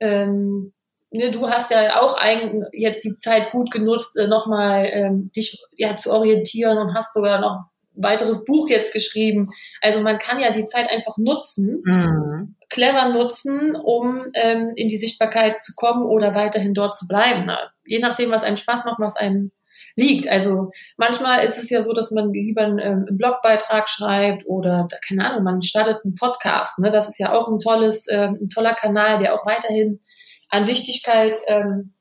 Ähm, 0.00 0.72
ne, 1.10 1.30
du 1.30 1.48
hast 1.48 1.70
ja 1.70 2.00
auch 2.00 2.16
eigentlich 2.16 2.64
jetzt 2.72 3.04
die 3.04 3.18
Zeit 3.20 3.50
gut 3.50 3.70
genutzt, 3.70 4.16
äh, 4.16 4.26
nochmal 4.26 4.88
ähm, 4.92 5.30
dich 5.34 5.62
ja 5.76 5.96
zu 5.96 6.12
orientieren 6.12 6.78
und 6.78 6.94
hast 6.94 7.12
sogar 7.14 7.40
noch 7.40 7.56
ein 7.96 8.02
weiteres 8.02 8.44
Buch 8.44 8.68
jetzt 8.68 8.92
geschrieben. 8.92 9.50
Also 9.82 10.00
man 10.00 10.18
kann 10.18 10.40
ja 10.40 10.50
die 10.50 10.66
Zeit 10.66 10.88
einfach 10.90 11.18
nutzen, 11.18 11.82
mhm. 11.84 12.56
clever 12.68 13.10
nutzen, 13.10 13.76
um 13.76 14.26
ähm, 14.34 14.72
in 14.76 14.88
die 14.88 14.98
Sichtbarkeit 14.98 15.60
zu 15.60 15.74
kommen 15.74 16.04
oder 16.04 16.34
weiterhin 16.34 16.74
dort 16.74 16.96
zu 16.96 17.06
bleiben. 17.06 17.46
Ne? 17.46 17.58
Je 17.84 17.98
nachdem, 17.98 18.30
was 18.30 18.44
einem 18.44 18.56
Spaß 18.56 18.84
macht, 18.84 19.00
was 19.00 19.16
einem 19.16 19.50
liegt. 19.96 20.28
Also 20.28 20.70
manchmal 20.96 21.44
ist 21.44 21.58
es 21.58 21.70
ja 21.70 21.82
so, 21.82 21.92
dass 21.92 22.10
man 22.10 22.32
lieber 22.32 22.62
einen, 22.62 22.78
ähm, 22.78 23.04
einen 23.08 23.16
Blogbeitrag 23.16 23.88
schreibt 23.88 24.46
oder 24.46 24.88
keine 25.06 25.28
Ahnung, 25.28 25.44
man 25.44 25.62
startet 25.62 25.98
einen 26.04 26.14
Podcast. 26.14 26.78
Ne? 26.78 26.90
Das 26.90 27.08
ist 27.08 27.18
ja 27.18 27.32
auch 27.32 27.48
ein 27.48 27.58
tolles, 27.58 28.06
äh, 28.06 28.28
ein 28.28 28.48
toller 28.48 28.74
Kanal, 28.74 29.18
der 29.18 29.34
auch 29.34 29.46
weiterhin 29.46 30.00
an 30.48 30.66
Wichtigkeit 30.66 31.40
ähm, 31.46 31.94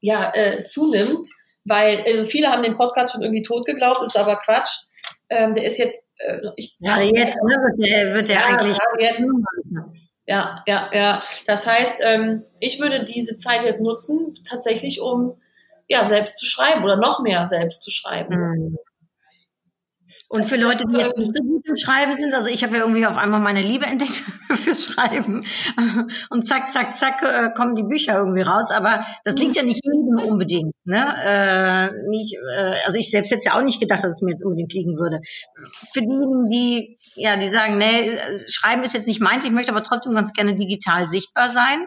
ja 0.00 0.32
äh, 0.34 0.62
zunimmt, 0.64 1.26
weil 1.64 2.04
also 2.06 2.24
viele 2.24 2.48
haben 2.48 2.62
den 2.62 2.76
Podcast 2.76 3.12
schon 3.12 3.22
irgendwie 3.22 3.42
tot 3.42 3.64
geglaubt, 3.64 4.02
ist 4.02 4.16
aber 4.16 4.36
Quatsch. 4.36 4.70
Ähm, 5.28 5.54
der 5.54 5.64
ist 5.64 5.78
jetzt 5.78 6.06
äh, 6.18 6.40
ich, 6.56 6.76
ja, 6.78 7.00
jetzt 7.00 7.36
ne, 7.42 7.56
wird 7.56 7.84
der, 7.84 8.14
wird 8.14 8.28
der 8.28 8.36
ja, 8.36 8.46
eigentlich 8.46 8.78
jetzt, 8.98 9.32
ja, 10.26 10.62
ja, 10.66 10.90
ja. 10.92 11.22
Das 11.46 11.66
heißt, 11.66 12.00
ähm, 12.02 12.44
ich 12.58 12.80
würde 12.80 13.04
diese 13.04 13.36
Zeit 13.36 13.64
jetzt 13.64 13.80
nutzen, 13.80 14.34
tatsächlich 14.48 15.00
um 15.00 15.38
ja, 15.88 16.06
selbst 16.06 16.38
zu 16.38 16.46
schreiben 16.46 16.84
oder 16.84 16.96
noch 16.96 17.20
mehr 17.20 17.48
selbst 17.48 17.82
zu 17.82 17.90
schreiben. 17.90 18.34
Mhm. 18.34 18.78
Und 20.28 20.44
für 20.44 20.56
Leute, 20.56 20.84
die 20.86 20.96
jetzt 20.96 21.16
nicht 21.16 21.36
so 21.36 21.42
gut 21.42 21.68
im 21.68 21.76
Schreiben 21.76 22.14
sind, 22.14 22.32
also 22.32 22.48
ich 22.48 22.62
habe 22.62 22.76
ja 22.76 22.82
irgendwie 22.82 23.06
auf 23.06 23.16
einmal 23.16 23.40
meine 23.40 23.62
Liebe 23.62 23.86
entdeckt 23.86 24.12
fürs 24.54 24.84
Schreiben 24.84 25.44
und 26.30 26.46
zack, 26.46 26.68
zack, 26.68 26.94
zack 26.94 27.22
äh, 27.22 27.50
kommen 27.54 27.74
die 27.74 27.82
Bücher 27.82 28.16
irgendwie 28.18 28.42
raus. 28.42 28.70
Aber 28.70 29.04
das 29.24 29.36
liegt 29.36 29.56
ja 29.56 29.62
nicht 29.62 29.84
jedem 29.84 30.18
unbedingt. 30.30 30.74
Ne? 30.84 31.14
Äh, 31.24 31.90
nicht, 32.08 32.36
äh, 32.36 32.74
also 32.86 32.98
ich 32.98 33.10
selbst 33.10 33.32
hätte 33.32 33.46
ja 33.46 33.58
auch 33.58 33.62
nicht 33.62 33.80
gedacht, 33.80 34.04
dass 34.04 34.14
es 34.14 34.22
mir 34.22 34.30
jetzt 34.30 34.44
unbedingt 34.44 34.72
liegen 34.72 34.96
würde. 34.96 35.20
Für 35.92 36.00
diejenigen, 36.00 36.48
die 36.50 36.98
ja, 37.16 37.36
die 37.36 37.48
sagen, 37.48 37.78
nee, 37.78 38.18
Schreiben 38.46 38.82
ist 38.84 38.94
jetzt 38.94 39.08
nicht 39.08 39.20
meins, 39.20 39.44
ich 39.44 39.50
möchte 39.50 39.72
aber 39.72 39.82
trotzdem 39.82 40.14
ganz 40.14 40.32
gerne 40.32 40.54
digital 40.54 41.08
sichtbar 41.08 41.48
sein 41.48 41.86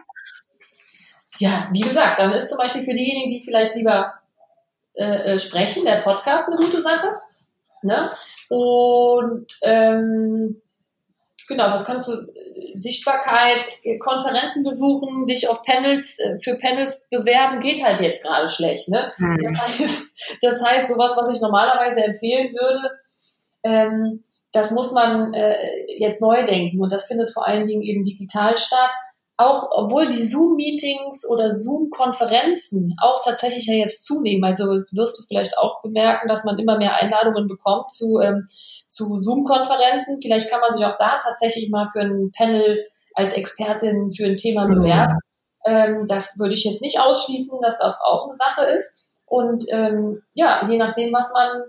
ja, 1.40 1.68
wie 1.72 1.80
gesagt, 1.80 2.20
dann 2.20 2.32
ist 2.32 2.50
zum 2.50 2.58
Beispiel 2.58 2.84
für 2.84 2.94
diejenigen, 2.94 3.30
die 3.30 3.42
vielleicht 3.42 3.74
lieber 3.74 4.12
äh, 4.94 5.34
äh, 5.34 5.38
sprechen, 5.38 5.86
der 5.86 6.02
Podcast 6.02 6.46
eine 6.46 6.56
gute 6.56 6.82
Sache. 6.82 7.14
Ne? 7.82 8.10
Und 8.50 9.46
ähm, 9.62 10.60
genau, 11.48 11.70
was 11.70 11.86
kannst 11.86 12.08
du? 12.08 12.12
Sichtbarkeit, 12.74 13.66
Konferenzen 14.00 14.62
besuchen, 14.62 15.26
dich 15.26 15.48
auf 15.48 15.62
Panels 15.64 16.18
äh, 16.18 16.38
für 16.40 16.56
Panels 16.56 17.08
bewerben, 17.10 17.60
geht 17.60 17.82
halt 17.82 18.00
jetzt 18.00 18.22
gerade 18.22 18.50
schlecht. 18.50 18.90
Ne? 18.90 19.10
Mhm. 19.16 19.42
Das, 19.42 19.62
heißt, 19.62 20.12
das 20.42 20.62
heißt, 20.62 20.88
sowas, 20.90 21.12
was 21.16 21.34
ich 21.34 21.40
normalerweise 21.40 22.04
empfehlen 22.04 22.52
würde, 22.52 22.98
ähm, 23.62 24.22
das 24.52 24.72
muss 24.72 24.92
man 24.92 25.32
äh, 25.32 25.56
jetzt 25.98 26.20
neu 26.20 26.44
denken 26.44 26.82
und 26.82 26.92
das 26.92 27.06
findet 27.06 27.32
vor 27.32 27.46
allen 27.46 27.66
Dingen 27.66 27.82
eben 27.82 28.04
digital 28.04 28.58
statt 28.58 28.92
auch 29.40 29.68
obwohl 29.70 30.08
die 30.08 30.24
Zoom-Meetings 30.24 31.26
oder 31.28 31.54
Zoom-Konferenzen 31.54 32.94
auch 33.00 33.24
tatsächlich 33.24 33.66
ja 33.66 33.74
jetzt 33.74 34.04
zunehmen, 34.04 34.44
also 34.44 34.66
wirst 34.66 35.18
du 35.18 35.22
vielleicht 35.26 35.56
auch 35.56 35.80
bemerken, 35.82 36.28
dass 36.28 36.44
man 36.44 36.58
immer 36.58 36.76
mehr 36.76 36.96
Einladungen 36.96 37.48
bekommt 37.48 37.92
zu, 37.94 38.20
ähm, 38.20 38.48
zu 38.88 39.16
Zoom-Konferenzen. 39.16 40.20
Vielleicht 40.20 40.50
kann 40.50 40.60
man 40.60 40.76
sich 40.76 40.84
auch 40.84 40.98
da 40.98 41.18
tatsächlich 41.22 41.70
mal 41.70 41.88
für 41.88 42.00
ein 42.00 42.30
Panel 42.36 42.86
als 43.14 43.32
Expertin 43.32 44.12
für 44.12 44.26
ein 44.26 44.36
Thema 44.36 44.66
mhm. 44.66 44.74
bewerben. 44.74 45.18
Ähm, 45.64 46.06
das 46.06 46.38
würde 46.38 46.54
ich 46.54 46.64
jetzt 46.64 46.82
nicht 46.82 47.00
ausschließen, 47.00 47.58
dass 47.62 47.78
das 47.78 47.98
auch 48.04 48.26
eine 48.26 48.36
Sache 48.36 48.66
ist. 48.76 48.92
Und 49.24 49.64
ähm, 49.70 50.22
ja, 50.34 50.68
je 50.68 50.76
nachdem, 50.76 51.12
was 51.12 51.32
man 51.32 51.62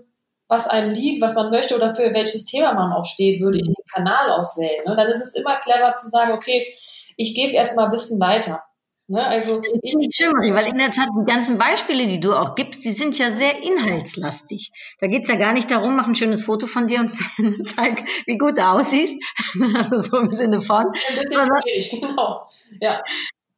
was 0.48 0.68
einem 0.68 0.92
liegt, 0.92 1.22
was 1.22 1.34
man 1.34 1.50
möchte 1.50 1.74
oder 1.74 1.94
für 1.94 2.12
welches 2.12 2.44
Thema 2.44 2.74
man 2.74 2.92
auch 2.92 3.06
steht, 3.06 3.40
würde 3.40 3.56
ich 3.56 3.64
den 3.64 3.74
Kanal 3.90 4.30
auswählen. 4.32 4.84
Ne? 4.86 4.94
Dann 4.94 5.08
ist 5.08 5.24
es 5.24 5.34
immer 5.34 5.56
clever 5.56 5.94
zu 5.94 6.10
sagen, 6.10 6.32
okay, 6.32 6.66
ich 7.16 7.34
gebe 7.34 7.52
erstmal 7.52 7.90
Wissen 7.92 8.20
weiter. 8.20 8.62
Ne? 9.08 9.22
Also 9.22 9.60
ich 9.82 9.94
Marie, 10.32 10.54
weil 10.54 10.68
in 10.68 10.78
der 10.78 10.90
Tat 10.90 11.08
die 11.14 11.30
ganzen 11.30 11.58
Beispiele, 11.58 12.06
die 12.06 12.20
du 12.20 12.34
auch 12.34 12.54
gibst, 12.54 12.84
die 12.84 12.92
sind 12.92 13.18
ja 13.18 13.30
sehr 13.30 13.62
inhaltslastig. 13.62 14.72
Da 15.00 15.06
geht's 15.06 15.28
ja 15.28 15.34
gar 15.36 15.52
nicht 15.52 15.70
darum, 15.70 15.96
mach 15.96 16.06
ein 16.06 16.14
schönes 16.14 16.44
Foto 16.44 16.66
von 16.66 16.86
dir 16.86 17.00
und 17.00 17.08
zeig, 17.62 18.08
wie 18.26 18.38
gut 18.38 18.56
du 18.56 18.66
aussiehst. 18.66 19.22
also 19.76 19.98
so 19.98 20.18
im 20.18 20.32
Sinne 20.32 20.60
von. 20.60 20.86
Sondern, 21.30 21.60
genau. 21.90 22.48
ja. 22.80 23.02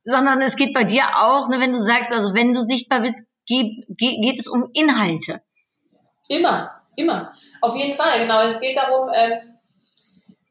sondern 0.05 0.41
es 0.41 0.57
geht 0.57 0.75
bei 0.75 0.85
dir 0.85 1.05
auch, 1.19 1.49
ne, 1.49 1.61
wenn 1.61 1.73
du 1.73 1.79
sagst, 1.79 2.13
also 2.13 2.35
wenn 2.35 2.55
du 2.55 2.61
sichtbar 2.63 3.01
bist, 3.01 3.31
geht, 3.47 3.85
geht, 3.89 4.23
geht 4.23 4.39
es 4.39 4.49
um 4.49 4.71
Inhalte. 4.73 5.43
Immer, 6.29 6.71
immer. 6.97 7.33
Auf 7.61 7.77
jeden 7.77 7.97
Fall, 7.97 8.21
genau. 8.21 8.49
Es 8.49 8.61
geht 8.61 8.77
darum, 8.77 9.11
ähm, 9.15 9.33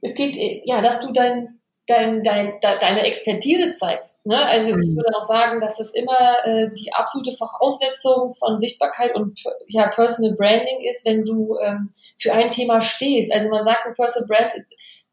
es 0.02 0.16
geht, 0.16 0.38
äh, 0.38 0.62
ja, 0.66 0.82
dass 0.82 1.02
du 1.02 1.12
dein, 1.12 1.60
dein, 1.88 2.24
dein, 2.24 2.60
de, 2.62 2.80
deine 2.80 3.02
Expertise 3.02 3.74
zeigst. 3.74 4.26
Ne? 4.26 4.38
Also 4.38 4.70
ich 4.70 4.76
mhm. 4.76 4.96
würde 4.96 5.18
auch 5.18 5.28
sagen, 5.28 5.60
dass 5.60 5.78
das 5.78 5.94
immer 5.94 6.38
äh, 6.46 6.70
die 6.74 6.94
absolute 6.94 7.36
Voraussetzung 7.36 8.36
von 8.36 8.58
Sichtbarkeit 8.58 9.16
und 9.16 9.40
ja, 9.68 9.88
Personal 9.88 10.36
Branding 10.36 10.80
ist, 10.90 11.06
wenn 11.06 11.26
du 11.26 11.58
ähm, 11.60 11.94
für 12.18 12.34
ein 12.34 12.52
Thema 12.52 12.82
stehst. 12.82 13.34
Also 13.34 13.50
man 13.50 13.64
sagt 13.64 13.86
ein 13.86 13.94
Personal 13.94 14.28
Brand, 14.28 14.54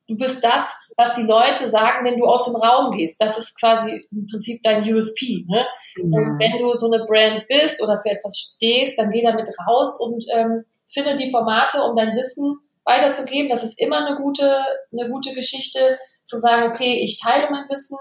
du 0.06 0.16
bist 0.16 0.44
das, 0.44 0.64
was 0.96 1.14
die 1.14 1.22
Leute 1.22 1.66
sagen, 1.66 2.04
wenn 2.04 2.18
du 2.18 2.26
aus 2.26 2.44
dem 2.44 2.56
Raum 2.56 2.96
gehst. 2.96 3.20
Das 3.20 3.36
ist 3.38 3.58
quasi 3.58 4.06
im 4.12 4.26
Prinzip 4.30 4.62
dein 4.62 4.82
USP. 4.82 5.44
Ne? 5.48 5.66
Mhm. 5.96 6.12
Und 6.12 6.38
wenn 6.38 6.58
du 6.58 6.72
so 6.74 6.90
eine 6.90 7.04
Brand 7.04 7.46
bist 7.48 7.82
oder 7.82 8.00
für 8.00 8.10
etwas 8.10 8.36
stehst, 8.36 8.96
dann 8.98 9.10
geh 9.10 9.22
damit 9.22 9.48
raus 9.66 9.98
und 10.00 10.24
ähm, 10.32 10.64
finde 10.86 11.16
die 11.16 11.30
Formate, 11.30 11.82
um 11.82 11.96
dein 11.96 12.14
Wissen 12.16 12.58
weiterzugeben. 12.84 13.50
Das 13.50 13.64
ist 13.64 13.80
immer 13.80 14.06
eine 14.06 14.16
gute, 14.16 14.62
eine 14.92 15.10
gute 15.10 15.32
Geschichte 15.34 15.98
zu 16.30 16.38
sagen, 16.38 16.72
okay, 16.72 17.02
ich 17.04 17.20
teile 17.20 17.50
mein 17.50 17.68
Wissen, 17.68 17.98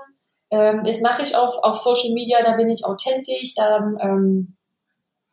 ähm, 0.52 0.84
das 0.84 1.02
mache 1.02 1.24
ich 1.24 1.36
auf, 1.36 1.56
auf 1.64 1.78
Social 1.78 2.14
Media, 2.14 2.42
da 2.44 2.56
bin 2.56 2.70
ich 2.70 2.86
authentisch, 2.86 3.56
da, 3.56 3.78
ähm, 4.02 4.56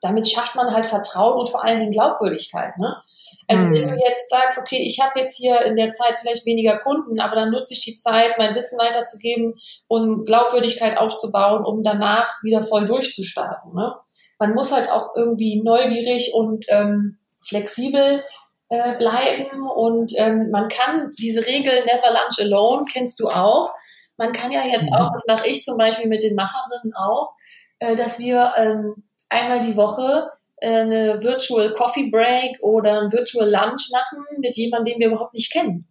damit 0.01 0.29
schafft 0.29 0.57
man 0.57 0.75
halt 0.75 0.87
Vertrauen 0.87 1.41
und 1.41 1.51
vor 1.51 1.65
allen 1.65 1.81
Dingen 1.81 1.93
Glaubwürdigkeit. 1.93 2.77
Ne? 2.79 2.97
Also 3.49 3.65
mhm. 3.65 3.75
wenn 3.75 3.89
du 3.89 3.97
jetzt 3.97 4.29
sagst, 4.29 4.59
okay, 4.59 4.83
ich 4.83 5.01
habe 5.01 5.21
jetzt 5.21 5.37
hier 5.37 5.61
in 5.63 5.77
der 5.77 5.93
Zeit 5.93 6.17
vielleicht 6.21 6.47
weniger 6.47 6.79
Kunden, 6.79 7.21
aber 7.21 7.37
dann 7.37 7.51
nutze 7.51 7.75
ich 7.75 7.85
die 7.85 7.97
Zeit, 7.97 8.39
mein 8.39 8.55
Wissen 8.55 8.79
weiterzugeben 8.79 9.55
und 9.87 10.27
Glaubwürdigkeit 10.27 10.99
aufzubauen, 10.99 11.65
um 11.65 11.83
danach 11.83 12.43
wieder 12.43 12.67
voll 12.67 12.87
durchzustarten. 12.87 13.73
Ne? 13.75 13.95
Man 14.39 14.55
muss 14.55 14.73
halt 14.73 14.91
auch 14.91 15.11
irgendwie 15.17 15.63
neugierig 15.63 16.35
und 16.35 16.67
ähm, 16.69 17.19
flexibel 17.41 18.23
äh, 18.69 18.97
bleiben 18.97 19.69
und 19.69 20.13
ähm, 20.17 20.51
man 20.51 20.69
kann 20.69 21.11
diese 21.19 21.47
Regel 21.47 21.85
Never 21.85 22.11
Lunch 22.11 22.41
Alone, 22.41 22.85
kennst 22.91 23.21
du 23.21 23.29
auch. 23.29 23.73
Man 24.17 24.33
kann 24.33 24.51
ja 24.51 24.63
jetzt 24.65 24.91
auch, 24.93 25.13
das 25.13 25.25
mache 25.29 25.47
ich 25.47 25.63
zum 25.63 25.77
Beispiel 25.77 26.09
mit 26.09 26.23
den 26.23 26.35
Macherinnen 26.35 26.95
auch, 26.95 27.35
äh, 27.79 27.95
dass 27.97 28.19
wir 28.19 28.55
ähm, 28.57 29.05
einmal 29.29 29.61
die 29.61 29.77
Woche 29.77 30.31
äh, 30.57 30.69
eine 30.69 31.23
Virtual 31.23 31.75
Coffee 31.75 32.11
Break 32.11 32.59
oder 32.61 33.03
ein 33.03 33.13
Virtual 33.13 33.49
Lunch 33.49 33.91
machen 33.93 34.25
mit 34.39 34.57
jemandem, 34.57 34.95
den 34.95 35.01
wir 35.01 35.09
überhaupt 35.09 35.35
nicht 35.35 35.53
kennen. 35.53 35.87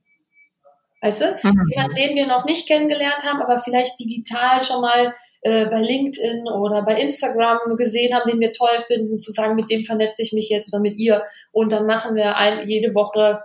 Weißt 1.02 1.22
du? 1.22 1.26
Mhm. 1.44 1.68
Jemanden, 1.70 1.96
den 1.96 2.16
wir 2.16 2.28
noch 2.28 2.46
nicht 2.46 2.68
kennengelernt 2.68 3.24
haben, 3.26 3.42
aber 3.42 3.60
vielleicht 3.60 4.00
digital 4.00 4.64
schon 4.64 4.82
mal 4.82 5.14
äh, 5.46 5.68
bei 5.68 5.80
LinkedIn 5.80 6.48
oder 6.48 6.82
bei 6.82 7.00
Instagram 7.00 7.76
gesehen 7.78 8.16
haben, 8.16 8.28
den 8.28 8.40
wir 8.40 8.52
toll 8.52 8.82
finden, 8.88 9.20
zu 9.20 9.32
sagen, 9.32 9.54
mit 9.54 9.70
dem 9.70 9.86
vernetze 9.86 10.24
ich 10.24 10.34
mich 10.34 10.50
jetzt 10.50 10.74
oder 10.74 10.82
mit 10.82 10.98
ihr. 10.98 11.24
Und 11.52 11.72
dann 11.72 11.86
machen 11.86 12.16
wir 12.16 12.36
ein, 12.36 12.68
jede 12.68 12.96
Woche 12.96 13.44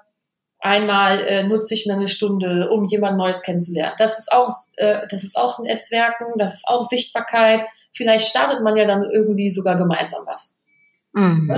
einmal 0.61 1.21
äh, 1.27 1.43
nutze 1.43 1.75
ich 1.75 1.85
mir 1.85 1.93
eine 1.93 2.09
Stunde, 2.09 2.71
um 2.71 2.87
jemand 2.87 3.19
Neues 3.19 3.43
kennenzulernen. 3.43 3.97
Das 3.99 4.19
ist 4.19 4.33
auch, 4.33 4.57
äh, 4.77 5.07
das 5.11 5.25
ist 5.25 5.37
auch 5.37 5.59
Netzwerken, 5.59 6.39
das 6.39 6.55
ist 6.55 6.69
auch 6.69 6.89
Sichtbarkeit. 6.89 7.67
Vielleicht 7.93 8.29
startet 8.29 8.63
man 8.63 8.79
ja 8.79 8.87
dann 8.87 9.05
irgendwie 9.05 9.51
sogar 9.51 9.77
gemeinsam 9.77 10.23
was. 10.25 10.57
Mhm. 11.13 11.53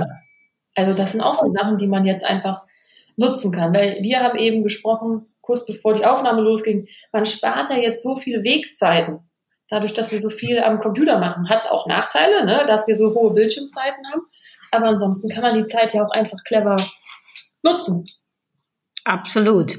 Also 0.75 0.93
das 0.93 1.13
sind 1.13 1.21
auch 1.21 1.35
so 1.35 1.49
Sachen, 1.53 1.77
die 1.77 1.87
man 1.87 2.03
jetzt 2.03 2.25
einfach 2.25 2.63
nutzen 3.15 3.53
kann. 3.53 3.73
Weil 3.73 3.99
wir 4.01 4.19
haben 4.19 4.37
eben 4.37 4.61
gesprochen, 4.61 5.23
kurz 5.39 5.65
bevor 5.65 5.93
die 5.93 6.05
Aufnahme 6.05 6.41
losging, 6.41 6.85
man 7.13 7.23
spart 7.23 7.69
ja 7.69 7.77
jetzt 7.77 8.03
so 8.03 8.17
viele 8.17 8.43
Wegzeiten 8.43 9.21
dadurch, 9.69 9.93
dass 9.93 10.11
wir 10.11 10.19
so 10.19 10.29
viel 10.29 10.59
am 10.59 10.79
Computer 10.79 11.19
machen. 11.19 11.49
Hat 11.49 11.69
auch 11.69 11.87
Nachteile, 11.87 12.45
ne, 12.45 12.65
dass 12.67 12.87
wir 12.87 12.97
so 12.97 13.13
hohe 13.13 13.33
Bildschirmzeiten 13.33 14.03
haben. 14.11 14.21
Aber 14.71 14.87
ansonsten 14.87 15.29
kann 15.29 15.43
man 15.43 15.55
die 15.55 15.67
Zeit 15.67 15.93
ja 15.93 16.05
auch 16.05 16.11
einfach 16.11 16.43
clever 16.43 16.77
nutzen. 17.63 18.03
Absolut. 19.05 19.77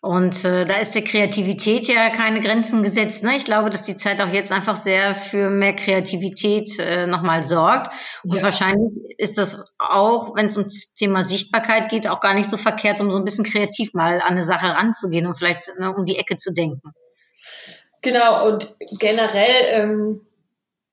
Und 0.00 0.44
äh, 0.44 0.64
da 0.64 0.78
ist 0.78 0.94
der 0.94 1.04
Kreativität 1.04 1.86
ja 1.86 2.10
keine 2.10 2.40
Grenzen 2.40 2.82
gesetzt. 2.82 3.22
Ne? 3.22 3.36
Ich 3.36 3.44
glaube, 3.44 3.70
dass 3.70 3.84
die 3.84 3.96
Zeit 3.96 4.20
auch 4.20 4.32
jetzt 4.32 4.50
einfach 4.50 4.76
sehr 4.76 5.14
für 5.14 5.50
mehr 5.50 5.76
Kreativität 5.76 6.78
äh, 6.80 7.06
nochmal 7.06 7.44
sorgt. 7.44 7.94
Und 8.24 8.34
ja. 8.34 8.42
wahrscheinlich 8.42 8.92
ist 9.18 9.38
das 9.38 9.72
auch, 9.78 10.34
wenn 10.34 10.46
es 10.46 10.56
ums 10.56 10.94
Thema 10.94 11.22
Sichtbarkeit 11.22 11.90
geht, 11.90 12.08
auch 12.08 12.20
gar 12.20 12.34
nicht 12.34 12.48
so 12.48 12.56
verkehrt, 12.56 13.00
um 13.00 13.12
so 13.12 13.18
ein 13.18 13.24
bisschen 13.24 13.44
kreativ 13.44 13.94
mal 13.94 14.14
an 14.14 14.32
eine 14.32 14.44
Sache 14.44 14.66
ranzugehen 14.66 15.26
und 15.26 15.36
vielleicht 15.36 15.70
ne, 15.78 15.94
um 15.94 16.06
die 16.06 16.18
Ecke 16.18 16.36
zu 16.36 16.52
denken. 16.52 16.92
Genau, 18.02 18.48
und 18.48 18.76
generell, 18.98 19.64
ähm, 19.70 20.26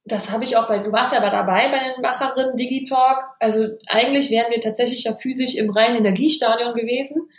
das 0.06 0.32
habe 0.32 0.43
ich 0.43 0.56
auch 0.56 0.67
bei, 0.67 0.80
du 0.80 0.91
warst 0.91 1.12
ja 1.12 1.19
aber 1.19 1.32
dabei 1.32 1.69
bei 1.69 1.80
den 1.80 2.02
Macherinnen 2.02 2.56
Digitalk. 2.56 3.26
Also 3.39 3.67
eigentlich 3.88 4.30
wären 4.30 4.52
wir 4.52 4.62
tatsächlich 4.62 5.04
ja 5.04 5.15
physisch 5.15 5.56
im 5.56 5.72
reinen 5.72 5.98
Energiestadion 5.98 6.74
gewesen. 6.76 7.30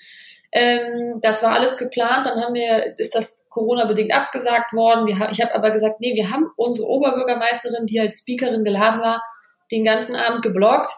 Ähm, 0.52 1.20
das 1.20 1.42
war 1.44 1.52
alles 1.52 1.76
geplant. 1.76 2.26
Dann 2.26 2.40
haben 2.40 2.54
wir, 2.54 2.98
ist 2.98 3.14
das 3.14 3.46
Corona-bedingt 3.48 4.12
abgesagt 4.12 4.72
worden. 4.72 5.06
Wir, 5.06 5.28
ich 5.30 5.40
habe 5.40 5.54
aber 5.54 5.70
gesagt, 5.70 6.00
nee, 6.00 6.14
wir 6.14 6.30
haben 6.30 6.50
unsere 6.56 6.88
Oberbürgermeisterin, 6.88 7.86
die 7.86 8.00
als 8.00 8.18
Speakerin 8.20 8.64
geladen 8.64 9.00
war, 9.00 9.22
den 9.70 9.84
ganzen 9.84 10.16
Abend 10.16 10.42
geblockt. 10.42 10.90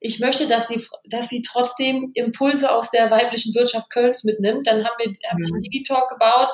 Ich 0.00 0.20
möchte, 0.20 0.46
dass 0.46 0.68
sie, 0.68 0.84
dass 1.06 1.28
sie 1.28 1.42
trotzdem 1.42 2.12
Impulse 2.14 2.70
aus 2.70 2.90
der 2.90 3.10
weiblichen 3.10 3.54
Wirtschaft 3.54 3.90
Kölns 3.90 4.22
mitnimmt. 4.24 4.66
Dann 4.66 4.84
haben 4.84 4.94
wir, 4.98 5.06
habe 5.30 5.42
ich 5.42 5.48
einen 5.48 5.60
mhm. 5.60 5.62
Digitalk 5.62 6.10
gebaut. 6.10 6.50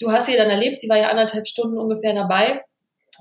Du 0.00 0.12
hast 0.12 0.26
sie 0.26 0.36
dann 0.36 0.50
erlebt. 0.50 0.80
Sie 0.80 0.88
war 0.88 0.98
ja 0.98 1.08
anderthalb 1.08 1.46
Stunden 1.46 1.78
ungefähr 1.78 2.14
dabei. 2.14 2.62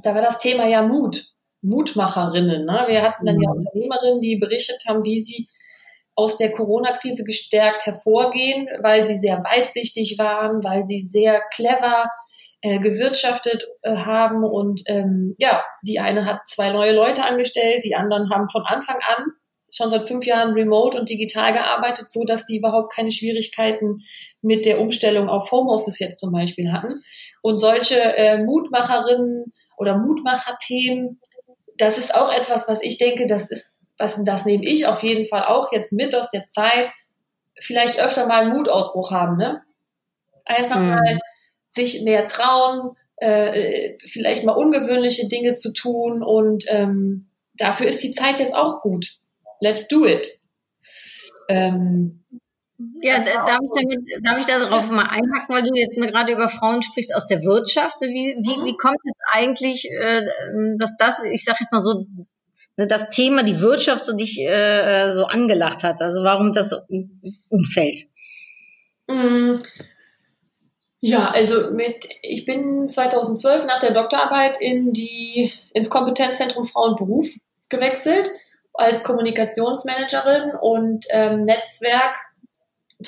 Da 0.04 0.14
war 0.16 0.22
das 0.22 0.40
Thema 0.40 0.68
ja 0.68 0.82
Mut. 0.82 1.24
Mutmacherinnen. 1.62 2.66
Ne? 2.66 2.84
Wir 2.88 3.02
hatten 3.02 3.26
dann 3.26 3.40
ja 3.40 3.50
mhm. 3.50 3.60
Unternehmerinnen, 3.60 4.20
die 4.20 4.38
berichtet 4.38 4.84
haben, 4.88 5.04
wie 5.04 5.22
sie 5.22 5.48
aus 6.16 6.38
der 6.38 6.52
Corona-Krise 6.52 7.24
gestärkt 7.24 7.86
hervorgehen, 7.86 8.68
weil 8.82 9.04
sie 9.06 9.18
sehr 9.18 9.38
weitsichtig 9.38 10.18
waren, 10.20 10.64
weil 10.64 10.86
sie 10.86 11.00
sehr 11.00 11.42
clever 11.52 12.08
äh, 12.62 12.80
gewirtschaftet 12.80 13.66
äh, 13.82 13.96
haben 13.96 14.44
und 14.44 14.82
ähm, 14.88 15.34
ja, 15.38 15.64
die 15.82 16.00
eine 16.00 16.26
hat 16.26 16.42
zwei 16.48 16.70
neue 16.70 16.94
Leute 16.94 17.26
angestellt, 17.26 17.84
die 17.84 17.96
anderen 17.96 18.30
haben 18.30 18.48
von 18.50 18.64
Anfang 18.64 19.00
an 19.02 19.26
schon 19.76 19.90
seit 19.90 20.08
fünf 20.08 20.26
Jahren 20.26 20.54
remote 20.54 21.00
und 21.00 21.10
digital 21.10 21.52
gearbeitet, 21.52 22.10
so 22.12 22.24
dass 22.26 22.46
die 22.46 22.58
überhaupt 22.58 22.94
keine 22.94 23.12
Schwierigkeiten 23.12 24.04
mit 24.44 24.66
der 24.66 24.80
Umstellung 24.80 25.30
auf 25.30 25.52
Homeoffice 25.52 26.00
jetzt 26.00 26.20
zum 26.20 26.32
Beispiel 26.32 26.72
hatten. 26.72 27.02
Und 27.42 27.60
solche 27.60 28.00
äh, 28.00 28.44
Mutmacherinnen 28.44 29.54
oder 29.78 29.98
Mutmacherthemen, 29.98 31.20
das 31.78 31.98
ist 31.98 32.14
auch 32.14 32.32
etwas, 32.32 32.68
was 32.68 32.82
ich 32.82 32.98
denke, 32.98 33.26
das 33.26 33.50
ist 33.50 33.74
was, 33.98 34.20
das 34.24 34.46
nehme 34.46 34.66
ich 34.66 34.88
auf 34.88 35.04
jeden 35.04 35.26
Fall 35.28 35.46
auch 35.46 35.72
jetzt 35.72 35.94
mit 35.94 36.16
aus 36.16 36.30
der 36.32 36.46
Zeit, 36.48 36.92
vielleicht 37.60 38.00
öfter 38.00 38.28
mal 38.28 38.42
einen 38.42 38.54
Mutausbruch 38.54 39.12
haben, 39.12 39.38
ne? 39.38 39.62
Einfach 40.46 40.80
mhm. 40.80 40.90
mal 40.90 41.20
sich 41.70 42.02
mehr 42.04 42.28
trauen, 42.28 42.96
äh, 43.18 43.98
vielleicht 44.00 44.44
mal 44.44 44.54
ungewöhnliche 44.54 45.28
Dinge 45.28 45.56
zu 45.56 45.72
tun 45.72 46.24
und 46.24 46.66
ähm, 46.68 47.30
dafür 47.56 47.88
ist 47.88 48.04
die 48.04 48.12
Zeit 48.12 48.40
jetzt 48.40 48.56
auch 48.56 48.82
gut. 48.82 49.08
Let's 49.60 49.88
do 49.88 50.06
it. 50.06 50.28
Ähm, 51.48 52.24
ja, 53.02 53.24
darf 53.24 53.60
ich, 53.62 53.82
damit, 53.82 54.26
darf 54.26 54.40
ich 54.40 54.46
darauf 54.46 54.90
mal 54.90 55.04
einhaken, 55.04 55.48
weil 55.50 55.64
du 55.64 55.76
jetzt 55.76 55.96
gerade 55.96 56.34
über 56.34 56.50
Frauen 56.50 56.82
sprichst 56.82 57.16
aus 57.16 57.28
der 57.28 57.44
Wirtschaft. 57.44 57.98
Wie, 58.02 58.36
wie, 58.38 58.66
wie 58.66 58.74
kommt 58.74 58.98
es 59.04 59.12
eigentlich, 59.32 59.90
äh, 59.92 60.24
dass 60.78 60.98
das, 60.98 61.24
ich 61.24 61.44
sage 61.44 61.60
jetzt 61.62 61.72
mal 61.72 61.82
so, 61.82 62.06
Ne, 62.76 62.88
das 62.88 63.10
Thema, 63.10 63.44
die 63.44 63.60
Wirtschaft 63.60 64.04
so 64.04 64.16
dich 64.16 64.40
äh, 64.42 65.14
so 65.14 65.26
angelacht 65.26 65.84
hat. 65.84 66.02
Also 66.02 66.24
warum 66.24 66.54
das 66.54 66.70
so 66.70 66.78
umfällt. 67.50 68.08
Mm. 69.08 69.56
Ja, 71.02 71.32
also 71.32 71.72
mit, 71.72 72.08
ich 72.22 72.46
bin 72.46 72.90
2012 72.90 73.66
nach 73.66 73.82
der 73.82 73.94
Doktorarbeit 73.94 74.60
in 74.60 74.94
die, 74.94 75.52
ins 75.74 75.90
Kompetenzzentrum 75.90 76.66
Frau 76.66 76.86
und 76.86 76.98
Beruf 76.98 77.28
gewechselt 77.70 78.32
als 78.74 79.04
Kommunikationsmanagerin 79.04 80.54
und 80.60 81.06
ähm, 81.10 81.44
Netzwerk, 81.44 82.16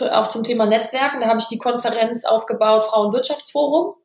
auch 0.01 0.27
zum 0.27 0.43
Thema 0.43 0.65
Netzwerken. 0.65 1.21
Da 1.21 1.27
habe 1.27 1.39
ich 1.39 1.47
die 1.47 1.57
Konferenz 1.57 2.25
aufgebaut, 2.25 2.85
Frauenwirtschaftsforum, 2.85 3.95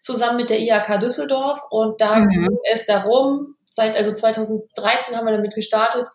zusammen 0.00 0.38
mit 0.38 0.50
der 0.50 0.60
IHK 0.60 1.00
Düsseldorf. 1.00 1.60
Und 1.70 2.00
da 2.00 2.16
mhm. 2.16 2.28
ging 2.28 2.58
es 2.72 2.86
darum, 2.86 3.56
seit 3.70 3.96
also 3.96 4.12
2013 4.12 5.16
haben 5.16 5.26
wir 5.26 5.32
damit 5.32 5.54
gestartet. 5.54 6.06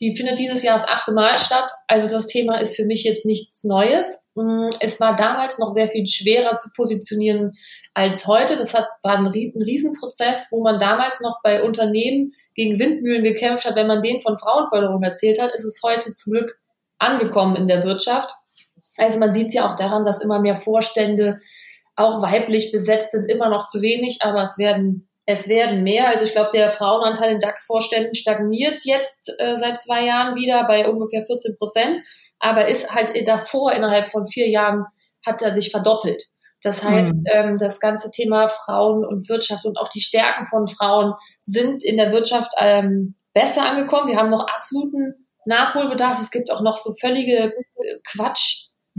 Die 0.00 0.16
findet 0.16 0.38
dieses 0.38 0.62
Jahr 0.62 0.78
das 0.78 0.88
achte 0.88 1.12
Mal 1.12 1.36
statt. 1.36 1.70
Also 1.86 2.08
das 2.08 2.26
Thema 2.26 2.58
ist 2.58 2.74
für 2.74 2.86
mich 2.86 3.04
jetzt 3.04 3.26
nichts 3.26 3.64
Neues. 3.64 4.24
Mm, 4.34 4.70
es 4.80 4.98
war 4.98 5.14
damals 5.14 5.58
noch 5.58 5.74
sehr 5.74 5.88
viel 5.88 6.06
schwerer 6.06 6.54
zu 6.54 6.70
positionieren 6.74 7.52
als 7.92 8.26
heute. 8.26 8.56
Das 8.56 8.72
hat, 8.72 8.88
war 9.02 9.18
ein, 9.18 9.26
Riesenprozess, 9.26 10.48
wo 10.50 10.62
man 10.62 10.78
damals 10.78 11.20
noch 11.20 11.40
bei 11.42 11.62
Unternehmen 11.62 12.32
gegen 12.54 12.78
Windmühlen 12.78 13.22
gekämpft 13.22 13.66
hat. 13.66 13.76
Wenn 13.76 13.88
man 13.88 14.00
denen 14.00 14.22
von 14.22 14.38
Frauenförderung 14.38 15.02
erzählt 15.02 15.40
hat, 15.40 15.54
ist 15.54 15.64
es 15.64 15.82
heute 15.84 16.14
zum 16.14 16.32
Glück 16.32 16.58
angekommen 16.98 17.56
in 17.56 17.68
der 17.68 17.84
Wirtschaft. 17.84 18.30
Also 19.00 19.18
man 19.18 19.34
sieht 19.34 19.48
es 19.48 19.54
ja 19.54 19.70
auch 19.70 19.76
daran, 19.76 20.04
dass 20.04 20.22
immer 20.22 20.40
mehr 20.40 20.54
Vorstände 20.54 21.40
auch 21.96 22.22
weiblich 22.22 22.72
besetzt 22.72 23.12
sind, 23.12 23.30
immer 23.30 23.48
noch 23.48 23.66
zu 23.66 23.82
wenig, 23.82 24.18
aber 24.22 24.42
es 24.42 24.58
werden 24.58 25.08
es 25.26 25.48
werden 25.48 25.84
mehr. 25.84 26.08
Also 26.08 26.24
ich 26.24 26.32
glaube, 26.32 26.50
der 26.52 26.70
Frauenanteil 26.70 27.32
in 27.32 27.40
DAX-Vorständen 27.40 28.14
stagniert 28.14 28.82
jetzt 28.84 29.32
äh, 29.38 29.58
seit 29.58 29.80
zwei 29.80 30.04
Jahren 30.04 30.34
wieder 30.34 30.66
bei 30.66 30.88
ungefähr 30.88 31.24
14 31.24 31.56
Prozent, 31.56 31.98
aber 32.40 32.68
ist 32.68 32.90
halt 32.90 33.12
davor 33.28 33.72
innerhalb 33.72 34.06
von 34.06 34.26
vier 34.26 34.48
Jahren 34.48 34.86
hat 35.24 35.42
er 35.42 35.52
sich 35.52 35.70
verdoppelt. 35.70 36.24
Das 36.62 36.82
heißt, 36.82 37.14
mhm. 37.14 37.24
ähm, 37.32 37.56
das 37.58 37.80
ganze 37.80 38.10
Thema 38.10 38.48
Frauen 38.48 39.04
und 39.04 39.28
Wirtschaft 39.28 39.64
und 39.64 39.78
auch 39.78 39.88
die 39.88 40.00
Stärken 40.00 40.44
von 40.44 40.66
Frauen 40.66 41.14
sind 41.40 41.84
in 41.84 41.96
der 41.96 42.12
Wirtschaft 42.12 42.52
ähm, 42.58 43.14
besser 43.32 43.64
angekommen. 43.70 44.08
Wir 44.08 44.18
haben 44.18 44.28
noch 44.28 44.46
absoluten 44.46 45.26
Nachholbedarf. 45.46 46.20
Es 46.20 46.30
gibt 46.30 46.50
auch 46.50 46.60
noch 46.60 46.76
so 46.76 46.94
völlige 47.00 47.52
äh, 47.52 47.98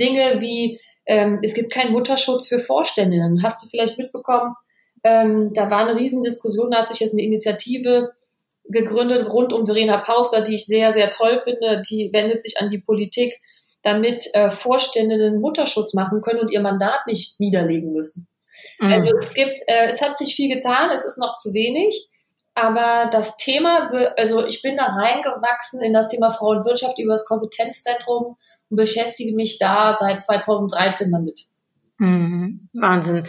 Quatsch-Dinge 0.01 0.41
wie 0.41 0.79
ähm, 1.05 1.39
es 1.43 1.53
gibt 1.53 1.73
keinen 1.73 1.93
Mutterschutz 1.93 2.47
für 2.47 2.59
Vorständinnen. 2.59 3.41
Hast 3.43 3.63
du 3.63 3.67
vielleicht 3.67 3.97
mitbekommen? 3.97 4.55
Ähm, 5.03 5.51
da 5.53 5.71
war 5.71 5.79
eine 5.79 5.99
Riesendiskussion, 5.99 6.71
da 6.71 6.79
hat 6.79 6.89
sich 6.89 6.99
jetzt 6.99 7.13
eine 7.13 7.23
Initiative 7.23 8.11
gegründet 8.65 9.27
rund 9.29 9.51
um 9.51 9.65
Verena 9.65 9.97
Pauster, 9.97 10.41
die 10.41 10.55
ich 10.55 10.65
sehr, 10.65 10.93
sehr 10.93 11.09
toll 11.09 11.39
finde. 11.39 11.81
Die 11.89 12.11
wendet 12.13 12.43
sich 12.43 12.61
an 12.61 12.69
die 12.69 12.77
Politik, 12.77 13.41
damit 13.81 14.27
äh, 14.33 14.51
Vorständinnen 14.51 15.41
Mutterschutz 15.41 15.95
machen 15.95 16.21
können 16.21 16.39
und 16.39 16.51
ihr 16.51 16.61
Mandat 16.61 17.07
nicht 17.07 17.39
niederlegen 17.39 17.91
müssen. 17.93 18.27
Mhm. 18.79 18.93
Also 18.93 19.17
es 19.17 19.33
gibt, 19.33 19.57
äh, 19.65 19.87
es 19.87 20.01
hat 20.01 20.19
sich 20.19 20.35
viel 20.35 20.53
getan, 20.53 20.91
es 20.91 21.03
ist 21.03 21.17
noch 21.17 21.33
zu 21.33 21.51
wenig. 21.53 22.07
Aber 22.53 23.09
das 23.11 23.37
Thema, 23.37 23.89
also 24.17 24.45
ich 24.45 24.61
bin 24.61 24.77
da 24.77 24.85
reingewachsen 24.85 25.81
in 25.81 25.93
das 25.93 26.09
Thema 26.09 26.29
Frauenwirtschaft 26.29 26.99
über 26.99 27.13
das 27.13 27.25
Kompetenzzentrum 27.25 28.37
und 28.71 28.77
beschäftige 28.77 29.35
mich 29.35 29.59
da 29.59 29.97
seit 29.99 30.25
2013 30.25 31.11
damit. 31.11 31.41
Mhm. 32.01 32.67
Wahnsinn. 32.73 33.27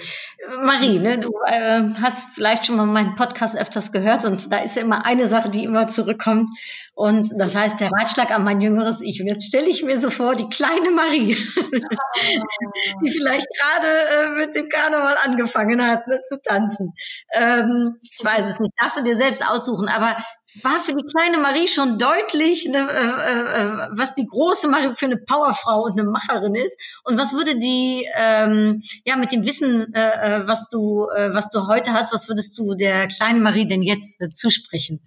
Marie, 0.62 0.98
ne, 0.98 1.18
du 1.18 1.30
äh, 1.46 1.82
hast 2.00 2.34
vielleicht 2.34 2.64
schon 2.64 2.76
mal 2.76 2.86
meinen 2.86 3.16
Podcast 3.16 3.54
öfters 3.54 3.92
gehört 3.92 4.24
und 4.24 4.50
da 4.50 4.56
ist 4.58 4.76
ja 4.76 4.82
immer 4.82 5.04
eine 5.04 5.28
Sache, 5.28 5.50
die 5.50 5.64
immer 5.64 5.88
zurückkommt 5.88 6.48
und 6.94 7.28
das 7.36 7.54
heißt 7.54 7.80
der 7.80 7.90
Ratschlag 7.90 8.30
an 8.30 8.44
mein 8.44 8.62
jüngeres 8.62 9.02
Ich. 9.02 9.18
Jetzt 9.18 9.44
stelle 9.44 9.66
ich 9.66 9.82
mir 9.82 10.00
so 10.00 10.08
vor, 10.08 10.36
die 10.36 10.46
kleine 10.46 10.90
Marie, 10.90 11.36
die 13.04 13.10
vielleicht 13.10 13.46
gerade 13.58 13.88
äh, 13.88 14.38
mit 14.38 14.54
dem 14.54 14.70
Karneval 14.70 15.16
angefangen 15.26 15.86
hat 15.86 16.06
ne, 16.06 16.22
zu 16.22 16.40
tanzen. 16.40 16.94
Ähm, 17.34 17.98
ich 18.00 18.24
weiß 18.24 18.48
es 18.48 18.58
nicht, 18.58 18.72
darfst 18.78 18.96
du 18.96 19.02
dir 19.02 19.16
selbst 19.16 19.46
aussuchen, 19.46 19.88
aber 19.88 20.16
war 20.60 20.78
für 20.80 20.94
die 20.94 21.04
kleine 21.04 21.38
Marie 21.38 21.66
schon 21.66 21.98
deutlich, 21.98 22.66
ne, 22.66 22.78
äh, 22.78 23.62
äh, 23.62 23.88
was 23.92 24.14
die 24.14 24.26
große 24.26 24.68
Marie 24.68 24.94
für 24.94 25.06
eine 25.06 25.16
Powerfrau 25.16 25.84
und 25.84 25.92
eine 25.92 26.08
Macherin 26.08 26.54
ist 26.54 26.78
und 27.04 27.18
was 27.18 27.32
würde 27.32 27.58
die 27.58 28.06
ähm, 28.14 28.82
ja 29.06 29.16
mit 29.16 29.32
dem 29.32 29.46
Wissen, 29.46 29.94
äh, 29.94 30.40
äh, 30.40 30.48
was 30.48 30.68
du 30.68 31.08
äh, 31.08 31.34
was 31.34 31.48
du 31.48 31.66
heute 31.68 31.94
hast, 31.94 32.12
was 32.12 32.28
würdest 32.28 32.58
du 32.58 32.74
der 32.74 33.08
kleinen 33.08 33.42
Marie 33.42 33.66
denn 33.66 33.82
jetzt 33.82 34.20
äh, 34.20 34.28
zusprechen? 34.28 35.00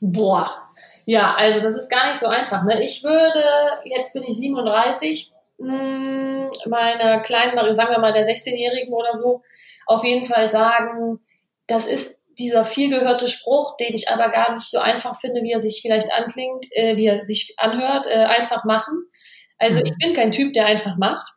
Boah, 0.00 0.50
ja, 1.06 1.34
also 1.34 1.60
das 1.60 1.74
ist 1.76 1.90
gar 1.90 2.08
nicht 2.08 2.20
so 2.20 2.26
einfach. 2.26 2.64
Ne? 2.64 2.84
Ich 2.84 3.02
würde 3.02 3.42
jetzt 3.84 4.12
bin 4.12 4.24
ich 4.24 4.36
37, 4.36 5.32
mh, 5.58 5.72
hm, 5.72 6.50
meiner 6.66 7.20
kleinen 7.20 7.54
Marie, 7.54 7.74
sagen 7.74 7.92
wir 7.92 7.98
mal 7.98 8.12
der 8.12 8.28
16-jährigen 8.28 8.92
oder 8.92 9.16
so, 9.16 9.42
auf 9.86 10.04
jeden 10.04 10.26
Fall 10.26 10.50
sagen, 10.50 11.20
das 11.66 11.86
ist 11.86 12.15
dieser 12.38 12.64
vielgehörte 12.64 13.28
Spruch, 13.28 13.76
den 13.76 13.94
ich 13.94 14.08
aber 14.10 14.30
gar 14.30 14.52
nicht 14.52 14.70
so 14.70 14.78
einfach 14.78 15.18
finde, 15.18 15.42
wie 15.42 15.52
er 15.52 15.60
sich 15.60 15.80
vielleicht 15.82 16.12
anklingt, 16.12 16.66
äh, 16.72 16.96
wie 16.96 17.06
er 17.06 17.26
sich 17.26 17.54
anhört, 17.56 18.06
äh, 18.06 18.24
einfach 18.24 18.64
machen. 18.64 19.06
Also 19.58 19.78
ich 19.78 19.92
mhm. 19.92 19.98
bin 19.98 20.14
kein 20.14 20.32
Typ, 20.32 20.52
der 20.52 20.66
einfach 20.66 20.96
macht. 20.96 21.28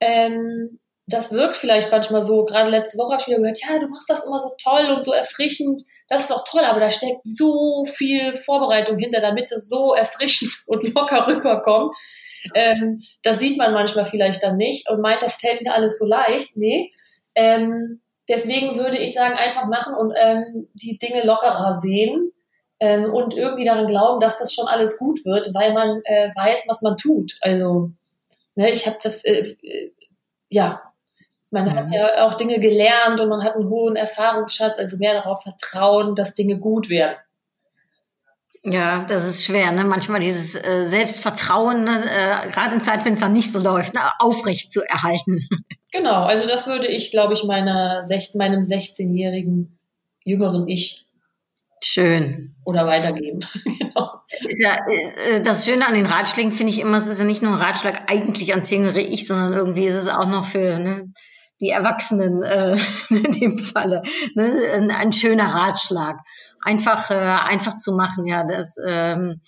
Ähm, 0.00 0.80
das 1.06 1.32
wirkt 1.32 1.56
vielleicht 1.56 1.92
manchmal 1.92 2.22
so. 2.22 2.44
Gerade 2.44 2.70
letzte 2.70 2.98
Woche 2.98 3.12
habe 3.12 3.22
ich 3.22 3.28
wieder 3.28 3.38
gehört, 3.38 3.60
ja, 3.60 3.78
du 3.78 3.88
machst 3.88 4.10
das 4.10 4.24
immer 4.24 4.40
so 4.40 4.50
toll 4.62 4.92
und 4.92 5.04
so 5.04 5.12
erfrischend. 5.12 5.82
Das 6.08 6.22
ist 6.22 6.30
doch 6.30 6.44
toll, 6.44 6.64
aber 6.64 6.80
da 6.80 6.90
steckt 6.90 7.20
so 7.24 7.84
viel 7.84 8.36
Vorbereitung 8.36 8.98
hinter, 8.98 9.20
damit 9.20 9.50
es 9.52 9.68
so 9.68 9.94
erfrischend 9.94 10.52
und 10.66 10.82
locker 10.94 11.26
rüberkommt. 11.28 11.94
ähm, 12.54 13.00
das 13.22 13.38
sieht 13.38 13.58
man 13.58 13.72
manchmal 13.72 14.04
vielleicht 14.04 14.42
dann 14.42 14.56
nicht 14.56 14.88
und 14.90 15.00
meint, 15.00 15.22
das 15.22 15.36
fällt 15.36 15.62
mir 15.62 15.74
alles 15.74 15.98
so 15.98 16.06
leicht. 16.06 16.56
Nee. 16.56 16.90
Ähm, 17.34 18.00
deswegen 18.28 18.78
würde 18.78 18.98
ich 18.98 19.14
sagen, 19.14 19.34
einfach 19.34 19.66
machen 19.66 19.94
und 19.94 20.12
ähm, 20.16 20.68
die 20.74 20.98
Dinge 20.98 21.24
lockerer 21.24 21.74
sehen 21.74 22.32
ähm, 22.80 23.12
und 23.12 23.36
irgendwie 23.36 23.64
daran 23.64 23.86
glauben, 23.86 24.20
dass 24.20 24.38
das 24.38 24.52
schon 24.52 24.66
alles 24.66 24.98
gut 24.98 25.24
wird, 25.24 25.54
weil 25.54 25.72
man 25.72 26.00
äh, 26.04 26.30
weiß, 26.34 26.64
was 26.68 26.82
man 26.82 26.96
tut. 26.96 27.36
Also, 27.40 27.90
ne, 28.54 28.70
ich 28.70 28.86
habe 28.86 28.98
das, 29.02 29.24
äh, 29.24 29.54
äh, 29.62 29.92
ja, 30.48 30.82
man 31.50 31.64
mhm. 31.64 31.74
hat 31.74 31.92
ja 31.92 32.26
auch 32.26 32.34
Dinge 32.34 32.60
gelernt 32.60 33.20
und 33.20 33.28
man 33.28 33.44
hat 33.44 33.54
einen 33.54 33.70
hohen 33.70 33.96
Erfahrungsschatz, 33.96 34.78
also 34.78 34.96
mehr 34.98 35.14
darauf 35.14 35.42
vertrauen, 35.42 36.14
dass 36.14 36.34
Dinge 36.34 36.58
gut 36.58 36.90
werden. 36.90 37.16
Ja, 38.68 39.04
das 39.04 39.24
ist 39.24 39.44
schwer, 39.44 39.70
ne? 39.70 39.84
Manchmal 39.84 40.18
dieses 40.18 40.56
äh, 40.56 40.82
Selbstvertrauen, 40.82 41.84
ne? 41.84 42.02
äh, 42.04 42.50
gerade 42.50 42.74
in 42.74 42.82
Zeit, 42.82 43.04
wenn 43.04 43.12
es 43.12 43.20
dann 43.20 43.32
nicht 43.32 43.52
so 43.52 43.60
läuft, 43.60 43.94
ne? 43.94 44.00
aufrecht 44.18 44.70
zu 44.72 44.82
erhalten. 44.82 45.48
Genau, 45.92 46.24
also 46.24 46.46
das 46.46 46.66
würde 46.66 46.88
ich, 46.88 47.10
glaube 47.10 47.32
ich, 47.32 47.44
meiner, 47.44 48.02
meinem 48.34 48.60
16-jährigen 48.60 49.78
jüngeren 50.24 50.68
Ich 50.68 51.06
Schön. 51.80 52.54
Oder 52.64 52.86
weitergeben. 52.86 53.46
genau. 53.64 54.20
ja, 54.58 54.76
äh, 54.88 55.40
das 55.42 55.64
Schöne 55.64 55.86
an 55.86 55.94
den 55.94 56.06
Ratschlägen 56.06 56.52
finde 56.52 56.72
ich 56.72 56.80
immer, 56.80 56.98
es 56.98 57.08
ist 57.08 57.20
ja 57.20 57.24
nicht 57.24 57.42
nur 57.42 57.52
ein 57.52 57.62
Ratschlag 57.62 58.10
eigentlich 58.10 58.50
ans 58.50 58.70
jüngere 58.70 58.96
Ich, 58.96 59.26
sondern 59.26 59.52
irgendwie 59.52 59.86
ist 59.86 59.94
es 59.94 60.08
auch 60.08 60.26
noch 60.26 60.44
für 60.46 60.78
ne, 60.78 61.12
die 61.60 61.70
Erwachsenen 61.70 62.42
äh, 62.42 62.76
in 63.10 63.32
dem 63.32 63.58
Falle 63.58 64.02
ne, 64.34 64.52
ein, 64.74 64.90
ein 64.90 65.12
schöner 65.12 65.54
Ratschlag 65.54 66.18
einfach, 66.60 67.10
äh, 67.10 67.14
einfach 67.14 67.76
zu 67.76 67.94
machen. 67.94 68.26
Ja, 68.26 68.44
das, 68.44 68.76
ähm, 68.84 69.40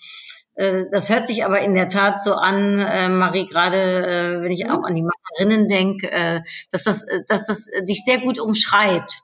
äh, 0.55 0.85
das 0.91 1.09
hört 1.09 1.27
sich 1.27 1.45
aber 1.45 1.59
in 1.61 1.75
der 1.75 1.87
Tat 1.87 2.21
so 2.21 2.35
an, 2.35 2.79
äh, 2.79 3.09
Marie, 3.09 3.45
gerade 3.45 3.77
äh, 3.77 4.41
wenn 4.41 4.51
ich 4.51 4.69
auch 4.69 4.83
an 4.83 4.95
die 4.95 5.03
Macherinnen 5.03 5.67
denke, 5.67 6.11
äh, 6.11 6.41
dass, 6.71 6.83
das, 6.83 7.03
äh, 7.03 7.21
dass 7.27 7.47
das 7.47 7.69
dich 7.83 8.03
sehr 8.03 8.19
gut 8.19 8.39
umschreibt. 8.39 9.21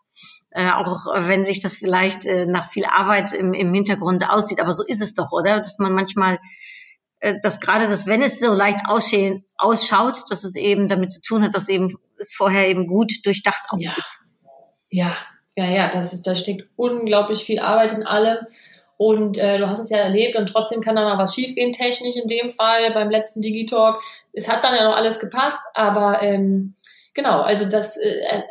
Äh, 0.51 0.71
auch 0.71 1.05
wenn 1.27 1.43
sich 1.43 1.61
das 1.61 1.75
vielleicht 1.75 2.25
äh, 2.25 2.45
nach 2.45 2.69
viel 2.69 2.85
Arbeit 2.85 3.33
im, 3.33 3.53
im 3.53 3.73
Hintergrund 3.73 4.29
aussieht. 4.29 4.61
Aber 4.61 4.71
so 4.71 4.85
ist 4.87 5.01
es 5.01 5.13
doch, 5.13 5.33
oder? 5.33 5.57
Dass 5.57 5.79
man 5.79 5.91
manchmal 5.91 6.39
dass 7.41 7.59
gerade 7.59 7.87
das, 7.87 8.07
wenn 8.07 8.21
es 8.21 8.39
so 8.39 8.53
leicht 8.53 8.81
ausschaut, 8.87 10.17
dass 10.29 10.43
es 10.43 10.55
eben 10.55 10.87
damit 10.87 11.11
zu 11.11 11.21
tun 11.21 11.43
hat, 11.43 11.55
dass 11.55 11.69
eben 11.69 11.95
es 12.19 12.33
vorher 12.33 12.67
eben 12.67 12.87
gut 12.87 13.11
durchdacht 13.25 13.63
auch 13.69 13.79
ja. 13.79 13.91
ist. 13.97 14.21
Ja, 14.89 15.15
ja, 15.55 15.65
ja, 15.65 15.89
das 15.89 16.13
ist, 16.13 16.27
da 16.27 16.35
steckt 16.35 16.67
unglaublich 16.75 17.43
viel 17.43 17.59
Arbeit 17.59 17.93
in 17.93 18.03
allem. 18.03 18.45
Und 18.97 19.37
äh, 19.37 19.57
du 19.57 19.67
hast 19.67 19.79
es 19.79 19.89
ja 19.89 19.97
erlebt 19.97 20.37
und 20.37 20.47
trotzdem 20.47 20.81
kann 20.81 20.95
da 20.95 21.03
mal 21.03 21.17
was 21.17 21.35
schiefgehen, 21.35 21.73
technisch 21.73 22.15
in 22.15 22.27
dem 22.27 22.49
Fall 22.49 22.93
beim 22.93 23.09
letzten 23.09 23.41
Digitalk. 23.41 24.01
Es 24.31 24.47
hat 24.47 24.63
dann 24.63 24.75
ja 24.75 24.85
noch 24.85 24.95
alles 24.95 25.19
gepasst, 25.19 25.59
aber 25.73 26.21
ähm, 26.21 26.75
genau, 27.13 27.41
also 27.41 27.65
das, 27.65 27.97
äh, 27.97 28.07
äh, 28.07 28.43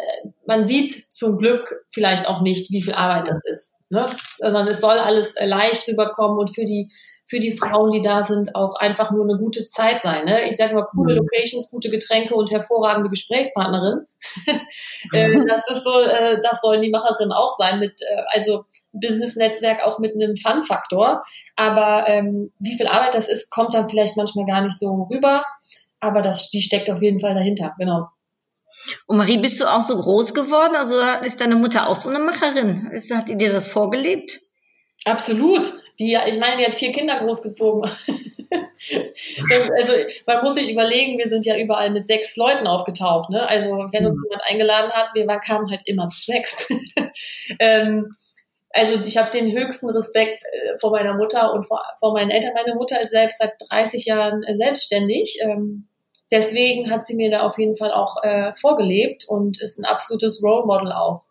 man 0.46 0.66
sieht 0.66 0.92
zum 1.12 1.38
Glück 1.38 1.86
vielleicht 1.90 2.28
auch 2.28 2.42
nicht, 2.42 2.70
wie 2.72 2.82
viel 2.82 2.92
Arbeit 2.92 3.28
das 3.28 3.38
ist. 3.44 3.74
Ne? 3.88 4.14
Sondern 4.38 4.68
es 4.68 4.80
soll 4.80 4.98
alles 4.98 5.34
äh, 5.36 5.46
leicht 5.46 5.88
rüberkommen 5.88 6.38
und 6.38 6.54
für 6.54 6.66
die 6.66 6.90
für 7.26 7.40
die 7.40 7.56
Frauen, 7.56 7.90
die 7.90 8.02
da 8.02 8.22
sind, 8.22 8.54
auch 8.54 8.74
einfach 8.74 9.10
nur 9.10 9.24
eine 9.24 9.38
gute 9.38 9.66
Zeit 9.66 10.02
sein. 10.02 10.26
Ne? 10.26 10.48
Ich 10.48 10.56
sage 10.56 10.74
mal, 10.74 10.86
coole 10.86 11.14
mhm. 11.14 11.20
Locations, 11.20 11.70
gute 11.70 11.90
Getränke 11.90 12.34
und 12.34 12.50
hervorragende 12.50 13.08
Gesprächspartnerin. 13.08 14.06
äh, 15.12 15.44
das 15.46 15.68
ist 15.70 15.84
so, 15.84 16.00
äh, 16.02 16.40
das 16.42 16.60
sollen 16.60 16.82
die 16.82 16.90
Macherinnen 16.90 17.32
auch 17.32 17.56
sein, 17.56 17.80
mit, 17.80 18.00
äh, 18.02 18.22
also 18.32 18.66
Business-Netzwerk 18.92 19.84
auch 19.84 19.98
mit 19.98 20.14
einem 20.14 20.36
Fun-Faktor. 20.36 21.22
Aber 21.56 22.08
ähm, 22.08 22.52
wie 22.58 22.76
viel 22.76 22.86
Arbeit 22.86 23.14
das 23.14 23.28
ist, 23.28 23.50
kommt 23.50 23.74
dann 23.74 23.88
vielleicht 23.88 24.16
manchmal 24.16 24.46
gar 24.46 24.60
nicht 24.60 24.78
so 24.78 25.08
rüber. 25.10 25.44
Aber 26.00 26.20
das, 26.20 26.50
die 26.50 26.60
steckt 26.60 26.90
auf 26.90 27.00
jeden 27.00 27.20
Fall 27.20 27.34
dahinter, 27.34 27.74
genau. 27.78 28.08
Und 29.06 29.16
Marie, 29.16 29.38
bist 29.38 29.60
du 29.60 29.66
auch 29.66 29.80
so 29.80 29.96
groß 29.96 30.34
geworden? 30.34 30.74
Also 30.76 30.96
ist 31.24 31.40
deine 31.40 31.56
Mutter 31.56 31.88
auch 31.88 31.96
so 31.96 32.10
eine 32.10 32.18
Macherin? 32.18 32.90
Ist, 32.92 33.14
hat 33.14 33.28
die 33.28 33.38
dir 33.38 33.52
das 33.52 33.68
vorgelebt? 33.68 34.40
Absolut. 35.04 35.83
Die, 35.98 36.18
ich 36.26 36.38
meine, 36.38 36.58
die 36.58 36.66
hat 36.66 36.74
vier 36.74 36.92
Kinder 36.92 37.20
großgezogen. 37.20 37.82
also 39.78 39.92
man 40.26 40.44
muss 40.44 40.54
sich 40.54 40.70
überlegen, 40.70 41.18
wir 41.18 41.28
sind 41.28 41.44
ja 41.44 41.56
überall 41.56 41.90
mit 41.90 42.06
sechs 42.06 42.36
Leuten 42.36 42.66
aufgetaucht. 42.66 43.30
Ne? 43.30 43.48
Also 43.48 43.70
wenn 43.92 44.06
uns 44.06 44.18
mhm. 44.18 44.24
jemand 44.24 44.42
eingeladen 44.48 44.90
hat, 44.92 45.14
wir 45.14 45.26
kamen 45.38 45.70
halt 45.70 45.82
immer 45.86 46.08
zu 46.08 46.20
sechs. 46.22 46.68
ähm, 47.58 48.08
also 48.70 49.00
ich 49.04 49.16
habe 49.16 49.30
den 49.30 49.52
höchsten 49.52 49.88
Respekt 49.90 50.42
äh, 50.52 50.78
vor 50.80 50.90
meiner 50.90 51.14
Mutter 51.14 51.52
und 51.52 51.64
vor, 51.64 51.80
vor 52.00 52.12
meinen 52.12 52.30
Eltern. 52.30 52.54
Meine 52.54 52.74
Mutter 52.74 53.00
ist 53.00 53.10
selbst 53.10 53.38
seit 53.38 53.52
30 53.70 54.04
Jahren 54.04 54.42
äh, 54.42 54.56
selbstständig. 54.56 55.38
Ähm, 55.42 55.88
deswegen 56.30 56.90
hat 56.90 57.06
sie 57.06 57.14
mir 57.14 57.30
da 57.30 57.42
auf 57.42 57.58
jeden 57.58 57.76
Fall 57.76 57.92
auch 57.92 58.16
äh, 58.22 58.52
vorgelebt 58.54 59.26
und 59.28 59.60
ist 59.62 59.78
ein 59.78 59.84
absolutes 59.84 60.42
Role 60.42 60.66
Model 60.66 60.92
auch 60.92 61.22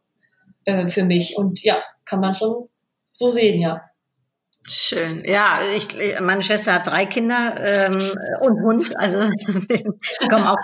äh, 0.64 0.88
für 0.88 1.04
mich. 1.04 1.38
Und 1.38 1.62
ja, 1.64 1.84
kann 2.06 2.22
man 2.22 2.34
schon 2.34 2.70
so 3.12 3.28
sehen, 3.28 3.60
ja. 3.60 3.82
Schön. 4.68 5.24
Ja, 5.26 5.60
ich, 5.76 6.20
meine 6.22 6.42
Schwester 6.42 6.74
hat 6.74 6.88
drei 6.88 7.06
Kinder 7.06 7.56
ähm, 7.60 7.96
und 8.40 8.62
Hund, 8.64 8.98
also 8.98 9.20
kommen 10.30 10.48
auch 10.48 10.58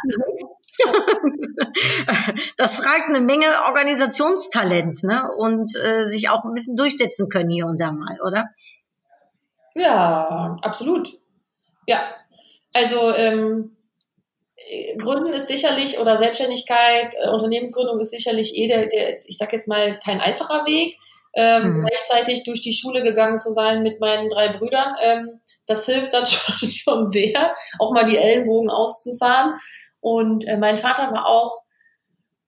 Das 2.58 2.78
fragt 2.78 3.10
eine 3.10 3.20
Menge 3.20 3.45
Organisationstalent, 3.68 5.04
ne? 5.04 5.30
Und 5.38 5.68
äh, 5.76 6.06
sich 6.06 6.30
auch 6.30 6.45
ein 6.45 6.54
bisschen 6.54 6.78
durchsetzen 6.78 7.30
können 7.30 7.50
hier 7.50 7.66
und 7.66 7.80
da 7.80 7.91
mal, 7.91 8.18
oder? 8.26 8.45
Ja, 9.76 10.58
absolut. 10.62 11.10
Ja, 11.86 12.02
also 12.74 13.14
ähm, 13.14 13.76
Gründen 15.00 15.34
ist 15.34 15.47
sicherlich 15.47 16.00
oder 16.00 16.18
Selbstständigkeit, 16.18 17.16
äh, 17.22 17.30
Unternehmensgründung 17.30 18.00
ist 18.00 18.12
sicherlich 18.12 18.56
eh 18.56 18.68
der, 18.68 18.88
der 18.88 19.28
ich 19.28 19.38
sag 19.38 19.52
jetzt 19.52 19.68
mal, 19.68 20.00
kein 20.04 20.22
einfacher 20.22 20.66
Weg 20.66 20.97
ähm, 21.34 21.82
mhm. 21.82 21.86
gleichzeitig 21.86 22.43
durch 22.43 22.61
die 22.61 22.73
Schule 22.73 23.03
gegangen 23.03 23.38
zu 23.38 23.53
sein 23.53 23.84
mit 23.84 23.99
meinen 23.99 24.30
drei 24.30 24.57
Brüdern. 24.57 24.95
Ähm, 25.01 25.39
das 25.65 25.86
hilft 25.86 26.13
dann 26.13 26.25
schon, 26.27 26.69
schon 26.69 27.05
sehr, 27.05 27.55
auch 27.80 27.93
mal 27.93 28.05
die 28.05 28.17
Ellenbogen 28.17 28.69
auszufahren. 28.69 29.55
Und 29.99 30.47
äh, 30.47 30.57
mein 30.57 30.77
Vater 30.77 31.11
war 31.11 31.27
auch, 31.27 31.61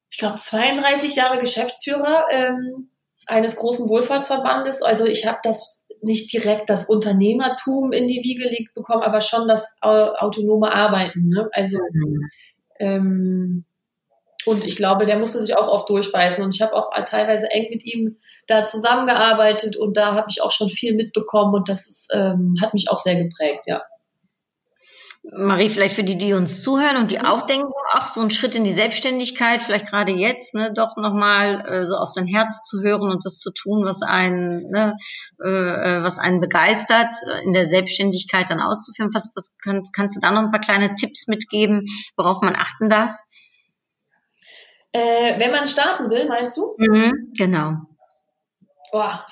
ich 0.09 0.17
glaube, 0.17 0.39
32 0.39 1.15
Jahre 1.15 1.39
Geschäftsführer 1.39 2.25
ähm, 2.31 2.89
eines 3.27 3.55
großen 3.55 3.87
Wohlfahrtsverbandes. 3.87 4.81
Also 4.81 5.05
ich 5.05 5.25
habe 5.25 5.39
das 5.43 5.85
nicht 6.01 6.33
direkt 6.33 6.69
das 6.69 6.85
Unternehmertum 6.89 7.91
in 7.91 8.07
die 8.07 8.21
Wiege 8.23 8.49
gelegt 8.49 8.73
bekommen, 8.73 9.03
aber 9.03 9.21
schon 9.21 9.47
das 9.47 9.77
autonome 9.81 10.71
Arbeiten. 10.73 11.29
Ne? 11.29 11.47
Also 11.53 11.77
mhm. 11.77 12.29
ähm, 12.79 13.65
und 14.45 14.65
ich 14.65 14.75
glaube, 14.75 15.05
der 15.05 15.19
musste 15.19 15.39
sich 15.39 15.55
auch 15.55 15.67
oft 15.67 15.89
durchbeißen. 15.89 16.43
Und 16.43 16.55
ich 16.55 16.61
habe 16.61 16.75
auch 16.75 16.89
teilweise 17.05 17.49
eng 17.51 17.67
mit 17.69 17.85
ihm 17.85 18.17
da 18.47 18.63
zusammengearbeitet 18.63 19.77
und 19.77 19.97
da 19.97 20.13
habe 20.13 20.27
ich 20.29 20.41
auch 20.41 20.51
schon 20.51 20.69
viel 20.69 20.95
mitbekommen 20.95 21.53
und 21.53 21.69
das 21.69 21.87
ist, 21.87 22.07
ähm, 22.11 22.55
hat 22.61 22.73
mich 22.73 22.89
auch 22.89 22.99
sehr 22.99 23.15
geprägt, 23.15 23.65
ja. 23.67 23.81
Marie, 25.23 25.69
vielleicht 25.69 25.93
für 25.93 26.03
die, 26.03 26.17
die 26.17 26.33
uns 26.33 26.63
zuhören 26.63 26.97
und 26.97 27.11
die 27.11 27.19
mhm. 27.19 27.25
auch 27.25 27.43
denken, 27.43 27.71
ach, 27.91 28.07
so 28.07 28.21
ein 28.21 28.31
Schritt 28.31 28.55
in 28.55 28.63
die 28.63 28.73
Selbstständigkeit, 28.73 29.61
vielleicht 29.61 29.85
gerade 29.85 30.11
jetzt, 30.11 30.55
ne, 30.55 30.73
doch 30.73 30.97
nochmal 30.97 31.63
äh, 31.67 31.85
so 31.85 31.95
auf 31.95 32.09
sein 32.09 32.25
Herz 32.25 32.65
zu 32.67 32.81
hören 32.81 33.11
und 33.11 33.23
das 33.23 33.37
zu 33.37 33.51
tun, 33.51 33.85
was 33.85 34.01
einen, 34.01 34.63
ne, 34.71 34.97
äh, 35.43 35.47
äh 35.47 36.03
was 36.03 36.17
einen 36.17 36.41
begeistert, 36.41 37.13
in 37.43 37.53
der 37.53 37.69
Selbstständigkeit 37.69 38.49
dann 38.49 38.61
auszuführen. 38.61 39.11
Was, 39.13 39.31
was 39.35 39.53
kannst, 39.63 39.93
kannst 39.93 40.15
du 40.15 40.21
da 40.21 40.31
noch 40.31 40.41
ein 40.41 40.51
paar 40.51 40.59
kleine 40.59 40.95
Tipps 40.95 41.27
mitgeben, 41.27 41.85
worauf 42.17 42.41
man 42.41 42.55
achten 42.55 42.89
darf? 42.89 43.15
Äh, 44.93 45.39
wenn 45.39 45.51
man 45.51 45.67
starten 45.67 46.09
will, 46.09 46.27
meinst 46.27 46.57
du? 46.57 46.75
Mhm, 46.77 47.31
genau. 47.37 47.77
Boah. 48.91 49.25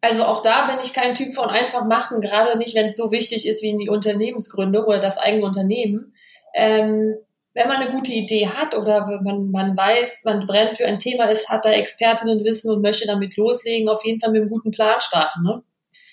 Also 0.00 0.24
auch 0.24 0.40
da 0.40 0.66
bin 0.66 0.78
ich 0.82 0.94
kein 0.94 1.14
Typ 1.14 1.34
von 1.34 1.50
einfach 1.50 1.84
machen, 1.84 2.20
gerade 2.20 2.56
nicht, 2.56 2.74
wenn 2.74 2.86
es 2.86 2.96
so 2.96 3.10
wichtig 3.10 3.46
ist 3.46 3.62
wie 3.62 3.68
in 3.68 3.78
die 3.78 3.90
Unternehmensgründung 3.90 4.84
oder 4.84 4.98
das 4.98 5.18
eigene 5.18 5.44
Unternehmen. 5.44 6.14
Ähm, 6.54 7.16
wenn 7.52 7.68
man 7.68 7.78
eine 7.78 7.90
gute 7.90 8.12
Idee 8.12 8.48
hat 8.48 8.76
oder 8.76 9.06
man, 9.22 9.50
man 9.50 9.76
weiß, 9.76 10.22
man 10.24 10.44
brennt 10.44 10.76
für 10.76 10.86
ein 10.86 10.98
Thema 10.98 11.24
ist, 11.24 11.50
hat 11.50 11.64
da 11.64 11.70
Expertinnen 11.70 12.44
wissen 12.44 12.72
und 12.72 12.80
möchte 12.80 13.06
damit 13.06 13.36
loslegen, 13.36 13.88
auf 13.88 14.04
jeden 14.04 14.20
Fall 14.20 14.30
mit 14.30 14.40
einem 14.40 14.50
guten 14.50 14.70
Plan 14.70 15.00
starten. 15.00 15.42
Ne? 15.42 15.62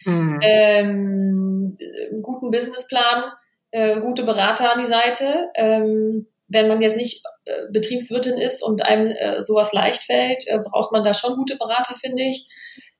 Mhm. 0.06 0.40
Ähm, 0.42 1.76
einen 2.12 2.22
guten 2.24 2.50
Businessplan, 2.50 3.32
äh, 3.72 4.02
gute 4.02 4.24
Berater 4.24 4.74
an 4.74 4.82
die 4.82 4.88
Seite. 4.92 5.50
Ähm, 5.56 6.28
wenn 6.48 6.68
man 6.68 6.82
jetzt 6.82 6.98
nicht 6.98 7.24
äh, 7.46 7.52
Betriebswirtin 7.72 8.38
ist 8.38 8.64
und 8.64 8.86
einem 8.86 9.08
äh, 9.08 9.44
sowas 9.44 9.74
leicht 9.74 10.04
fällt, 10.04 10.48
äh, 10.48 10.60
braucht 10.60 10.92
man 10.92 11.04
da 11.04 11.14
schon 11.14 11.36
gute 11.36 11.58
Berater, 11.58 11.96
finde 12.00 12.24
ich. 12.24 12.48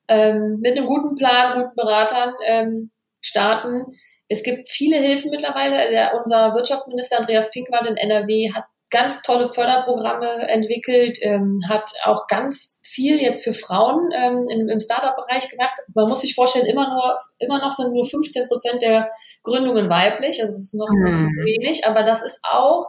Ähm, 0.08 0.60
mit 0.62 0.78
einem 0.78 0.86
guten 0.86 1.16
Plan, 1.16 1.62
guten 1.62 1.76
Beratern 1.76 2.34
ähm, 2.46 2.92
starten. 3.22 3.86
Es 4.30 4.44
gibt 4.44 4.70
viele 4.70 4.98
Hilfen 4.98 5.32
mittlerweile. 5.32 5.90
Der, 5.90 6.14
unser 6.20 6.54
Wirtschaftsminister 6.54 7.20
Andreas 7.20 7.52
Pinkwald 7.52 7.88
in 7.88 7.98
NRW 7.98 8.54
hat 8.54 8.66
ganz 8.90 9.22
tolle 9.22 9.50
Förderprogramme 9.50 10.48
entwickelt, 10.48 11.18
ähm, 11.22 11.60
hat 11.68 11.92
auch 12.06 12.28
ganz 12.28 12.80
viel 12.86 13.22
jetzt 13.22 13.44
für 13.44 13.54
Frauen 13.54 14.10
ähm, 14.16 14.46
im, 14.50 14.70
im 14.70 14.80
Startup-Bereich 14.80 15.50
gemacht. 15.50 15.74
Man 15.94 16.08
muss 16.08 16.22
sich 16.22 16.36
vorstellen, 16.36 16.66
immer 16.66 16.90
nur, 16.90 17.18
immer 17.40 17.60
noch 17.60 17.74
sind 17.74 17.94
nur 17.94 18.06
15 18.06 18.48
Prozent 18.48 18.82
der 18.82 19.12
Gründungen 19.44 19.90
weiblich. 19.90 20.42
Also 20.42 20.54
es 20.54 20.74
ist 20.74 20.76
noch 20.76 20.90
mhm. 20.90 21.30
wenig, 21.44 21.86
aber 21.86 22.04
das 22.04 22.22
ist 22.22 22.40
auch 22.44 22.88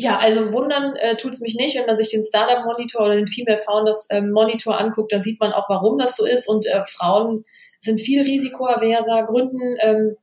ja, 0.00 0.16
also 0.16 0.52
wundern 0.52 0.94
äh, 0.94 1.16
tut 1.16 1.32
es 1.32 1.40
mich 1.40 1.56
nicht, 1.56 1.76
wenn 1.76 1.86
man 1.86 1.96
sich 1.96 2.10
den 2.10 2.22
Startup 2.22 2.64
Monitor 2.64 3.06
oder 3.06 3.16
den 3.16 3.26
Female 3.26 3.56
Founders 3.56 4.06
ähm, 4.10 4.30
Monitor 4.30 4.78
anguckt, 4.78 5.12
dann 5.12 5.24
sieht 5.24 5.40
man 5.40 5.52
auch, 5.52 5.68
warum 5.68 5.98
das 5.98 6.14
so 6.14 6.24
ist. 6.24 6.48
Und 6.48 6.66
äh, 6.66 6.84
Frauen 6.86 7.42
sind 7.80 8.00
viel 8.00 8.22
risikoaverser, 8.22 9.24
gründen 9.24 9.76
ähm, 9.80 10.16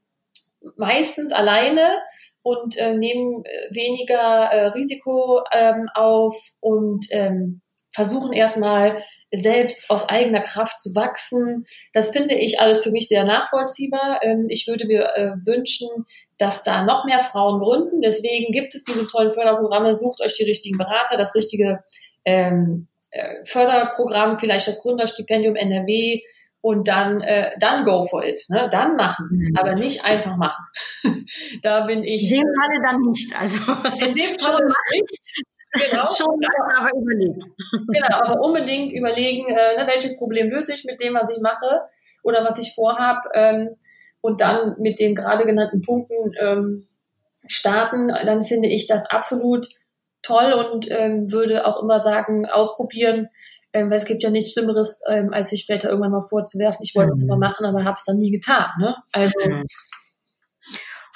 meistens 0.78 1.34
alleine 1.34 1.99
und 2.41 2.78
äh, 2.78 2.95
nehmen 2.95 3.43
äh, 3.43 3.76
weniger 3.76 4.15
äh, 4.45 4.67
Risiko 4.67 5.41
ähm, 5.51 5.89
auf 5.93 6.38
und 6.61 7.07
ähm, 7.11 7.61
versuchen 7.93 8.32
erstmal 8.32 9.03
selbst 9.34 9.89
aus 9.89 10.07
eigener 10.07 10.41
Kraft 10.41 10.82
zu 10.82 10.95
wachsen. 10.95 11.65
Das 11.91 12.11
finde 12.11 12.36
ich 12.36 12.61
alles 12.61 12.82
für 12.82 12.91
mich 12.91 13.09
sehr 13.09 13.26
nachvollziehbar. 13.26 14.19
Ähm, 14.21 14.45
ich 14.47 14.67
würde 14.67 14.86
mir 14.86 15.09
äh, 15.15 15.32
wünschen, 15.45 15.89
dass 16.38 16.64
da 16.64 16.84
noch 16.84 17.06
mehr 17.06 17.20
Frauen 17.20 17.60
gründen. 17.60 18.02
Deswegen 18.02 18.52
gibt 18.52 18.76
es 18.76 18.84
diese 18.84 19.08
tollen 19.08 19.32
Förderprogramme. 19.32 19.96
Sucht 19.98 20.22
euch 20.22 20.36
die 20.36 20.44
richtigen 20.44 20.78
Berater, 20.78 21.18
das 21.18 21.34
richtige 21.34 21.84
ähm, 22.26 22.88
äh, 23.12 23.44
Förderprogramm, 23.46 24.38
vielleicht 24.38 24.68
das 24.68 24.82
Gründerstipendium 24.82 25.56
NRW, 25.56 26.22
und 26.66 26.88
dann, 26.88 27.22
äh, 27.22 27.52
dann 27.60 27.86
go 27.86 28.02
for 28.02 28.26
it, 28.26 28.44
ne? 28.50 28.68
dann 28.72 28.96
machen, 28.96 29.28
mhm. 29.30 29.56
aber 29.56 29.76
nicht 29.76 30.04
einfach 30.04 30.36
machen. 30.36 30.66
da 31.62 31.86
bin 31.86 32.04
ich. 32.04 32.32
In 32.32 32.42
dem 32.42 32.54
Falle 32.60 32.82
dann 32.82 33.02
nicht. 33.02 33.40
Also 33.40 33.72
in 34.04 34.16
dem 34.16 34.40
Falle 34.40 34.66
nicht. 34.92 35.44
Genau. 35.74 36.06
Schon 36.18 36.40
aber, 36.44 36.80
aber 36.80 36.90
überlegt. 37.00 37.44
Genau, 37.88 38.18
aber 38.20 38.42
unbedingt 38.42 38.94
überlegen, 38.94 39.48
äh, 39.48 39.78
ne, 39.78 39.86
welches 39.86 40.18
Problem 40.18 40.50
löse 40.50 40.74
ich 40.74 40.86
mit 40.86 41.00
dem, 41.02 41.14
was 41.14 41.30
ich 41.30 41.40
mache 41.40 41.84
oder 42.24 42.44
was 42.44 42.58
ich 42.58 42.74
vorhab 42.74 43.26
ähm, 43.36 43.76
und 44.26 44.41
dann 44.41 44.76
mit 44.80 44.99
den 44.99 45.13
gerade 45.13 45.45
genannten 45.45 45.82
Punkten 45.82 46.34
ähm, 46.41 46.88
starten. 47.45 48.07
Dann 48.07 48.41
finde 48.41 48.69
ich 48.69 48.88
das 48.88 49.05
absolut 49.05 49.67
toll 50.23 50.51
und 50.53 50.89
ähm, 50.89 51.32
würde 51.32 51.67
auch 51.67 51.84
immer 51.84 52.01
sagen, 52.01 52.47
ausprobieren, 52.47 53.28
ähm, 53.71 53.91
weil 53.91 53.97
es 53.97 54.05
gibt 54.05 54.23
ja 54.23 54.32
nichts 54.32 54.53
Schlimmeres, 54.53 55.01
ähm, 55.07 55.32
als 55.32 55.49
sich 55.49 55.61
später 55.61 55.89
irgendwann 55.89 56.11
mal 56.11 56.26
vorzuwerfen, 56.28 56.80
ich 56.82 56.95
wollte 56.95 57.11
es 57.11 57.21
mhm. 57.21 57.30
mal 57.30 57.38
machen, 57.38 57.67
aber 57.67 57.84
habe 57.84 57.97
es 57.99 58.05
dann 58.05 58.17
nie 58.17 58.32
getan. 58.32 58.71
Ne? 58.80 58.95
Also 59.11 59.38
mhm. 59.47 59.63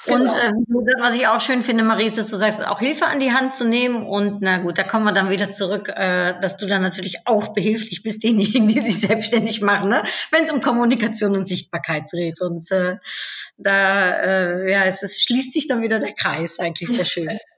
Und 0.06 0.28
genau. 0.28 0.34
äh, 0.34 1.00
was 1.00 1.14
ich 1.14 1.26
auch 1.26 1.40
schön 1.40 1.60
finde, 1.60 1.84
Marie, 1.84 2.06
ist, 2.06 2.16
dass 2.16 2.30
du 2.30 2.36
sagst, 2.36 2.66
auch 2.66 2.80
Hilfe 2.80 3.06
an 3.06 3.20
die 3.20 3.32
Hand 3.32 3.52
zu 3.52 3.66
nehmen. 3.66 4.06
Und 4.06 4.40
na 4.40 4.58
gut, 4.58 4.78
da 4.78 4.82
kommen 4.82 5.04
wir 5.04 5.12
dann 5.12 5.28
wieder 5.28 5.50
zurück, 5.50 5.88
äh, 5.94 6.40
dass 6.40 6.56
du 6.56 6.66
dann 6.66 6.80
natürlich 6.80 7.26
auch 7.26 7.48
behilflich 7.48 8.02
bist, 8.02 8.22
denjenigen, 8.24 8.68
die 8.68 8.80
sich 8.80 9.00
selbstständig 9.00 9.60
machen, 9.60 9.90
ne? 9.90 10.02
wenn 10.30 10.42
es 10.42 10.52
um 10.52 10.60
Kommunikation 10.62 11.36
und 11.36 11.46
Sichtbarkeit 11.46 12.04
dreht. 12.10 12.40
Und 12.40 12.70
äh, 12.70 12.96
da 13.58 14.10
äh, 14.10 14.72
ja, 14.72 14.84
es, 14.86 15.02
es 15.02 15.20
schließt 15.20 15.52
sich 15.52 15.66
dann 15.66 15.82
wieder 15.82 16.00
der 16.00 16.14
Kreis, 16.14 16.58
eigentlich 16.58 16.88
sehr 16.88 17.04
schön. 17.04 17.38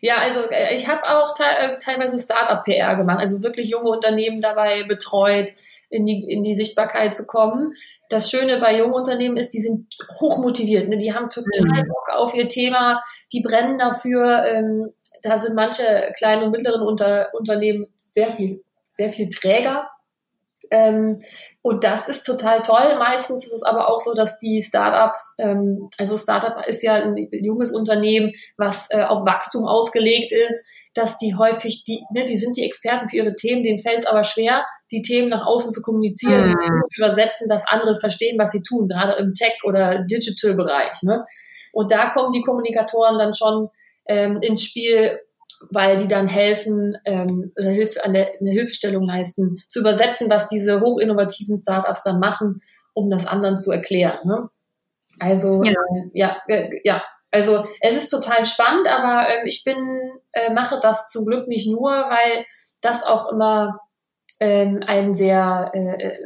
Ja, 0.00 0.18
also 0.18 0.50
äh, 0.50 0.74
ich 0.74 0.86
habe 0.86 1.02
auch 1.04 1.32
te 1.34 1.44
äh, 1.44 1.78
teilweise 1.78 2.18
Startup-PR 2.18 2.96
gemacht, 2.96 3.20
also 3.20 3.42
wirklich 3.42 3.70
junge 3.70 3.88
Unternehmen 3.88 4.42
dabei 4.42 4.82
betreut, 4.82 5.54
in 5.94 6.06
die, 6.06 6.24
in 6.28 6.42
die 6.42 6.54
Sichtbarkeit 6.54 7.16
zu 7.16 7.26
kommen. 7.26 7.72
Das 8.08 8.30
Schöne 8.30 8.60
bei 8.60 8.76
jungen 8.76 8.94
Unternehmen 8.94 9.36
ist, 9.36 9.50
die 9.50 9.62
sind 9.62 9.86
hochmotiviert, 10.20 10.88
ne? 10.88 10.98
die 10.98 11.14
haben 11.14 11.30
total 11.30 11.82
mhm. 11.84 11.88
Bock 11.88 12.08
auf 12.16 12.34
ihr 12.34 12.48
Thema, 12.48 13.00
die 13.32 13.42
brennen 13.42 13.78
dafür. 13.78 14.44
Ähm, 14.46 14.90
da 15.22 15.38
sind 15.38 15.54
manche 15.54 16.12
kleinen 16.16 16.44
und 16.44 16.50
mittleren 16.50 16.82
Unter 16.82 17.28
Unternehmen 17.32 17.86
sehr 17.96 18.28
viel, 18.28 18.62
sehr 18.92 19.10
viel 19.10 19.28
träger 19.28 19.88
ähm, 20.70 21.20
und 21.62 21.84
das 21.84 22.08
ist 22.08 22.24
total 22.24 22.62
toll. 22.62 22.96
Meistens 22.98 23.44
ist 23.44 23.52
es 23.52 23.62
aber 23.62 23.88
auch 23.88 24.00
so, 24.00 24.14
dass 24.14 24.38
die 24.38 24.62
Startups, 24.62 25.36
ähm, 25.38 25.88
also 25.98 26.16
Startup 26.16 26.66
ist 26.66 26.82
ja 26.82 26.94
ein 26.94 27.16
junges 27.30 27.72
Unternehmen, 27.72 28.32
was 28.56 28.88
äh, 28.90 29.02
auf 29.02 29.26
Wachstum 29.26 29.66
ausgelegt 29.66 30.32
ist, 30.32 30.64
dass 30.94 31.18
die 31.18 31.34
häufig, 31.34 31.84
die, 31.84 32.04
ne, 32.12 32.24
die 32.24 32.36
sind 32.36 32.56
die 32.56 32.64
Experten 32.64 33.08
für 33.08 33.16
ihre 33.16 33.34
Themen, 33.34 33.64
denen 33.64 33.78
fällt 33.78 33.98
es 33.98 34.06
aber 34.06 34.24
schwer, 34.24 34.64
die 34.90 35.02
Themen 35.02 35.28
nach 35.28 35.44
außen 35.44 35.72
zu 35.72 35.82
kommunizieren, 35.82 36.50
mhm. 36.50 36.82
zu 36.92 37.02
übersetzen, 37.02 37.48
dass 37.48 37.68
andere 37.68 37.98
verstehen, 37.98 38.38
was 38.38 38.52
sie 38.52 38.62
tun, 38.62 38.86
gerade 38.86 39.14
im 39.14 39.34
Tech- 39.34 39.64
oder 39.64 40.04
Digital-Bereich. 40.04 41.02
Ne? 41.02 41.24
Und 41.72 41.90
da 41.90 42.10
kommen 42.10 42.32
die 42.32 42.42
Kommunikatoren 42.42 43.18
dann 43.18 43.34
schon 43.34 43.68
ähm, 44.06 44.38
ins 44.40 44.62
Spiel, 44.62 45.18
weil 45.70 45.96
die 45.96 46.08
dann 46.08 46.28
helfen, 46.28 46.96
ähm, 47.04 47.52
oder 47.58 47.70
Hilfe, 47.70 48.04
an 48.04 48.12
der, 48.12 48.32
eine 48.40 48.50
Hilfestellung 48.50 49.04
leisten, 49.04 49.62
zu 49.68 49.80
übersetzen, 49.80 50.30
was 50.30 50.48
diese 50.48 50.80
hochinnovativen 50.80 51.58
Startups 51.58 52.04
dann 52.04 52.20
machen, 52.20 52.60
um 52.92 53.10
das 53.10 53.26
anderen 53.26 53.58
zu 53.58 53.72
erklären. 53.72 54.18
Ne? 54.26 54.48
Also 55.18 55.62
ja. 55.64 55.72
Äh, 55.72 56.10
ja, 56.12 56.36
äh, 56.46 56.70
ja, 56.84 57.02
also 57.34 57.66
es 57.80 57.96
ist 57.96 58.08
total 58.08 58.46
spannend, 58.46 58.86
aber 58.88 59.28
äh, 59.28 59.48
ich 59.48 59.64
bin 59.64 59.76
äh, 60.32 60.52
mache 60.52 60.78
das 60.80 61.08
zum 61.08 61.26
Glück 61.26 61.48
nicht 61.48 61.68
nur, 61.68 61.90
weil 61.90 62.44
das 62.80 63.02
auch 63.02 63.32
immer 63.32 63.80
ähm, 64.40 64.82
ein 64.86 65.14
sehr, 65.14 65.70
äh, 65.74 66.08
äh 66.08 66.18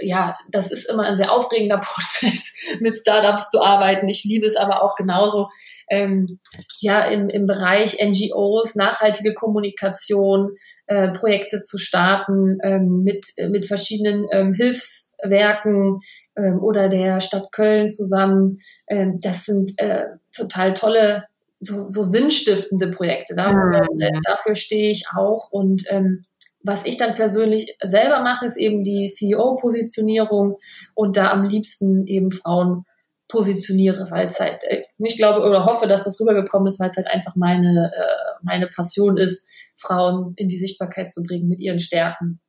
ja, 0.00 0.36
das 0.50 0.70
ist 0.70 0.90
immer 0.90 1.04
ein 1.04 1.16
sehr 1.16 1.32
aufregender 1.32 1.78
Prozess, 1.84 2.54
mit 2.80 2.96
Startups 2.98 3.48
zu 3.50 3.60
arbeiten. 3.60 4.08
Ich 4.08 4.24
liebe 4.24 4.46
es 4.46 4.56
aber 4.56 4.82
auch 4.82 4.94
genauso, 4.94 5.48
ähm, 5.88 6.38
ja, 6.80 7.04
im, 7.04 7.28
im 7.28 7.46
Bereich 7.46 7.98
NGOs, 8.02 8.74
nachhaltige 8.74 9.32
Kommunikation, 9.34 10.56
äh, 10.86 11.10
Projekte 11.10 11.62
zu 11.62 11.78
starten, 11.78 12.58
ähm, 12.62 13.02
mit, 13.04 13.24
mit 13.48 13.66
verschiedenen 13.66 14.26
ähm, 14.32 14.52
Hilfswerken 14.52 16.00
ähm, 16.36 16.62
oder 16.62 16.88
der 16.88 17.20
Stadt 17.20 17.52
Köln 17.52 17.90
zusammen. 17.90 18.58
Ähm, 18.88 19.20
das 19.20 19.44
sind 19.44 19.72
äh, 19.78 20.06
total 20.32 20.74
tolle 20.74 21.24
so, 21.60 21.88
so 21.88 22.02
sinnstiftende 22.02 22.90
Projekte. 22.90 23.34
Dafür, 23.34 23.86
mhm. 23.92 24.00
äh, 24.00 24.12
dafür 24.24 24.54
stehe 24.54 24.90
ich 24.90 25.06
auch 25.16 25.50
und 25.50 25.84
ähm, 25.90 26.24
was 26.62 26.84
ich 26.84 26.96
dann 26.96 27.14
persönlich 27.14 27.76
selber 27.80 28.22
mache, 28.22 28.46
ist 28.46 28.56
eben 28.56 28.82
die 28.82 29.06
CEO-Positionierung 29.06 30.58
und 30.94 31.16
da 31.16 31.30
am 31.30 31.44
liebsten 31.44 32.06
eben 32.08 32.32
Frauen 32.32 32.84
positioniere, 33.28 34.08
weil 34.10 34.28
es 34.28 34.40
halt, 34.40 34.64
äh, 34.64 34.82
ich 34.98 35.16
glaube 35.16 35.48
oder 35.48 35.64
hoffe, 35.64 35.86
dass 35.86 36.04
das 36.04 36.20
rübergekommen 36.20 36.68
ist, 36.68 36.80
weil 36.80 36.90
es 36.90 36.96
halt 36.96 37.08
einfach 37.08 37.36
meine, 37.36 37.92
äh, 37.94 38.42
meine 38.42 38.66
Passion 38.66 39.16
ist, 39.16 39.48
Frauen 39.76 40.34
in 40.36 40.48
die 40.48 40.58
Sichtbarkeit 40.58 41.12
zu 41.12 41.22
bringen 41.22 41.48
mit 41.48 41.60
ihren 41.60 41.78
Stärken. 41.78 42.40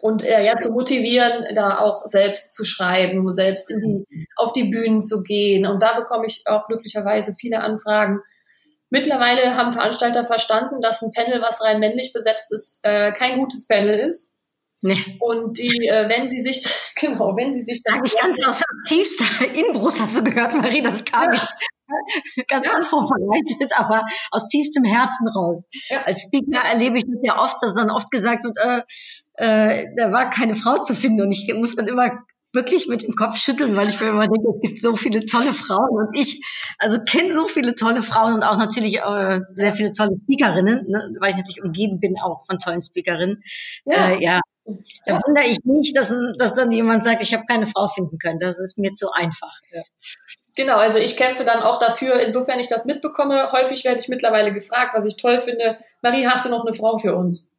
Und 0.00 0.22
äh, 0.22 0.44
ja, 0.44 0.58
zu 0.60 0.72
motivieren, 0.72 1.54
da 1.54 1.78
auch 1.78 2.06
selbst 2.06 2.52
zu 2.52 2.64
schreiben, 2.64 3.32
selbst 3.32 3.70
in 3.70 3.80
die, 3.80 4.26
auf 4.36 4.52
die 4.52 4.64
Bühnen 4.64 5.02
zu 5.02 5.22
gehen. 5.22 5.66
Und 5.66 5.82
da 5.82 5.98
bekomme 5.98 6.26
ich 6.26 6.44
auch 6.46 6.66
glücklicherweise 6.66 7.34
viele 7.38 7.60
Anfragen, 7.60 8.20
Mittlerweile 8.90 9.54
haben 9.54 9.72
Veranstalter 9.72 10.24
verstanden, 10.24 10.80
dass 10.80 11.02
ein 11.02 11.12
Panel, 11.12 11.42
was 11.42 11.60
rein 11.60 11.78
männlich 11.78 12.12
besetzt 12.12 12.52
ist, 12.52 12.80
äh, 12.84 13.12
kein 13.12 13.38
gutes 13.38 13.66
Panel 13.66 13.98
ist. 14.08 14.32
Nee. 14.80 15.18
Und 15.20 15.58
die, 15.58 15.88
äh, 15.88 16.08
wenn 16.08 16.28
sie 16.28 16.40
sich, 16.40 16.66
genau, 16.96 17.36
wenn 17.36 17.54
sie 17.54 17.62
sich 17.62 17.82
dann. 17.82 18.02
Ich 18.04 18.16
ganz 18.16 18.42
aus 18.46 18.62
tiefster 18.86 19.54
Inbrust 19.54 20.00
hast 20.00 20.16
du 20.16 20.24
gehört, 20.24 20.54
Marie, 20.54 20.82
das 20.82 21.04
kam 21.04 21.34
ja. 21.34 21.42
jetzt 21.42 22.48
ganz 22.48 22.66
ja. 22.66 22.76
unvorbereitet, 22.76 23.72
aber 23.76 24.06
aus 24.30 24.48
tiefstem 24.48 24.84
Herzen 24.84 25.28
raus. 25.28 25.66
Ja. 25.88 26.04
Als 26.04 26.22
Speaker 26.22 26.64
erlebe 26.72 26.98
ich 26.98 27.04
das 27.04 27.20
ja 27.22 27.42
oft, 27.42 27.56
dass 27.60 27.74
dann 27.74 27.90
oft 27.90 28.10
gesagt 28.10 28.44
wird, 28.44 28.56
äh, 28.56 28.82
äh, 29.38 29.86
da 29.96 30.12
war 30.12 30.30
keine 30.30 30.56
Frau 30.56 30.78
zu 30.78 30.94
finden 30.94 31.22
und 31.22 31.32
ich 31.32 31.52
muss 31.54 31.76
dann 31.76 31.86
immer 31.86 32.24
wirklich 32.52 32.88
mit 32.88 33.02
dem 33.02 33.14
Kopf 33.14 33.36
schütteln, 33.36 33.76
weil 33.76 33.88
ich 33.88 34.00
mir 34.00 34.08
immer 34.08 34.26
denke, 34.26 34.48
es 34.56 34.60
gibt 34.62 34.80
so 34.80 34.96
viele 34.96 35.24
tolle 35.26 35.52
Frauen 35.52 35.90
und 35.90 36.18
ich, 36.18 36.42
also 36.78 36.98
kenne 37.02 37.32
so 37.32 37.46
viele 37.46 37.74
tolle 37.74 38.02
Frauen 38.02 38.34
und 38.34 38.42
auch 38.42 38.56
natürlich 38.56 39.00
äh, 39.00 39.40
sehr 39.46 39.74
viele 39.74 39.92
tolle 39.92 40.16
Speakerinnen, 40.24 40.86
ne, 40.88 41.16
weil 41.20 41.30
ich 41.30 41.36
natürlich 41.36 41.62
umgeben 41.62 42.00
bin 42.00 42.14
auch 42.20 42.46
von 42.46 42.58
tollen 42.58 42.82
Speakerinnen. 42.82 43.42
Ja. 43.84 44.10
Äh, 44.10 44.22
ja. 44.22 44.40
Da 45.06 45.20
wundere 45.24 45.46
ich 45.46 45.58
nicht, 45.64 45.96
dass, 45.96 46.12
dass 46.36 46.54
dann 46.54 46.72
jemand 46.72 47.02
sagt, 47.02 47.22
ich 47.22 47.32
habe 47.32 47.46
keine 47.46 47.66
Frau 47.66 47.88
finden 47.88 48.18
können. 48.18 48.38
Das 48.38 48.58
ist 48.58 48.76
mir 48.76 48.92
zu 48.92 49.10
einfach. 49.12 49.52
Ja. 49.70 49.82
Genau, 50.56 50.76
also 50.76 50.98
ich 50.98 51.16
kämpfe 51.16 51.44
dann 51.44 51.62
auch 51.62 51.78
dafür, 51.78 52.20
insofern 52.20 52.60
ich 52.60 52.68
das 52.68 52.84
mitbekomme. 52.84 53.50
Häufig 53.52 53.84
werde 53.84 54.00
ich 54.00 54.08
mittlerweile 54.08 54.52
gefragt, 54.52 54.92
was 54.94 55.06
ich 55.06 55.16
toll 55.16 55.40
finde. 55.40 55.78
Marie, 56.02 56.26
hast 56.26 56.44
du 56.44 56.50
noch 56.50 56.66
eine 56.66 56.74
Frau 56.74 56.98
für 56.98 57.16
uns? 57.16 57.50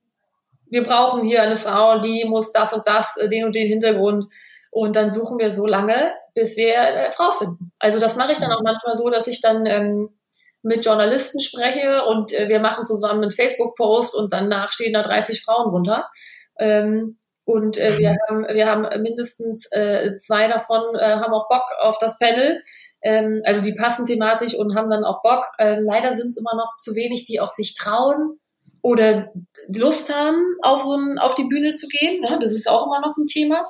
Wir 0.69 0.83
brauchen 0.83 1.23
hier 1.23 1.41
eine 1.41 1.57
Frau, 1.57 1.99
die 1.99 2.25
muss 2.25 2.51
das 2.51 2.73
und 2.73 2.85
das, 2.87 3.17
äh, 3.17 3.29
den 3.29 3.45
und 3.45 3.55
den 3.55 3.67
Hintergrund. 3.67 4.25
Und 4.71 4.95
dann 4.95 5.11
suchen 5.11 5.39
wir 5.39 5.51
so 5.51 5.65
lange, 5.65 6.13
bis 6.35 6.55
wir 6.55 6.79
eine 6.79 7.11
Frau 7.11 7.31
finden. 7.31 7.71
Also 7.79 7.99
das 7.99 8.15
mache 8.15 8.33
ich 8.33 8.37
dann 8.37 8.51
auch 8.51 8.61
manchmal 8.61 8.95
so, 8.95 9.09
dass 9.09 9.27
ich 9.27 9.41
dann 9.41 9.65
ähm, 9.65 10.09
mit 10.61 10.85
Journalisten 10.85 11.39
spreche 11.39 12.05
und 12.05 12.33
äh, 12.33 12.49
wir 12.49 12.59
machen 12.59 12.83
zusammen 12.83 13.23
einen 13.23 13.31
Facebook-Post 13.31 14.13
und 14.15 14.31
danach 14.33 14.71
stehen 14.71 14.93
da 14.93 15.01
30 15.01 15.43
Frauen 15.43 15.69
runter. 15.71 16.09
Ähm, 16.59 17.17
Und 17.45 17.79
äh, 17.79 17.97
wir, 17.97 18.15
haben, 18.27 18.45
wir 18.53 18.67
haben 18.67 19.01
mindestens 19.01 19.65
äh, 19.71 20.19
zwei 20.19 20.47
davon, 20.47 20.95
äh, 20.95 21.15
haben 21.15 21.33
auch 21.33 21.49
Bock 21.49 21.63
auf 21.81 21.97
das 21.97 22.19
Panel. 22.19 22.61
Ähm, 23.01 23.41
also 23.43 23.61
die 23.61 23.73
passen 23.73 24.05
thematisch 24.05 24.53
und 24.53 24.75
haben 24.75 24.91
dann 24.91 25.03
auch 25.03 25.23
Bock. 25.23 25.45
Äh, 25.57 25.79
leider 25.79 26.15
sind 26.15 26.27
es 26.27 26.37
immer 26.37 26.55
noch 26.55 26.77
zu 26.77 26.93
wenig, 26.93 27.25
die 27.25 27.39
auch 27.39 27.49
sich 27.49 27.73
trauen 27.73 28.39
oder 28.81 29.31
Lust 29.67 30.13
haben, 30.13 30.55
auf 30.61 30.83
so 30.83 30.95
ein, 30.95 31.17
auf 31.17 31.35
die 31.35 31.45
Bühne 31.45 31.73
zu 31.73 31.87
gehen. 31.87 32.21
Ne? 32.21 32.39
Das 32.41 32.53
ist 32.53 32.69
auch 32.69 32.85
immer 32.85 33.01
noch 33.01 33.17
ein 33.17 33.27
Thema. 33.27 33.63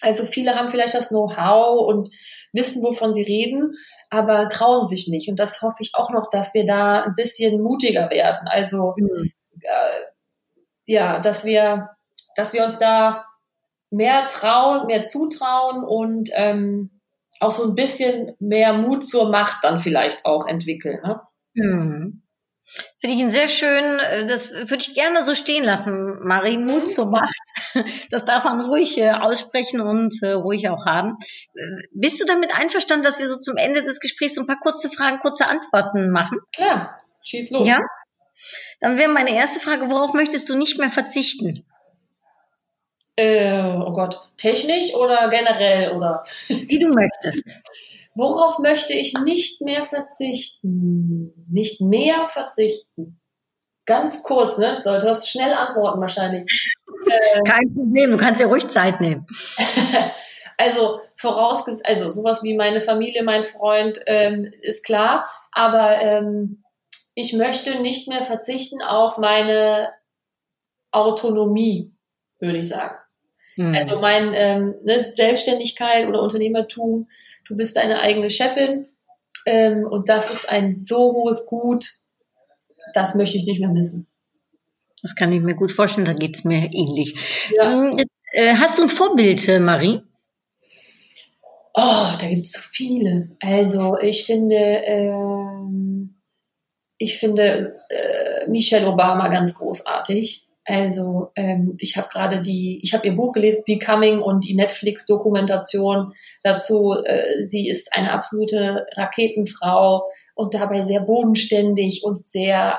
Also 0.00 0.24
viele 0.24 0.54
haben 0.54 0.70
vielleicht 0.70 0.94
das 0.94 1.08
Know-how 1.08 1.88
und 1.88 2.14
wissen, 2.52 2.82
wovon 2.82 3.12
sie 3.12 3.22
reden, 3.22 3.74
aber 4.10 4.48
trauen 4.48 4.86
sich 4.86 5.08
nicht. 5.08 5.28
Und 5.28 5.38
das 5.38 5.60
hoffe 5.62 5.78
ich 5.80 5.92
auch 5.94 6.10
noch, 6.10 6.30
dass 6.30 6.54
wir 6.54 6.66
da 6.66 7.02
ein 7.02 7.14
bisschen 7.16 7.62
mutiger 7.62 8.10
werden. 8.10 8.46
Also 8.46 8.94
mhm. 8.96 9.32
äh, 9.60 10.04
ja, 10.86 11.18
dass 11.18 11.44
wir, 11.44 11.90
dass 12.36 12.52
wir 12.52 12.64
uns 12.64 12.78
da 12.78 13.24
mehr 13.90 14.28
trauen, 14.28 14.86
mehr 14.86 15.06
zutrauen 15.06 15.84
und 15.84 16.30
ähm, 16.34 17.00
auch 17.40 17.50
so 17.50 17.68
ein 17.68 17.74
bisschen 17.74 18.34
mehr 18.38 18.72
Mut 18.72 19.04
zur 19.04 19.30
Macht 19.30 19.64
dann 19.64 19.80
vielleicht 19.80 20.24
auch 20.26 20.46
entwickeln. 20.46 21.00
Ne? 21.02 21.20
Mhm. 21.54 22.17
Finde 23.00 23.16
ich 23.16 23.22
ihn 23.22 23.30
sehr 23.30 23.48
schön, 23.48 23.98
äh, 24.00 24.26
das 24.26 24.52
würde 24.52 24.78
ich 24.78 24.94
gerne 24.94 25.22
so 25.22 25.34
stehen 25.34 25.64
lassen, 25.64 26.20
Marie, 26.22 26.58
Mut 26.58 26.82
mhm. 26.82 26.86
zur 26.86 27.06
Macht. 27.06 27.34
Das 28.10 28.24
darf 28.24 28.44
man 28.44 28.60
ruhig 28.60 28.98
äh, 28.98 29.10
aussprechen 29.10 29.80
und 29.80 30.22
äh, 30.22 30.32
ruhig 30.32 30.68
auch 30.68 30.86
haben. 30.86 31.16
Bist 31.92 32.20
du 32.20 32.24
damit 32.24 32.58
einverstanden, 32.58 33.04
dass 33.04 33.18
wir 33.18 33.28
so 33.28 33.38
zum 33.38 33.56
Ende 33.56 33.82
des 33.82 34.00
Gesprächs 34.00 34.34
so 34.34 34.42
ein 34.42 34.46
paar 34.46 34.58
kurze 34.58 34.88
Fragen, 34.88 35.18
kurze 35.20 35.46
Antworten 35.46 36.10
machen? 36.10 36.38
Klar, 36.52 36.98
schieß 37.22 37.50
los. 37.50 37.68
Ja? 37.68 37.78
Dann 38.80 38.98
wäre 38.98 39.10
meine 39.12 39.34
erste 39.34 39.60
Frage, 39.60 39.90
worauf 39.90 40.14
möchtest 40.14 40.48
du 40.48 40.56
nicht 40.56 40.78
mehr 40.78 40.90
verzichten? 40.90 41.64
Äh, 43.16 43.62
oh 43.62 43.92
Gott, 43.92 44.20
technisch 44.36 44.94
oder 44.94 45.28
generell 45.28 45.92
oder? 45.92 46.22
Wie 46.48 46.78
du 46.78 46.88
möchtest. 46.88 47.60
Worauf 48.18 48.58
möchte 48.58 48.94
ich 48.94 49.14
nicht 49.22 49.62
mehr 49.62 49.84
verzichten? 49.84 51.32
Nicht 51.48 51.80
mehr 51.80 52.26
verzichten. 52.26 53.20
Ganz 53.86 54.24
kurz, 54.24 54.58
ne? 54.58 54.80
Du 54.82 54.90
hast 54.90 55.30
schnell 55.30 55.52
antworten 55.52 56.00
wahrscheinlich. 56.00 56.74
Äh, 57.06 57.42
Kein 57.46 57.72
Problem, 57.72 58.10
du 58.10 58.16
kannst 58.16 58.40
ja 58.40 58.48
ruhig 58.48 58.66
Zeit 58.68 59.00
nehmen. 59.00 59.24
also 60.58 61.00
vorausgesetzt, 61.14 61.86
also 61.86 62.10
sowas 62.10 62.42
wie 62.42 62.56
meine 62.56 62.80
Familie, 62.80 63.22
mein 63.22 63.44
Freund 63.44 64.00
ähm, 64.06 64.52
ist 64.62 64.84
klar, 64.84 65.28
aber 65.52 66.00
ähm, 66.00 66.64
ich 67.14 67.34
möchte 67.34 67.80
nicht 67.80 68.08
mehr 68.08 68.24
verzichten 68.24 68.82
auf 68.82 69.16
meine 69.16 69.92
Autonomie, 70.90 71.94
würde 72.40 72.58
ich 72.58 72.68
sagen. 72.68 72.96
Mhm. 73.58 73.74
Also 73.74 74.00
mein 74.00 74.32
ähm, 74.34 74.74
ne, 74.84 75.12
Selbstständigkeit 75.16 76.08
oder 76.08 76.22
Unternehmertum 76.22 77.08
du 77.48 77.56
bist 77.56 77.76
deine 77.76 78.00
eigene 78.00 78.30
Chefin 78.30 78.86
ähm, 79.46 79.84
und 79.84 80.08
das 80.08 80.30
ist 80.30 80.48
ein 80.48 80.78
so 80.78 81.12
hohes 81.14 81.46
Gut, 81.46 81.88
das 82.94 83.14
möchte 83.14 83.36
ich 83.36 83.46
nicht 83.46 83.60
mehr 83.60 83.70
missen. 83.70 84.06
Das 85.02 85.14
kann 85.14 85.32
ich 85.32 85.40
mir 85.40 85.54
gut 85.54 85.72
vorstellen, 85.72 86.06
da 86.06 86.12
geht 86.12 86.36
es 86.36 86.44
mir 86.44 86.70
ähnlich. 86.72 87.14
Ja. 87.54 87.72
Ähm, 87.72 88.04
äh, 88.32 88.54
hast 88.54 88.78
du 88.78 88.82
ein 88.82 88.88
Vorbild, 88.88 89.48
äh, 89.48 89.60
Marie? 89.60 90.00
Oh, 91.74 92.08
da 92.20 92.26
gibt 92.28 92.46
es 92.46 92.52
so 92.52 92.60
viele. 92.60 93.36
Also 93.40 93.96
ich 93.98 94.26
finde, 94.26 94.56
ähm, 94.56 96.16
ich 96.98 97.18
finde 97.18 97.76
äh, 97.88 98.50
Michelle 98.50 98.88
Obama 98.88 99.28
ganz 99.28 99.54
großartig. 99.54 100.47
Also 100.68 101.32
ähm, 101.34 101.76
ich 101.78 101.96
habe 101.96 102.08
gerade 102.10 102.42
die, 102.42 102.78
ich 102.82 102.92
habe 102.92 103.06
ihr 103.06 103.14
Buch 103.14 103.32
gelesen, 103.32 103.64
Becoming 103.66 104.20
und 104.20 104.46
die 104.46 104.54
Netflix-Dokumentation 104.54 106.12
dazu. 106.42 106.94
Äh, 107.04 107.46
sie 107.46 107.70
ist 107.70 107.94
eine 107.94 108.12
absolute 108.12 108.86
Raketenfrau 108.94 110.06
und 110.34 110.52
dabei 110.52 110.82
sehr 110.82 111.00
bodenständig 111.00 112.04
und 112.04 112.22
sehr 112.22 112.78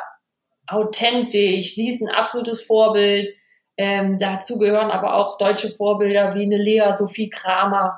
authentisch. 0.67 1.73
Sie 1.73 1.89
ist 1.89 2.03
ein 2.03 2.09
absolutes 2.09 2.61
Vorbild. 2.61 3.27
Ähm, 3.75 4.19
dazu 4.19 4.59
gehören 4.59 4.91
aber 4.91 5.15
auch 5.15 5.39
deutsche 5.39 5.71
Vorbilder 5.71 6.35
wie 6.35 6.43
eine 6.43 6.57
Lea 6.57 6.93
Sophie 6.93 7.31
Kramer, 7.31 7.95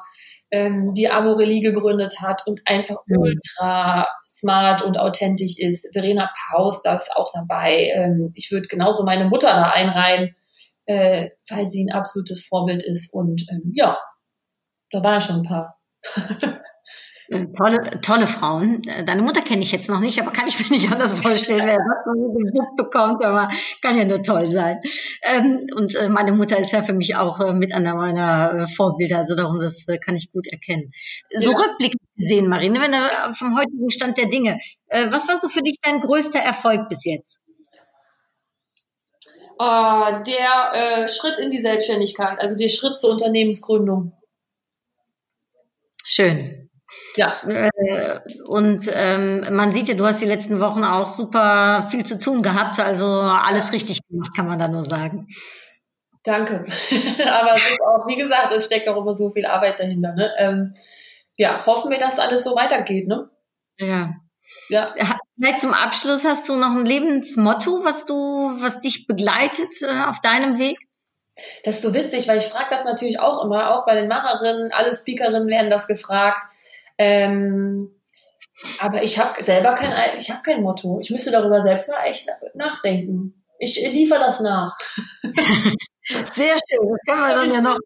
ähm, 0.51 0.93
die 0.93 1.09
Amorelie 1.09 1.59
gegründet 1.59 2.21
hat 2.21 2.47
und 2.47 2.61
einfach 2.63 2.99
mhm. 3.07 3.17
ultra 3.17 4.07
smart 4.31 4.81
und 4.81 4.97
authentisch 4.97 5.57
ist. 5.57 5.89
Verena 5.93 6.31
Paus, 6.49 6.81
da 6.81 6.95
ist 6.95 7.11
auch 7.15 7.31
dabei. 7.33 7.91
Ähm, 7.93 8.31
ich 8.35 8.51
würde 8.51 8.67
genauso 8.67 9.03
meine 9.03 9.25
Mutter 9.25 9.49
da 9.53 9.71
einreihen, 9.71 10.35
äh, 10.85 11.29
weil 11.49 11.67
sie 11.67 11.83
ein 11.83 11.93
absolutes 11.93 12.45
Vorbild 12.45 12.83
ist. 12.83 13.13
Und 13.13 13.45
ähm, 13.51 13.71
ja, 13.75 13.97
da 14.91 15.03
waren 15.03 15.21
schon 15.21 15.41
ein 15.41 15.43
paar. 15.43 15.79
Tolle, 17.31 18.01
tolle 18.01 18.27
Frauen. 18.27 18.81
Deine 19.05 19.21
Mutter 19.21 19.41
kenne 19.41 19.61
ich 19.61 19.71
jetzt 19.71 19.89
noch 19.89 20.01
nicht, 20.01 20.19
aber 20.19 20.31
kann 20.31 20.49
ich 20.49 20.59
mir 20.59 20.75
nicht 20.75 20.91
anders 20.91 21.13
vorstellen, 21.13 21.65
wer 21.65 21.77
das 21.77 22.03
so 22.05 22.33
gebucht 22.33 22.75
bekommt, 22.75 23.23
aber 23.23 23.49
kann 23.81 23.97
ja 23.97 24.03
nur 24.03 24.21
toll 24.21 24.51
sein. 24.51 24.81
Ähm, 25.23 25.63
und 25.75 25.95
äh, 25.95 26.09
meine 26.09 26.33
Mutter 26.33 26.59
ist 26.59 26.73
ja 26.73 26.83
für 26.83 26.91
mich 26.91 27.15
auch 27.15 27.39
äh, 27.39 27.53
mit 27.53 27.73
einer 27.73 27.95
meiner 27.95 28.53
äh, 28.53 28.67
Vorbilder, 28.67 29.19
also 29.19 29.35
darum, 29.35 29.61
das 29.61 29.87
kann 30.03 30.17
ich 30.17 30.33
gut 30.33 30.47
erkennen. 30.51 30.91
So 31.33 31.51
ja. 31.51 31.57
rückblickend 31.57 32.01
gesehen, 32.17 32.49
Marine, 32.49 32.81
wenn 32.81 32.91
du 32.91 33.33
vom 33.33 33.57
heutigen 33.57 33.89
Stand 33.89 34.17
der 34.17 34.27
Dinge, 34.27 34.59
was 34.89 35.29
war 35.29 35.37
so 35.37 35.47
für 35.47 35.61
dich 35.61 35.77
dein 35.81 36.01
größter 36.01 36.39
Erfolg 36.39 36.89
bis 36.89 37.05
jetzt? 37.05 37.45
Uh, 39.57 40.23
der 40.25 41.03
äh, 41.03 41.07
Schritt 41.07 41.37
in 41.39 41.51
die 41.51 41.61
Selbstständigkeit, 41.61 42.39
also 42.39 42.57
der 42.57 42.67
Schritt 42.67 42.99
zur 42.99 43.11
Unternehmensgründung. 43.11 44.11
Schön. 46.03 46.60
Ja. 47.15 47.41
Äh, 47.47 48.19
und 48.45 48.89
ähm, 48.93 49.55
man 49.55 49.71
sieht 49.71 49.87
ja, 49.87 49.95
du 49.95 50.05
hast 50.05 50.21
die 50.21 50.27
letzten 50.27 50.59
Wochen 50.59 50.83
auch 50.83 51.07
super 51.07 51.87
viel 51.89 52.05
zu 52.05 52.19
tun 52.19 52.41
gehabt, 52.41 52.79
also 52.79 53.07
alles 53.07 53.71
richtig 53.73 53.99
gemacht, 54.07 54.31
kann 54.35 54.47
man 54.47 54.59
da 54.59 54.67
nur 54.67 54.83
sagen. 54.83 55.27
Danke. 56.23 56.53
Aber 56.63 57.55
es 57.55 57.69
ist 57.69 57.81
auch, 57.81 58.07
wie 58.07 58.17
gesagt, 58.17 58.53
es 58.53 58.65
steckt 58.65 58.87
auch 58.87 58.97
immer 58.97 59.13
so 59.13 59.29
viel 59.31 59.45
Arbeit 59.45 59.79
dahinter. 59.79 60.13
Ne? 60.13 60.31
Ähm, 60.37 60.73
ja, 61.35 61.65
hoffen 61.65 61.91
wir, 61.91 61.99
dass 61.99 62.19
alles 62.19 62.43
so 62.43 62.55
weitergeht. 62.55 63.07
Ne? 63.07 63.29
Ja. 63.77 64.11
Ja. 64.69 64.89
Vielleicht 65.37 65.61
zum 65.61 65.73
Abschluss 65.73 66.25
hast 66.25 66.49
du 66.49 66.55
noch 66.57 66.71
ein 66.71 66.85
Lebensmotto, 66.85 67.83
was 67.83 68.05
du, 68.05 68.15
was 68.61 68.79
dich 68.79 69.07
begleitet 69.07 69.81
äh, 69.81 70.03
auf 70.07 70.19
deinem 70.19 70.59
Weg? 70.59 70.77
Das 71.63 71.75
ist 71.75 71.81
so 71.81 71.93
witzig, 71.93 72.27
weil 72.27 72.37
ich 72.37 72.45
frage 72.45 72.67
das 72.69 72.83
natürlich 72.83 73.19
auch 73.19 73.43
immer, 73.43 73.75
auch 73.75 73.85
bei 73.85 73.95
den 73.95 74.07
Macherinnen, 74.07 74.71
alle 74.71 74.93
Speakerinnen 74.93 75.47
werden 75.47 75.71
das 75.71 75.87
gefragt. 75.87 76.43
Ähm, 77.01 77.89
aber 78.79 79.01
ich 79.01 79.17
habe 79.17 79.43
selber 79.43 79.73
kein, 79.73 80.17
ich 80.17 80.29
habe 80.29 80.41
kein 80.43 80.61
Motto. 80.61 80.99
Ich 81.01 81.09
müsste 81.09 81.31
darüber 81.31 81.63
selbst 81.63 81.89
mal 81.89 82.03
echt 82.05 82.29
nachdenken. 82.53 83.43
Ich 83.59 83.75
liefere 83.75 84.19
das 84.19 84.39
nach. 84.39 84.77
Sehr 86.03 86.55
schön. 86.57 86.89
Das 86.89 86.99
können 87.07 87.27
wir 87.27 87.35
dann 87.35 87.51
ja 87.51 87.61
noch, 87.61 87.77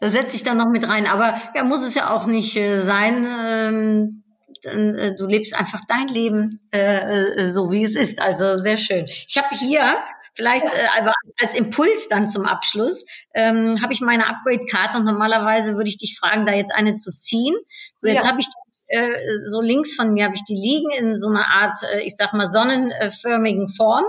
das 0.00 0.12
setze 0.12 0.36
ich 0.36 0.42
dann 0.42 0.58
noch 0.58 0.68
mit 0.68 0.88
rein. 0.88 1.06
Aber 1.06 1.40
ja, 1.54 1.64
muss 1.64 1.84
es 1.86 1.94
ja 1.94 2.10
auch 2.10 2.26
nicht 2.26 2.56
äh, 2.56 2.78
sein. 2.78 3.26
Ähm, 3.46 4.24
äh, 4.64 5.14
du 5.14 5.26
lebst 5.26 5.58
einfach 5.58 5.80
dein 5.88 6.08
Leben 6.08 6.60
äh, 6.72 7.44
äh 7.44 7.48
so, 7.48 7.72
wie 7.72 7.84
es 7.84 7.96
ist. 7.96 8.20
Also 8.20 8.56
sehr 8.56 8.76
schön. 8.76 9.04
Ich 9.06 9.36
habe 9.38 9.54
hier 9.56 9.96
Vielleicht 10.34 10.66
äh, 10.66 11.10
als 11.42 11.54
Impuls 11.54 12.08
dann 12.08 12.28
zum 12.28 12.46
Abschluss 12.46 13.04
ähm, 13.34 13.80
habe 13.82 13.92
ich 13.92 14.00
meine 14.00 14.26
Upgrade-Karte 14.26 14.98
und 14.98 15.04
normalerweise 15.04 15.76
würde 15.76 15.88
ich 15.88 15.96
dich 15.96 16.18
fragen, 16.18 16.44
da 16.44 16.52
jetzt 16.52 16.74
eine 16.74 16.96
zu 16.96 17.12
ziehen. 17.12 17.54
So, 17.96 18.08
jetzt 18.08 18.24
ja. 18.24 18.30
habe 18.30 18.40
ich 18.40 18.46
die, 18.46 18.96
äh, 18.96 19.40
so 19.48 19.60
links 19.60 19.94
von 19.94 20.12
mir 20.12 20.24
habe 20.24 20.34
ich 20.34 20.44
die 20.44 20.54
liegen 20.54 20.90
in 20.90 21.16
so 21.16 21.28
einer 21.28 21.50
Art, 21.50 21.78
äh, 21.84 22.00
ich 22.00 22.16
sag 22.16 22.32
mal, 22.32 22.46
sonnenförmigen 22.46 23.68
Form. 23.68 24.04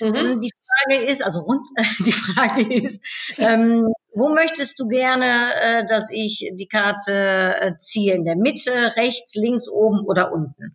Mhm. 0.00 0.14
Ähm, 0.14 0.40
die 0.40 0.50
Frage 0.50 1.04
ist, 1.04 1.22
also 1.22 1.40
rund, 1.40 1.62
die 2.06 2.12
Frage 2.12 2.74
ist, 2.74 3.04
ähm, 3.38 3.92
wo 4.14 4.28
möchtest 4.30 4.78
du 4.78 4.88
gerne, 4.88 5.26
äh, 5.60 5.84
dass 5.86 6.10
ich 6.10 6.50
die 6.54 6.68
Karte 6.68 7.56
äh, 7.60 7.76
ziehe? 7.76 8.14
In 8.14 8.24
der 8.24 8.36
Mitte, 8.36 8.96
rechts, 8.96 9.34
links, 9.34 9.68
oben 9.68 10.00
oder 10.06 10.32
unten? 10.32 10.74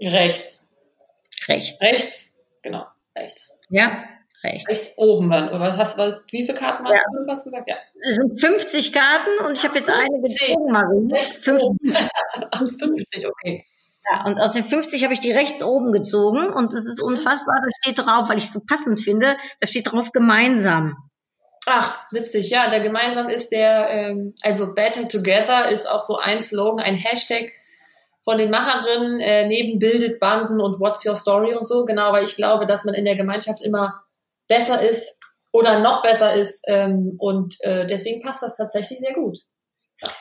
Rechts. 0.00 0.68
Rechts. 1.46 1.80
Rechts, 1.80 2.38
genau. 2.62 2.86
Rechts. 3.16 3.56
Ja, 3.68 4.04
rechts. 4.44 4.68
Rechts 4.68 4.92
oben 4.96 5.30
dann. 5.30 5.48
Oder 5.48 5.60
was 5.60 5.76
hast 5.76 5.98
was, 5.98 6.20
wie 6.30 6.44
viele 6.44 6.58
Karten 6.58 6.84
hast 6.84 6.92
ja. 6.92 7.02
du 7.12 7.26
was 7.26 7.44
gesagt? 7.44 7.68
Ja. 7.68 7.76
Es 8.02 8.16
sind 8.16 8.40
50 8.40 8.92
Karten 8.92 9.46
und 9.46 9.52
ich 9.54 9.64
habe 9.64 9.78
jetzt 9.78 9.90
eine 9.90 10.20
gezogen, 10.22 10.72
Marie. 10.72 11.12
Rechts 11.12 11.44
50. 11.44 11.68
50, 12.78 13.26
okay. 13.28 13.64
Ja, 14.10 14.24
und 14.24 14.40
aus 14.40 14.52
den 14.52 14.64
50 14.64 15.04
habe 15.04 15.12
ich 15.12 15.20
die 15.20 15.32
rechts 15.32 15.62
oben 15.62 15.92
gezogen 15.92 16.48
und 16.48 16.72
es 16.72 16.86
ist 16.86 17.02
unfassbar, 17.02 17.56
da 17.62 17.68
steht 17.82 18.04
drauf, 18.04 18.28
weil 18.28 18.38
ich 18.38 18.44
es 18.44 18.52
so 18.52 18.60
passend 18.66 19.00
finde, 19.00 19.36
da 19.60 19.66
steht 19.66 19.92
drauf 19.92 20.12
gemeinsam. 20.12 20.96
Ach, 21.66 22.02
witzig, 22.10 22.48
ja, 22.48 22.70
der 22.70 22.80
gemeinsam 22.80 23.28
ist 23.28 23.50
der, 23.50 23.88
ähm, 23.90 24.34
also 24.42 24.74
Better 24.74 25.06
Together 25.06 25.68
ist 25.68 25.86
auch 25.86 26.02
so 26.02 26.16
ein 26.16 26.42
Slogan, 26.42 26.84
ein 26.84 26.96
Hashtag, 26.96 27.52
von 28.22 28.38
den 28.38 28.50
Macherinnen 28.50 29.20
äh, 29.20 29.46
neben 29.46 29.78
Bildet 29.78 30.20
Banden 30.20 30.60
und 30.60 30.78
What's 30.78 31.06
Your 31.06 31.16
Story 31.16 31.54
und 31.54 31.66
so, 31.66 31.84
genau, 31.84 32.12
weil 32.12 32.24
ich 32.24 32.36
glaube, 32.36 32.66
dass 32.66 32.84
man 32.84 32.94
in 32.94 33.04
der 33.04 33.16
Gemeinschaft 33.16 33.62
immer 33.62 34.02
besser 34.48 34.80
ist 34.82 35.18
oder 35.52 35.80
noch 35.80 36.02
besser 36.02 36.34
ist. 36.34 36.62
Ähm, 36.66 37.16
und 37.18 37.56
äh, 37.60 37.86
deswegen 37.86 38.22
passt 38.22 38.42
das 38.42 38.56
tatsächlich 38.56 38.98
sehr 38.98 39.14
gut. 39.14 39.38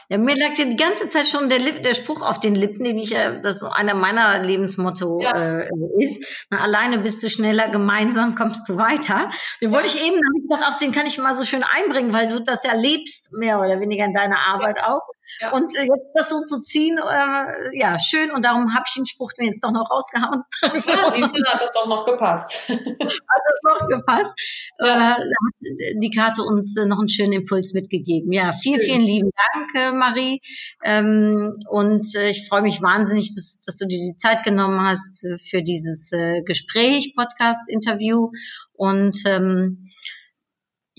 Ja, 0.09 0.17
mir 0.17 0.35
lag 0.35 0.57
ja 0.57 0.65
die 0.65 0.75
ganze 0.75 1.07
Zeit 1.07 1.27
schon 1.27 1.47
der, 1.47 1.59
Lip, 1.59 1.83
der 1.83 1.93
Spruch 1.93 2.21
auf 2.21 2.39
den 2.39 2.53
Lippen, 2.55 2.83
den 2.83 2.97
ich 2.97 3.11
ja, 3.11 3.31
das 3.31 3.59
so 3.59 3.69
einer 3.69 3.93
meiner 3.93 4.41
Lebensmotto 4.43 5.21
ja. 5.21 5.59
äh, 5.59 5.69
ist. 5.99 6.45
Na, 6.49 6.59
alleine 6.59 6.99
bist 6.99 7.23
du 7.23 7.29
schneller, 7.29 7.69
gemeinsam 7.69 8.35
kommst 8.35 8.67
du 8.67 8.77
weiter. 8.77 9.29
Den 9.61 9.71
wollte 9.71 9.87
ich 9.87 9.95
eben, 9.95 10.15
habe 10.15 10.37
ich 10.37 10.49
gedacht, 10.49 10.69
auch 10.69 10.77
den 10.77 10.91
kann 10.91 11.05
ich 11.05 11.17
mal 11.17 11.33
so 11.33 11.45
schön 11.45 11.63
einbringen, 11.63 12.11
weil 12.11 12.27
du 12.27 12.41
das 12.41 12.63
ja 12.63 12.73
lebst, 12.73 13.31
mehr 13.33 13.59
oder 13.59 13.79
weniger 13.79 14.05
in 14.05 14.13
deiner 14.13 14.39
Arbeit 14.47 14.79
ja. 14.79 14.95
auch. 14.95 15.01
Ja. 15.39 15.51
Und 15.51 15.75
äh, 15.75 15.83
jetzt 15.83 16.11
das 16.13 16.29
so 16.29 16.39
zu 16.41 16.61
ziehen, 16.61 16.97
äh, 16.97 17.77
ja, 17.77 17.97
schön. 17.99 18.31
Und 18.31 18.43
darum 18.43 18.73
habe 18.73 18.83
ich 18.87 18.93
den 18.93 19.05
Spruch 19.05 19.31
dann 19.37 19.45
jetzt 19.45 19.63
doch 19.63 19.71
noch 19.71 19.89
rausgehauen. 19.89 20.43
Ja, 20.89 21.11
du, 21.11 21.21
hat 21.21 21.61
das 21.61 21.71
doch 21.71 21.87
noch 21.87 22.05
gepasst. 22.05 22.53
hat 22.69 22.79
das 22.79 23.59
noch 23.63 23.87
gepasst. 23.87 24.33
Ja. 24.79 25.11
Äh, 25.11 25.19
hat 25.19 25.93
die 25.95 26.09
Karte 26.09 26.43
uns 26.43 26.75
äh, 26.77 26.85
noch 26.85 26.99
einen 26.99 27.09
schönen 27.09 27.33
Impuls 27.33 27.73
mitgegeben. 27.73 28.31
Ja, 28.31 28.51
vielen, 28.53 28.79
vielen 28.79 29.01
lieben 29.01 29.31
Dank, 29.53 29.69
äh, 29.75 29.91
Marie. 29.91 30.41
Ähm, 30.83 31.53
und 31.69 32.15
äh, 32.15 32.29
ich 32.29 32.47
freue 32.47 32.61
mich 32.61 32.81
wahnsinnig, 32.81 33.35
dass, 33.35 33.61
dass 33.65 33.77
du 33.77 33.85
dir 33.85 33.99
die 33.99 34.15
Zeit 34.17 34.43
genommen 34.43 34.81
hast 34.81 35.23
äh, 35.23 35.37
für 35.37 35.61
dieses 35.61 36.11
äh, 36.11 36.41
Gespräch, 36.43 37.13
Podcast-Interview. 37.15 38.31
Und 38.73 39.15
ähm, 39.25 39.85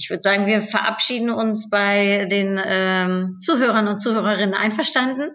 ich 0.00 0.08
würde 0.08 0.22
sagen, 0.22 0.46
wir 0.46 0.62
verabschieden 0.62 1.30
uns 1.30 1.68
bei 1.68 2.26
den 2.30 2.58
ähm, 2.64 3.36
Zuhörern 3.38 3.86
und 3.86 3.98
Zuhörerinnen 3.98 4.54
einverstanden. 4.54 5.30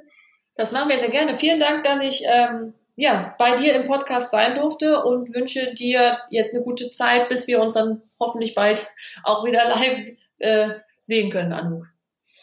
Das 0.56 0.72
machen 0.72 0.90
wir 0.90 0.98
sehr 0.98 1.10
gerne. 1.10 1.38
Vielen 1.38 1.60
Dank, 1.60 1.84
dass 1.84 2.02
ich 2.02 2.24
ähm, 2.26 2.74
ja, 2.96 3.36
bei 3.38 3.58
dir 3.58 3.76
im 3.76 3.86
Podcast 3.86 4.32
sein 4.32 4.56
durfte 4.56 5.04
und 5.04 5.36
wünsche 5.36 5.76
dir 5.76 6.18
jetzt 6.32 6.56
eine 6.56 6.64
gute 6.64 6.90
Zeit, 6.90 7.30
bis 7.30 7.46
wir 7.46 7.62
uns 7.62 7.74
dann 7.74 8.02
hoffentlich 8.20 8.56
bald 8.56 8.88
auch 9.24 9.46
wieder 9.46 9.70
live 9.70 10.00
äh, 10.40 10.70
sehen 11.04 11.30
können, 11.30 11.54
Anouk. 11.54 11.86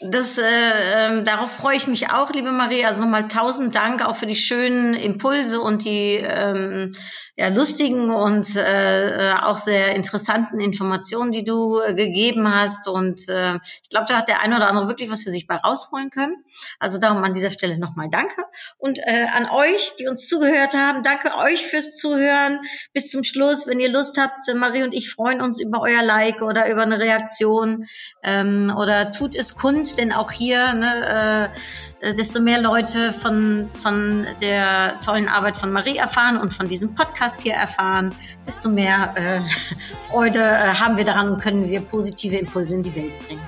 Das, 0.00 0.38
äh, 0.38 0.42
äh, 0.42 1.22
darauf 1.24 1.50
freue 1.50 1.76
ich 1.76 1.88
mich 1.88 2.10
auch, 2.10 2.32
liebe 2.32 2.52
Marie. 2.52 2.84
Also 2.84 3.02
nochmal 3.02 3.26
tausend 3.28 3.74
Dank 3.74 4.06
auch 4.06 4.16
für 4.16 4.26
die 4.26 4.36
schönen 4.36 4.94
Impulse 4.94 5.60
und 5.60 5.84
die 5.84 6.16
ähm, 6.22 6.92
ja, 7.34 7.48
lustigen 7.48 8.10
und 8.10 8.56
äh, 8.56 9.30
äh, 9.30 9.32
auch 9.40 9.56
sehr 9.56 9.94
interessanten 9.94 10.60
Informationen, 10.60 11.32
die 11.32 11.44
du 11.44 11.80
äh, 11.80 11.94
gegeben 11.94 12.54
hast. 12.54 12.88
Und 12.88 13.26
äh, 13.30 13.54
ich 13.82 13.88
glaube, 13.88 14.06
da 14.08 14.18
hat 14.18 14.28
der 14.28 14.42
eine 14.42 14.56
oder 14.56 14.68
andere 14.68 14.88
wirklich 14.88 15.10
was 15.10 15.22
für 15.22 15.30
sich 15.30 15.46
bei 15.46 15.56
rausholen 15.56 16.10
können. 16.10 16.44
Also 16.78 16.98
darum 16.98 17.24
an 17.24 17.32
dieser 17.32 17.50
Stelle 17.50 17.78
nochmal 17.78 18.08
danke. 18.10 18.44
Und 18.76 18.98
äh, 18.98 19.26
an 19.34 19.48
euch, 19.48 19.94
die 19.98 20.08
uns 20.08 20.28
zugehört 20.28 20.74
haben, 20.74 21.02
danke 21.02 21.34
euch 21.38 21.66
fürs 21.66 21.96
Zuhören. 21.96 22.60
Bis 22.92 23.10
zum 23.10 23.24
Schluss, 23.24 23.66
wenn 23.66 23.80
ihr 23.80 23.90
Lust 23.90 24.18
habt, 24.18 24.46
äh, 24.48 24.54
Marie 24.54 24.82
und 24.82 24.92
ich 24.92 25.10
freuen 25.10 25.40
uns 25.40 25.58
über 25.58 25.80
euer 25.80 26.02
Like 26.02 26.42
oder 26.42 26.68
über 26.70 26.82
eine 26.82 26.98
Reaktion 26.98 27.86
ähm, 28.22 28.70
oder 28.76 29.10
tut 29.10 29.34
es 29.34 29.56
Kunst, 29.56 29.98
denn 29.98 30.12
auch 30.12 30.30
hier 30.30 30.74
ne, 30.74 31.50
äh, 31.50 31.58
äh, 32.02 32.16
desto 32.16 32.40
mehr 32.40 32.60
Leute 32.60 33.12
von, 33.12 33.70
von 33.80 34.26
der 34.40 34.98
tollen 35.00 35.28
Arbeit 35.28 35.56
von 35.56 35.70
Marie 35.70 35.96
erfahren 35.96 36.36
und 36.36 36.52
von 36.52 36.68
diesem 36.68 36.96
Podcast 37.22 37.42
hier 37.42 37.54
erfahren, 37.54 38.12
desto 38.44 38.68
mehr 38.68 39.14
äh, 39.14 39.40
Freude 40.08 40.40
äh, 40.40 40.74
haben 40.74 40.96
wir 40.96 41.04
daran 41.04 41.28
und 41.28 41.40
können 41.40 41.68
wir 41.68 41.80
positive 41.80 42.36
Impulse 42.36 42.74
in 42.74 42.82
die 42.82 42.94
Welt 42.96 43.12
bringen. 43.26 43.42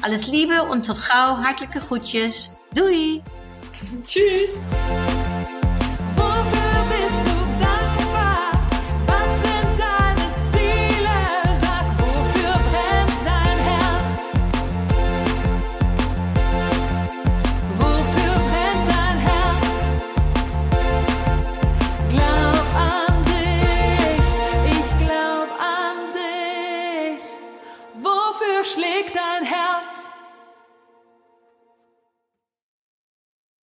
Alles 0.00 0.28
Liebe 0.28 0.62
und 0.62 0.86
tot 0.86 0.96
gauw, 1.08 1.44
hartelijke 1.44 1.80
groetjes. 1.80 2.56
Doei! 2.74 3.22
Tschüss! 4.06 4.58